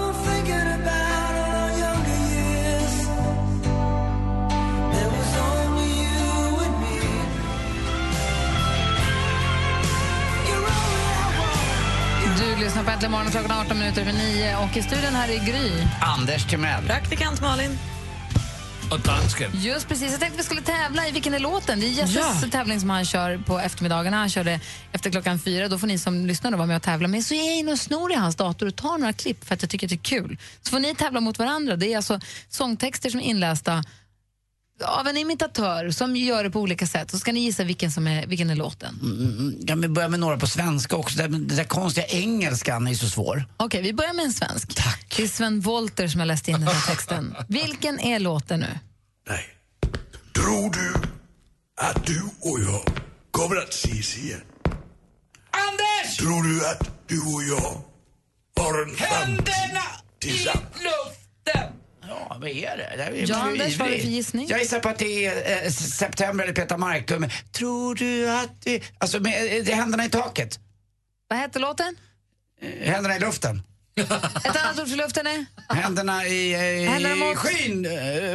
Du 12.39 12.65
lyssnar 12.65 12.85
på 12.85 12.91
Äntligen 12.91 13.13
morgon 13.13 13.31
klockan 13.31 13.51
18 13.51 13.79
minuter 13.79 14.01
över 14.03 14.13
nio 14.13 14.57
och 14.57 14.77
i 14.77 14.83
studion 14.83 15.15
här 15.15 15.29
är 15.29 15.45
Gry. 15.45 15.71
Anders 16.01 16.47
Timell. 16.47 16.85
Praktikant 16.87 17.41
Malin. 17.41 17.79
Och 18.91 19.01
dansken. 19.01 19.51
Just 19.55 19.89
precis. 19.89 20.11
Jag 20.11 20.21
tänkte 20.21 20.37
vi 20.39 20.43
skulle 20.45 20.61
tävla 20.63 21.09
i 21.09 21.11
Vilken 21.11 21.35
är 21.35 21.39
låten? 21.39 21.81
Det 21.81 21.87
är 21.87 21.91
Jesses 21.91 22.43
Ja. 22.43 22.49
tävling 22.51 22.81
som 22.81 22.91
han 22.91 23.05
kör 23.05 23.39
på 23.39 23.59
eftermiddagarna. 23.59 24.17
Han 24.17 24.29
kör 24.31 24.45
det 24.45 24.61
efter 24.93 25.11
klockan 25.11 25.39
fyra. 25.39 25.69
Då 25.69 25.79
får 25.79 25.87
ni 25.87 25.99
som 25.99 26.27
lyssnar 26.27 26.51
då 26.51 26.57
vara 26.57 26.67
med 26.67 26.77
och 26.77 26.83
tävla. 26.83 27.09
Men 27.09 27.23
så 27.25 27.35
är 27.35 27.47
jag 27.47 27.57
inne 27.57 27.73
och 27.73 27.79
snor 27.79 28.13
i 28.13 28.15
hans 28.15 28.37
dator 28.37 28.67
och 28.67 28.77
tar 28.77 28.99
några 28.99 29.13
klipp 29.13 29.45
för 29.45 29.55
att 29.55 29.63
jag 29.63 29.71
tycker 29.71 29.87
att 29.87 29.91
det 29.91 29.97
är 29.97 30.21
kul. 30.21 30.39
Så 30.63 30.71
får 30.71 30.79
ni 30.79 30.95
tävla 30.95 31.21
mot 31.21 31.39
varandra. 31.39 31.77
Det 31.77 31.93
är 31.93 31.97
alltså 31.97 32.21
sångtexter 32.49 33.11
som 33.11 33.21
är 33.21 33.25
inlästa 33.25 33.85
av 34.85 35.07
en 35.09 35.17
imitatör 35.17 35.91
som 35.91 36.17
gör 36.17 36.45
det 36.45 36.51
på 36.51 36.61
olika 36.61 36.87
sätt. 36.87 37.11
Så 37.11 37.19
ska 37.19 37.33
ni 37.33 37.41
gissa 37.41 37.65
vilken, 37.65 37.93
som 37.93 38.07
är, 38.07 38.27
vilken 38.27 38.51
är 38.51 38.55
låten. 38.57 38.99
Mm, 39.03 39.67
Kan 39.67 39.81
vi 39.81 39.89
börja 39.89 40.09
med 40.09 40.21
några 40.21 40.37
på 40.39 40.47
svenska 40.47 40.97
också? 40.97 41.19
Den 41.19 41.49
där 41.49 41.65
konstiga 41.65 42.07
engelskan 42.07 42.87
är 42.87 42.95
så 42.95 43.09
svår. 43.09 43.45
Okej, 43.57 43.83
vi 43.83 43.93
börjar 43.93 44.13
med 44.13 44.25
en 44.25 44.33
svensk. 44.33 44.75
Tack. 44.75 45.15
Det 45.17 45.23
är 45.23 45.29
Sven 45.29 45.61
Wollter 45.61 46.09
som 46.09 46.21
har 46.21 46.27
läst 46.27 46.49
in 46.49 46.55
den 46.55 46.69
här 46.69 46.87
texten. 46.95 47.35
Vilken 47.49 48.01
är 48.01 48.19
låten 48.21 48.61
nu? 48.61 48.79
Tror 50.35 50.71
du 50.73 50.95
att 51.81 52.07
du 52.07 52.23
och 52.41 52.61
jag 52.61 52.83
kommer 53.31 53.57
att 53.57 53.69
ses 53.75 54.17
igen? 54.19 54.41
Anders! 55.51 56.17
Tror 56.17 56.43
du 56.43 56.67
att 56.69 57.09
du 57.09 57.19
och 57.21 57.43
jag 57.43 57.81
har 58.65 58.83
en 58.83 58.97
framtid 58.97 59.79
tillsammans? 60.21 60.65
luften! 60.75 61.73
Ja, 62.29 62.37
vad 62.41 62.49
är 62.51 62.77
det? 62.77 62.95
det 62.97 63.03
är 63.03 63.31
Ja, 63.31 63.37
Anders, 63.37 63.79
vad 63.79 63.89
har 63.89 63.95
du 63.95 64.01
för 64.01 64.09
gissning? 64.09 64.47
Jag 64.49 64.59
gissar 64.61 64.81
på 64.81 64.89
att 64.89 64.99
det 64.99 65.27
är 65.27 65.65
eh, 65.65 65.71
September 65.71 66.45
eller 66.45 66.55
Peter 66.55 66.77
Marklund. 66.77 67.31
Tror 67.53 67.95
du 67.95 68.31
att 68.31 68.63
det... 68.63 68.83
Alltså, 68.99 69.21
med, 69.21 69.33
eh, 69.59 69.65
det 69.65 69.73
är 69.73 69.77
händerna 69.77 70.05
i 70.05 70.09
taket. 70.11 70.59
Vad 71.29 71.39
heter 71.39 71.61
låten? 71.61 71.97
Eh, 72.63 72.91
Händerna 72.93 73.17
i 73.17 73.21
luften. 73.21 73.63
Ett 74.45 74.57
annat 74.65 74.79
ord 74.81 74.89
för 74.89 74.97
luften 74.97 75.27
är? 75.27 75.47
Händerna 75.75 76.27
i, 76.27 76.55
eh, 76.55 76.61
i 76.63 76.85
Händerna 76.87 77.17
mot- 77.17 77.37
skyn, 77.37 77.87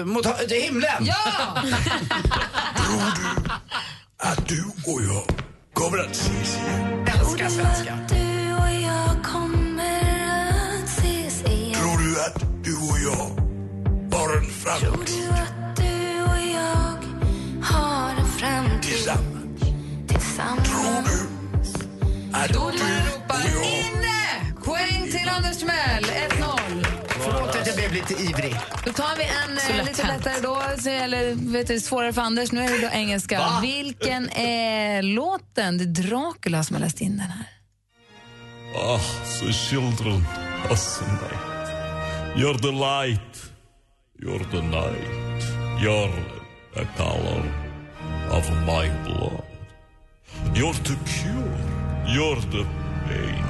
mot 0.07 0.51
himlen. 0.51 1.05
Ja! 1.05 1.63
Att 4.23 4.47
du 4.47 4.63
och 4.85 5.01
jag 5.01 5.23
kommer 5.73 5.97
att 5.97 6.11
ses 6.11 6.57
igen? 6.57 7.05
Älskar 7.19 7.49
svenska. 7.49 7.97
Har 14.31 14.37
en 14.37 14.45
framtid? 14.51 14.89
Tror 14.89 15.05
du 15.05 15.29
att 15.29 15.75
du 15.75 16.23
och 16.23 16.39
jag 16.53 16.97
har 17.65 18.09
en 18.19 18.27
framtid 18.27 18.81
tillsammans? 18.91 19.61
Tillsammans? 20.07 20.67
Tror 20.69 21.01
du 21.03 22.37
att 22.37 22.53
Domaren 22.53 23.05
ropar 23.05 23.41
inne! 23.63 24.53
Poäng 24.65 25.11
till 25.11 25.29
Anders 25.29 25.57
Timell, 25.57 26.03
1-0. 26.03 26.85
Förlåt 27.07 27.55
att 27.55 27.67
jag 27.67 27.75
blev 27.75 27.93
lite 27.93 28.13
ivrig. 28.13 28.55
Då 28.85 28.93
tar 28.93 29.17
vi 29.17 29.23
en 29.23 29.59
Så 29.59 29.71
eh, 29.71 29.77
lätt 29.77 29.85
lite 29.87 30.07
lättare 30.07 30.39
då, 30.41 30.61
så- 30.79 30.89
eller 30.89 31.51
vet 31.51 31.67
du, 31.67 31.79
svårare 31.79 32.13
för 32.13 32.21
Anders. 32.21 32.51
Nu 32.51 32.63
är 32.63 32.69
det 32.71 32.77
då 32.81 32.89
engelska. 32.93 33.39
Va? 33.39 33.59
Vilken 33.61 34.29
är 34.29 35.01
låten? 35.01 35.77
Det 35.77 35.83
är 35.83 36.09
Dracula 36.09 36.63
som 36.63 36.75
har 36.75 36.81
läst 36.81 37.01
in 37.01 37.11
den 37.17 37.27
här. 37.31 37.45
Ah, 38.75 38.99
the 39.45 39.53
children 39.53 40.25
of 40.69 40.79
Sunday. 40.79 41.37
You're 42.35 42.59
the 42.61 42.71
light. 42.71 43.50
You're 44.23 44.45
the 44.51 44.61
night. 44.61 45.81
You're 45.81 46.13
the 46.75 46.85
color 46.95 47.43
of 48.29 48.45
my 48.67 48.87
blood. 49.03 49.43
You're 50.53 50.73
the 50.73 50.95
cure. 51.09 51.57
You're 52.05 52.39
the 52.53 52.63
pain. 53.07 53.43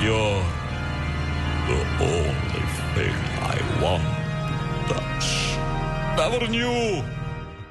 You're 0.00 0.44
the 1.66 1.80
only 2.06 2.64
thing 2.94 3.16
I 3.52 3.58
want 3.82 4.04
to 4.46 4.94
touch. 4.94 5.58
Never 6.16 6.46
knew 6.46 7.02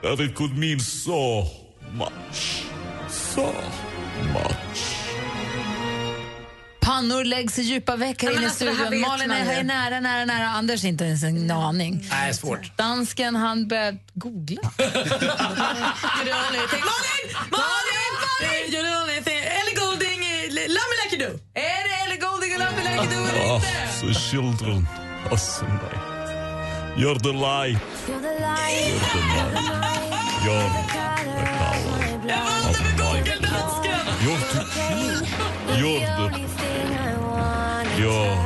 that 0.02 0.20
it 0.20 0.36
could 0.36 0.58
mean 0.58 0.80
so 0.80 1.46
much. 1.94 2.66
So 3.08 3.54
much. 4.34 4.89
Pannor 7.00 7.24
läggs 7.24 7.60
i 7.60 7.62
djupa 7.62 7.96
veck 7.96 8.24
här 8.24 8.30
Ja, 8.30 8.34
men 8.34 8.44
inne 8.44 8.44
i 8.44 8.50
alltså, 8.50 8.66
här 8.66 8.74
studion. 8.74 9.02
Malin 9.02 9.28
man 9.30 9.38
är, 9.38 9.46
ju. 9.54 9.60
är 9.60 9.64
nära, 9.64 10.00
nära, 10.00 10.26
nära. 10.26 10.50
Anders 10.50 10.84
inte 10.84 11.04
ens 11.06 11.24
en 11.24 11.52
aning. 11.52 12.06
Nej, 12.10 12.34
svårt. 12.34 12.78
Dansken, 12.78 13.36
han 13.36 13.68
börjar 13.68 13.98
googla. 14.14 14.62
Malin! 14.78 15.02
Malin! 16.72 17.26
Malin! 17.52 18.64
Ellie 19.60 19.76
Goulding, 19.76 20.20
Love 20.52 20.88
Me 20.90 20.96
Like 21.04 21.16
You 21.16 21.30
Do. 21.32 21.40
Är 21.54 21.62
det 21.62 21.96
Ellie 22.06 22.18
Goulding 22.18 22.54
och 22.54 22.60
Love 22.60 22.72
Me 22.78 22.84
Like 22.84 23.16
You 23.16 23.24
Do 23.24 23.30
eller 23.30 23.52
Ah, 23.52 23.56
inte? 23.56 24.08
the 24.08 24.14
children 24.20 24.88
of 25.32 25.40
Sunday. 25.40 25.98
You're 26.98 27.20
the 27.20 27.32
light. 27.34 27.78
You're 28.08 28.22
the 28.22 28.40
night. 28.40 29.02
You're 30.46 30.70
the 30.78 30.84
color 30.94 31.48
of 31.70 32.82
my 32.82 32.96
blood. 32.98 33.09
You're 34.22 34.38
the 34.38 34.46
cure. 34.76 35.80
You're 35.80 36.00
the 36.02 36.40
You're 37.98 38.40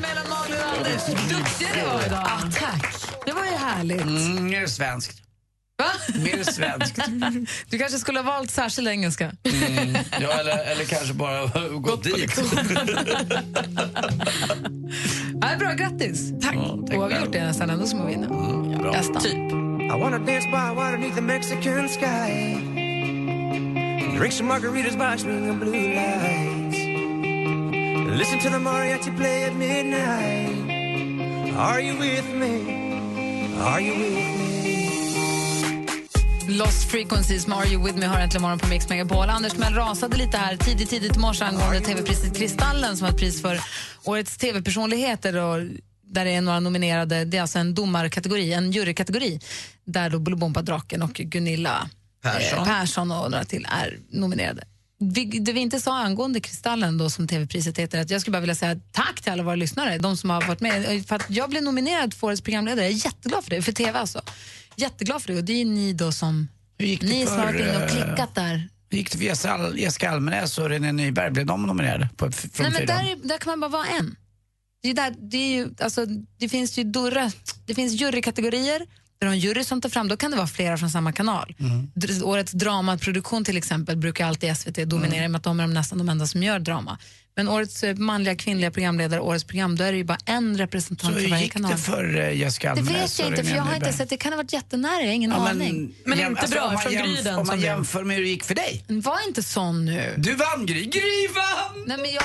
Mellan 0.00 0.28
Malin 0.28 0.58
och 0.58 0.76
Anders. 0.76 1.06
Duktig 1.06 1.68
du 1.74 1.80
var 1.80 2.06
idag. 2.06 2.26
tack. 2.52 2.94
Det 3.26 3.32
var 3.32 3.44
ju 3.44 3.50
härligt. 3.50 4.02
Mm, 4.02 4.68
svenskt. 4.68 5.29
Va? 5.80 5.90
Mer 6.14 6.42
svenskt. 6.44 6.98
Du 7.70 7.78
kanske 7.78 7.98
skulle 7.98 8.18
ha 8.18 8.24
valt 8.32 8.50
särskild 8.50 8.88
engelska. 8.88 9.24
Mm, 9.24 9.96
ja, 10.20 10.28
eller, 10.40 10.58
eller 10.72 10.84
kanske 10.84 11.14
bara 11.14 11.68
gått 11.78 12.04
dit. 12.04 12.40
Ja, 15.40 15.56
bra, 15.58 15.72
grattis. 15.72 16.30
Tack. 16.42 16.42
tack 16.42 16.96
och 16.96 17.02
har 17.02 17.08
vi 17.08 17.14
själv. 17.14 17.24
gjort 17.24 17.32
det 17.32 17.44
nästan 17.44 17.70
ändå 17.70 17.96
må 17.96 18.04
vi 18.04 18.10
vinna. 18.12 18.28
bra. 18.78 18.92
Nästan. 18.92 19.22
Typ. 19.22 19.34
I 19.34 19.92
wanna 20.00 20.18
dance 20.18 20.46
by 20.48 20.74
water 20.76 20.96
beneath 20.96 21.14
the 21.14 21.20
Mexican 21.22 21.88
sky. 21.88 22.54
Drink 24.18 24.32
some 24.32 24.48
margaritas 24.48 24.96
by 24.96 25.16
swinging 25.18 25.58
blue 25.58 25.94
lights. 25.94 26.78
Listen 28.18 28.38
to 28.40 28.50
the 28.50 28.58
mariachi 28.58 29.16
play 29.16 29.44
at 29.44 29.54
midnight. 29.54 30.70
Are 31.56 31.80
you 31.80 31.98
with 31.98 32.34
me? 32.34 32.54
Are 33.60 33.80
you 33.80 33.92
with 33.92 34.12
me? 34.38 34.39
Lost 36.50 36.90
Frequencies 36.90 37.46
med 37.46 37.58
Are 37.58 37.68
You 37.68 37.84
With 37.86 37.98
Me 37.98 38.06
har 38.06 38.20
äntligen 38.20 38.42
morgon 38.42 38.58
på 38.58 38.66
Mix 38.68 38.88
Megapol. 38.88 39.30
Anders 39.30 39.56
Mell 39.56 39.74
rasade 39.74 40.16
lite 40.16 40.36
här 40.36 40.56
tidigt, 40.56 40.90
tidigt 40.90 41.16
i 41.16 41.18
morse 41.18 41.44
angående 41.44 41.80
tv-priset 41.80 42.36
Kristallen 42.36 42.96
som 42.96 43.06
var 43.06 43.12
ett 43.14 43.18
pris 43.20 43.42
för 43.42 43.60
årets 44.04 44.36
tv-personligheter 44.36 45.36
och 45.36 45.64
där 46.02 46.24
det 46.24 46.30
är 46.30 46.40
några 46.40 46.60
nominerade. 46.60 47.24
Det 47.24 47.36
är 47.36 47.42
alltså 47.42 47.58
en 47.58 47.74
domarkategori, 47.74 48.52
en 48.52 48.72
jurykategori 48.72 49.40
där 49.84 50.10
då 50.10 50.18
Bolibompa-draken 50.18 51.02
och 51.02 51.12
Gunilla 51.12 51.90
Persson. 52.22 52.58
eh, 52.58 52.64
Persson 52.64 53.10
och 53.10 53.30
några 53.30 53.44
till 53.44 53.66
är 53.70 53.98
nominerade. 54.10 54.64
Vi, 54.98 55.24
det 55.24 55.52
vi 55.52 55.60
inte 55.60 55.80
sa 55.80 55.98
angående 55.98 56.40
Kristallen 56.40 56.98
då 56.98 57.10
som 57.10 57.28
tv-priset 57.28 57.78
heter 57.78 58.00
att 58.00 58.10
jag 58.10 58.20
skulle 58.20 58.32
bara 58.32 58.40
vilja 58.40 58.54
säga 58.54 58.80
tack 58.92 59.20
till 59.20 59.32
alla 59.32 59.42
våra 59.42 59.56
lyssnare, 59.56 59.98
de 59.98 60.16
som 60.16 60.30
har 60.30 60.42
varit 60.42 60.60
med. 60.60 61.06
För 61.06 61.16
att 61.16 61.30
jag 61.30 61.50
blev 61.50 61.62
nominerad 61.62 62.14
för 62.14 62.26
årets 62.26 62.42
programledare, 62.42 62.84
jag 62.84 62.94
är 62.94 63.04
jätteglad 63.04 63.44
för 63.44 63.50
det, 63.50 63.62
för 63.62 63.72
tv 63.72 63.98
alltså. 63.98 64.22
Jätteglad 64.80 65.22
för 65.22 65.32
det 65.32 65.38
och 65.38 65.44
det 65.44 65.60
är 65.60 65.64
ni 65.64 65.92
då 65.92 66.12
som, 66.12 66.48
ni 66.78 67.26
som 67.26 67.38
har 67.38 67.46
varit 67.46 67.60
inne 67.60 67.76
och 67.76 67.82
eh, 67.82 67.88
klickat 67.88 68.34
där. 68.34 68.68
Hur 68.90 68.98
gick 68.98 69.12
det 69.12 69.18
för 69.18 69.24
Jessica 69.24 69.52
Al- 69.54 69.78
Jessica 69.78 70.10
Almenäs 70.10 70.58
och 70.58 70.68
René 70.68 70.92
Nyberg? 70.92 71.30
Blev 71.30 71.46
de 71.46 71.66
nominerade 71.66 72.08
på, 72.16 72.32
från 72.32 72.50
Nej, 72.58 72.70
men 72.72 72.86
där, 72.86 73.12
är- 73.12 73.28
där 73.28 73.38
kan 73.38 73.50
man 73.58 73.60
bara 73.60 73.70
vara 73.82 73.86
en. 73.98 74.16
Det, 74.82 74.88
är 74.90 74.94
där, 74.94 75.14
det, 75.18 75.36
är 75.36 75.56
ju, 75.56 75.68
alltså, 75.80 76.06
det 76.38 76.48
finns 76.48 76.78
ju 76.78 76.84
durra, 76.84 77.32
det 77.66 77.74
finns 77.74 77.92
jurykategorier 77.92 78.86
där 79.20 79.26
en 79.26 79.38
jury 79.38 79.64
som 79.64 79.80
tar 79.80 79.88
fram, 79.88 80.08
då 80.08 80.16
kan 80.16 80.30
det 80.30 80.36
vara 80.36 80.46
flera 80.46 80.78
från 80.78 80.90
samma 80.90 81.12
kanal. 81.12 81.54
Dr- 81.94 82.22
Årets 82.22 82.52
dramaproduktion 82.52 83.44
till 83.44 83.56
exempel 83.56 83.96
brukar 83.96 84.26
alltid 84.26 84.56
SVT 84.56 84.88
dominera 84.88 85.24
och 85.24 85.30
med 85.30 85.38
att 85.38 85.44
de 85.44 85.60
är 85.60 85.64
de 85.64 85.74
nästan 85.74 85.98
de 85.98 86.08
enda 86.08 86.26
som 86.26 86.42
gör 86.42 86.58
drama. 86.58 86.98
Men 87.40 87.48
årets 87.48 87.82
eh, 87.82 87.96
manliga 87.96 88.34
kvinnliga 88.36 88.70
programledare, 88.70 89.20
årets 89.20 89.44
program, 89.44 89.76
då 89.76 89.84
är 89.84 89.92
det 89.92 89.98
ju 89.98 90.04
bara 90.04 90.18
en 90.24 90.58
representant 90.58 91.12
Så 91.14 91.14
för 91.14 91.20
hur 91.20 91.30
varje 91.30 91.42
gick 91.42 91.52
kanal. 91.52 91.70
det 91.70 91.78
för 91.78 92.18
eh, 92.20 92.32
Jessica 92.38 92.74
Det 92.74 92.80
Almenäs 92.80 93.18
vet 93.20 93.26
jag 93.26 93.28
inte, 93.38 93.44
för 93.50 93.56
jag 93.56 93.62
har 93.62 93.74
inte 93.76 93.92
sett. 93.92 94.08
Det 94.10 94.16
kan 94.16 94.32
ha 94.32 94.36
varit 94.36 94.52
jättenära, 94.52 95.00
jag 95.00 95.06
har 95.06 95.12
ingen 95.14 95.30
Ja, 95.30 95.48
aning. 95.48 95.94
jäm- 96.06 96.36
alltså, 96.40 96.60
om 96.60 96.72
man 96.74 96.82
jämf- 96.82 97.36
Om 97.40 97.46
man 97.46 97.60
jämför 97.60 98.04
med 98.04 98.16
hur 98.16 98.22
det 98.24 98.28
gick 98.30 98.44
för 98.44 98.54
dig. 98.54 98.84
Var 98.88 99.26
inte 99.28 99.42
sån 99.42 99.84
nu. 99.84 100.14
Du 100.18 100.34
vann 100.34 100.66
Gry. 100.66 100.84
Gry 100.84 101.28
vann! 101.34 101.84
Nej, 101.86 101.96
men 101.98 102.10
jag... 102.12 102.24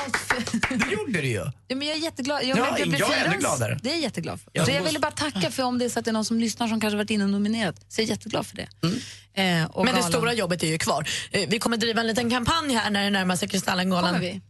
Det 0.80 0.92
gjorde 0.94 1.22
du 1.22 1.28
ju. 1.28 1.46
Ja, 1.68 1.76
men 1.76 1.88
jag 1.88 1.98
är 1.98 2.02
jätteglad. 2.02 2.40
Ja, 2.44 2.54
blev 2.76 2.96
jag 3.00 3.14
är 3.18 3.26
ännu 3.26 3.38
gladare. 3.38 3.80
Det 3.84 3.90
är 3.90 3.94
jag 3.94 4.02
jätteglad 4.02 4.40
för. 4.42 4.50
Ja, 4.54 4.66
så 4.66 4.72
jag 4.72 4.84
ville 4.84 5.00
bara 5.00 5.12
tacka 5.12 5.52
för 5.52 5.64
om 5.64 5.80
det 5.80 5.86
är 5.86 5.90
så 5.90 6.00
att 6.00 6.06
det 6.06 6.12
är 6.12 6.14
någon 6.14 6.26
som 6.26 6.40
lyssnar 6.40 6.68
som 6.68 6.82
kanske 6.82 6.98
varit 6.98 7.10
inne 7.10 7.24
och 7.24 7.30
nominerat. 7.30 7.76
Så 7.90 8.02
jag 8.02 8.06
är 8.06 8.10
jätteglad 8.10 8.48
för 8.48 8.56
det. 8.56 8.68
Mm. 8.84 8.96
Eh, 9.64 9.70
och 9.72 9.86
Men 9.86 9.94
det 9.96 10.00
galan- 10.02 10.12
stora 10.12 10.34
jobbet 10.34 10.64
är 10.64 10.68
ju 10.68 10.78
kvar. 10.78 11.10
Eh, 11.32 11.50
Vi 11.50 11.60
kommer 11.60 11.78
driva 11.78 12.02
en 12.02 12.08
liten 12.08 12.30
kampanj 12.30 12.74
här 12.74 12.90
när 12.90 13.04
det 13.04 13.10
närmar 13.10 13.36
sig 13.36 13.48
Kristallengalan. 13.48 14.14
Kommer 14.14 14.20
vi? 14.26 14.42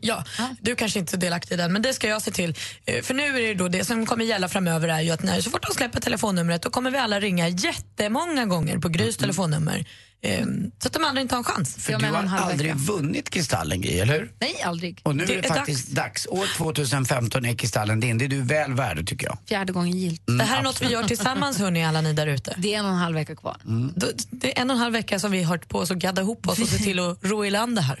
Ja, 0.00 0.24
du 0.60 0.76
kanske 0.76 0.98
inte 0.98 1.16
är 1.16 1.18
delaktig 1.18 1.54
i 1.54 1.58
den, 1.58 1.72
men 1.72 1.82
det 1.82 1.94
ska 1.94 2.08
jag 2.08 2.22
se 2.22 2.30
till. 2.30 2.54
Eh, 2.84 3.02
För 3.02 3.14
nu 3.14 3.22
är 3.22 3.32
det 3.48 3.54
då 3.54 3.68
det 3.68 3.84
som 3.84 4.06
kommer 4.06 4.24
gälla 4.24 4.48
framöver 4.48 4.88
är 4.88 5.00
ju 5.00 5.10
att 5.10 5.22
när, 5.22 5.40
så 5.40 5.50
fort 5.50 5.66
de 5.68 5.74
släpper 5.74 6.00
telefonnumret 6.00 6.62
då 6.62 6.70
kommer 6.70 6.90
vi 6.90 6.98
alla 6.98 7.20
ringa 7.20 7.48
jättemånga 7.48 8.46
gånger 8.46 8.78
på 8.78 8.88
Grys 8.88 9.16
telefonnummer. 9.16 9.86
Eh, 10.24 10.46
Så 10.78 10.86
att 10.88 10.92
de 10.92 11.04
andra 11.04 11.22
inte 11.22 11.34
har 11.34 11.38
en 11.38 11.44
chans. 11.44 11.74
För 11.78 11.92
du 11.98 12.06
har 12.06 12.38
aldrig 12.38 12.74
vunnit 12.76 13.30
Kristallen, 13.30 13.80
Gry, 13.80 13.98
eller 13.98 14.12
hur? 14.14 14.32
Nej, 14.40 14.62
aldrig. 14.64 15.00
Och 15.02 15.16
nu 15.16 15.24
Det 15.26 15.32
är 15.34 15.42
det 15.42 15.48
är 15.48 15.54
faktiskt 15.54 15.88
dags. 15.88 16.26
År 16.26 16.46
2015 16.56 17.44
är 17.46 17.54
Kristallen 17.54 18.00
din. 18.00 18.18
Det 18.18 18.24
är 18.24 18.28
du 18.28 18.40
väl 18.42 18.74
värd, 18.74 19.06
tycker 19.08 19.26
jag. 19.26 19.38
Fjärde 19.48 19.72
gången 19.72 19.98
gilt. 19.98 20.28
Mm, 20.28 20.38
det 20.38 20.44
här 20.44 20.58
är 20.58 20.62
något 20.62 20.80
vi 20.80 20.84
absolut. 20.84 20.92
gör 20.92 21.08
tillsammans 21.08 21.58
hörni 21.58 21.84
alla 21.84 22.00
ni 22.00 22.12
där 22.12 22.26
ute. 22.26 22.54
Det 22.58 22.74
är 22.74 22.78
en 22.78 22.84
och 22.84 22.90
en 22.90 22.96
halv 22.98 23.14
vecka 23.14 23.36
kvar. 23.36 23.56
Då- 23.96 24.06
Det 24.30 24.58
är 24.58 24.62
en 24.62 24.70
och 24.70 24.74
en 24.76 24.80
halv 24.82 24.92
vecka 24.92 25.18
som 25.18 25.30
vi 25.30 25.42
har 25.42 25.50
hört 25.50 25.68
på 25.68 25.78
oss 25.78 25.90
att 25.90 25.96
gadda 25.98 26.22
ihop 26.22 26.48
oss 26.48 26.58
och 26.58 26.68
se 26.68 26.78
till 26.78 26.98
att 26.98 27.18
ro 27.22 27.44
i 27.44 27.50
land 27.50 27.76
det 27.76 27.82
här. 27.82 28.00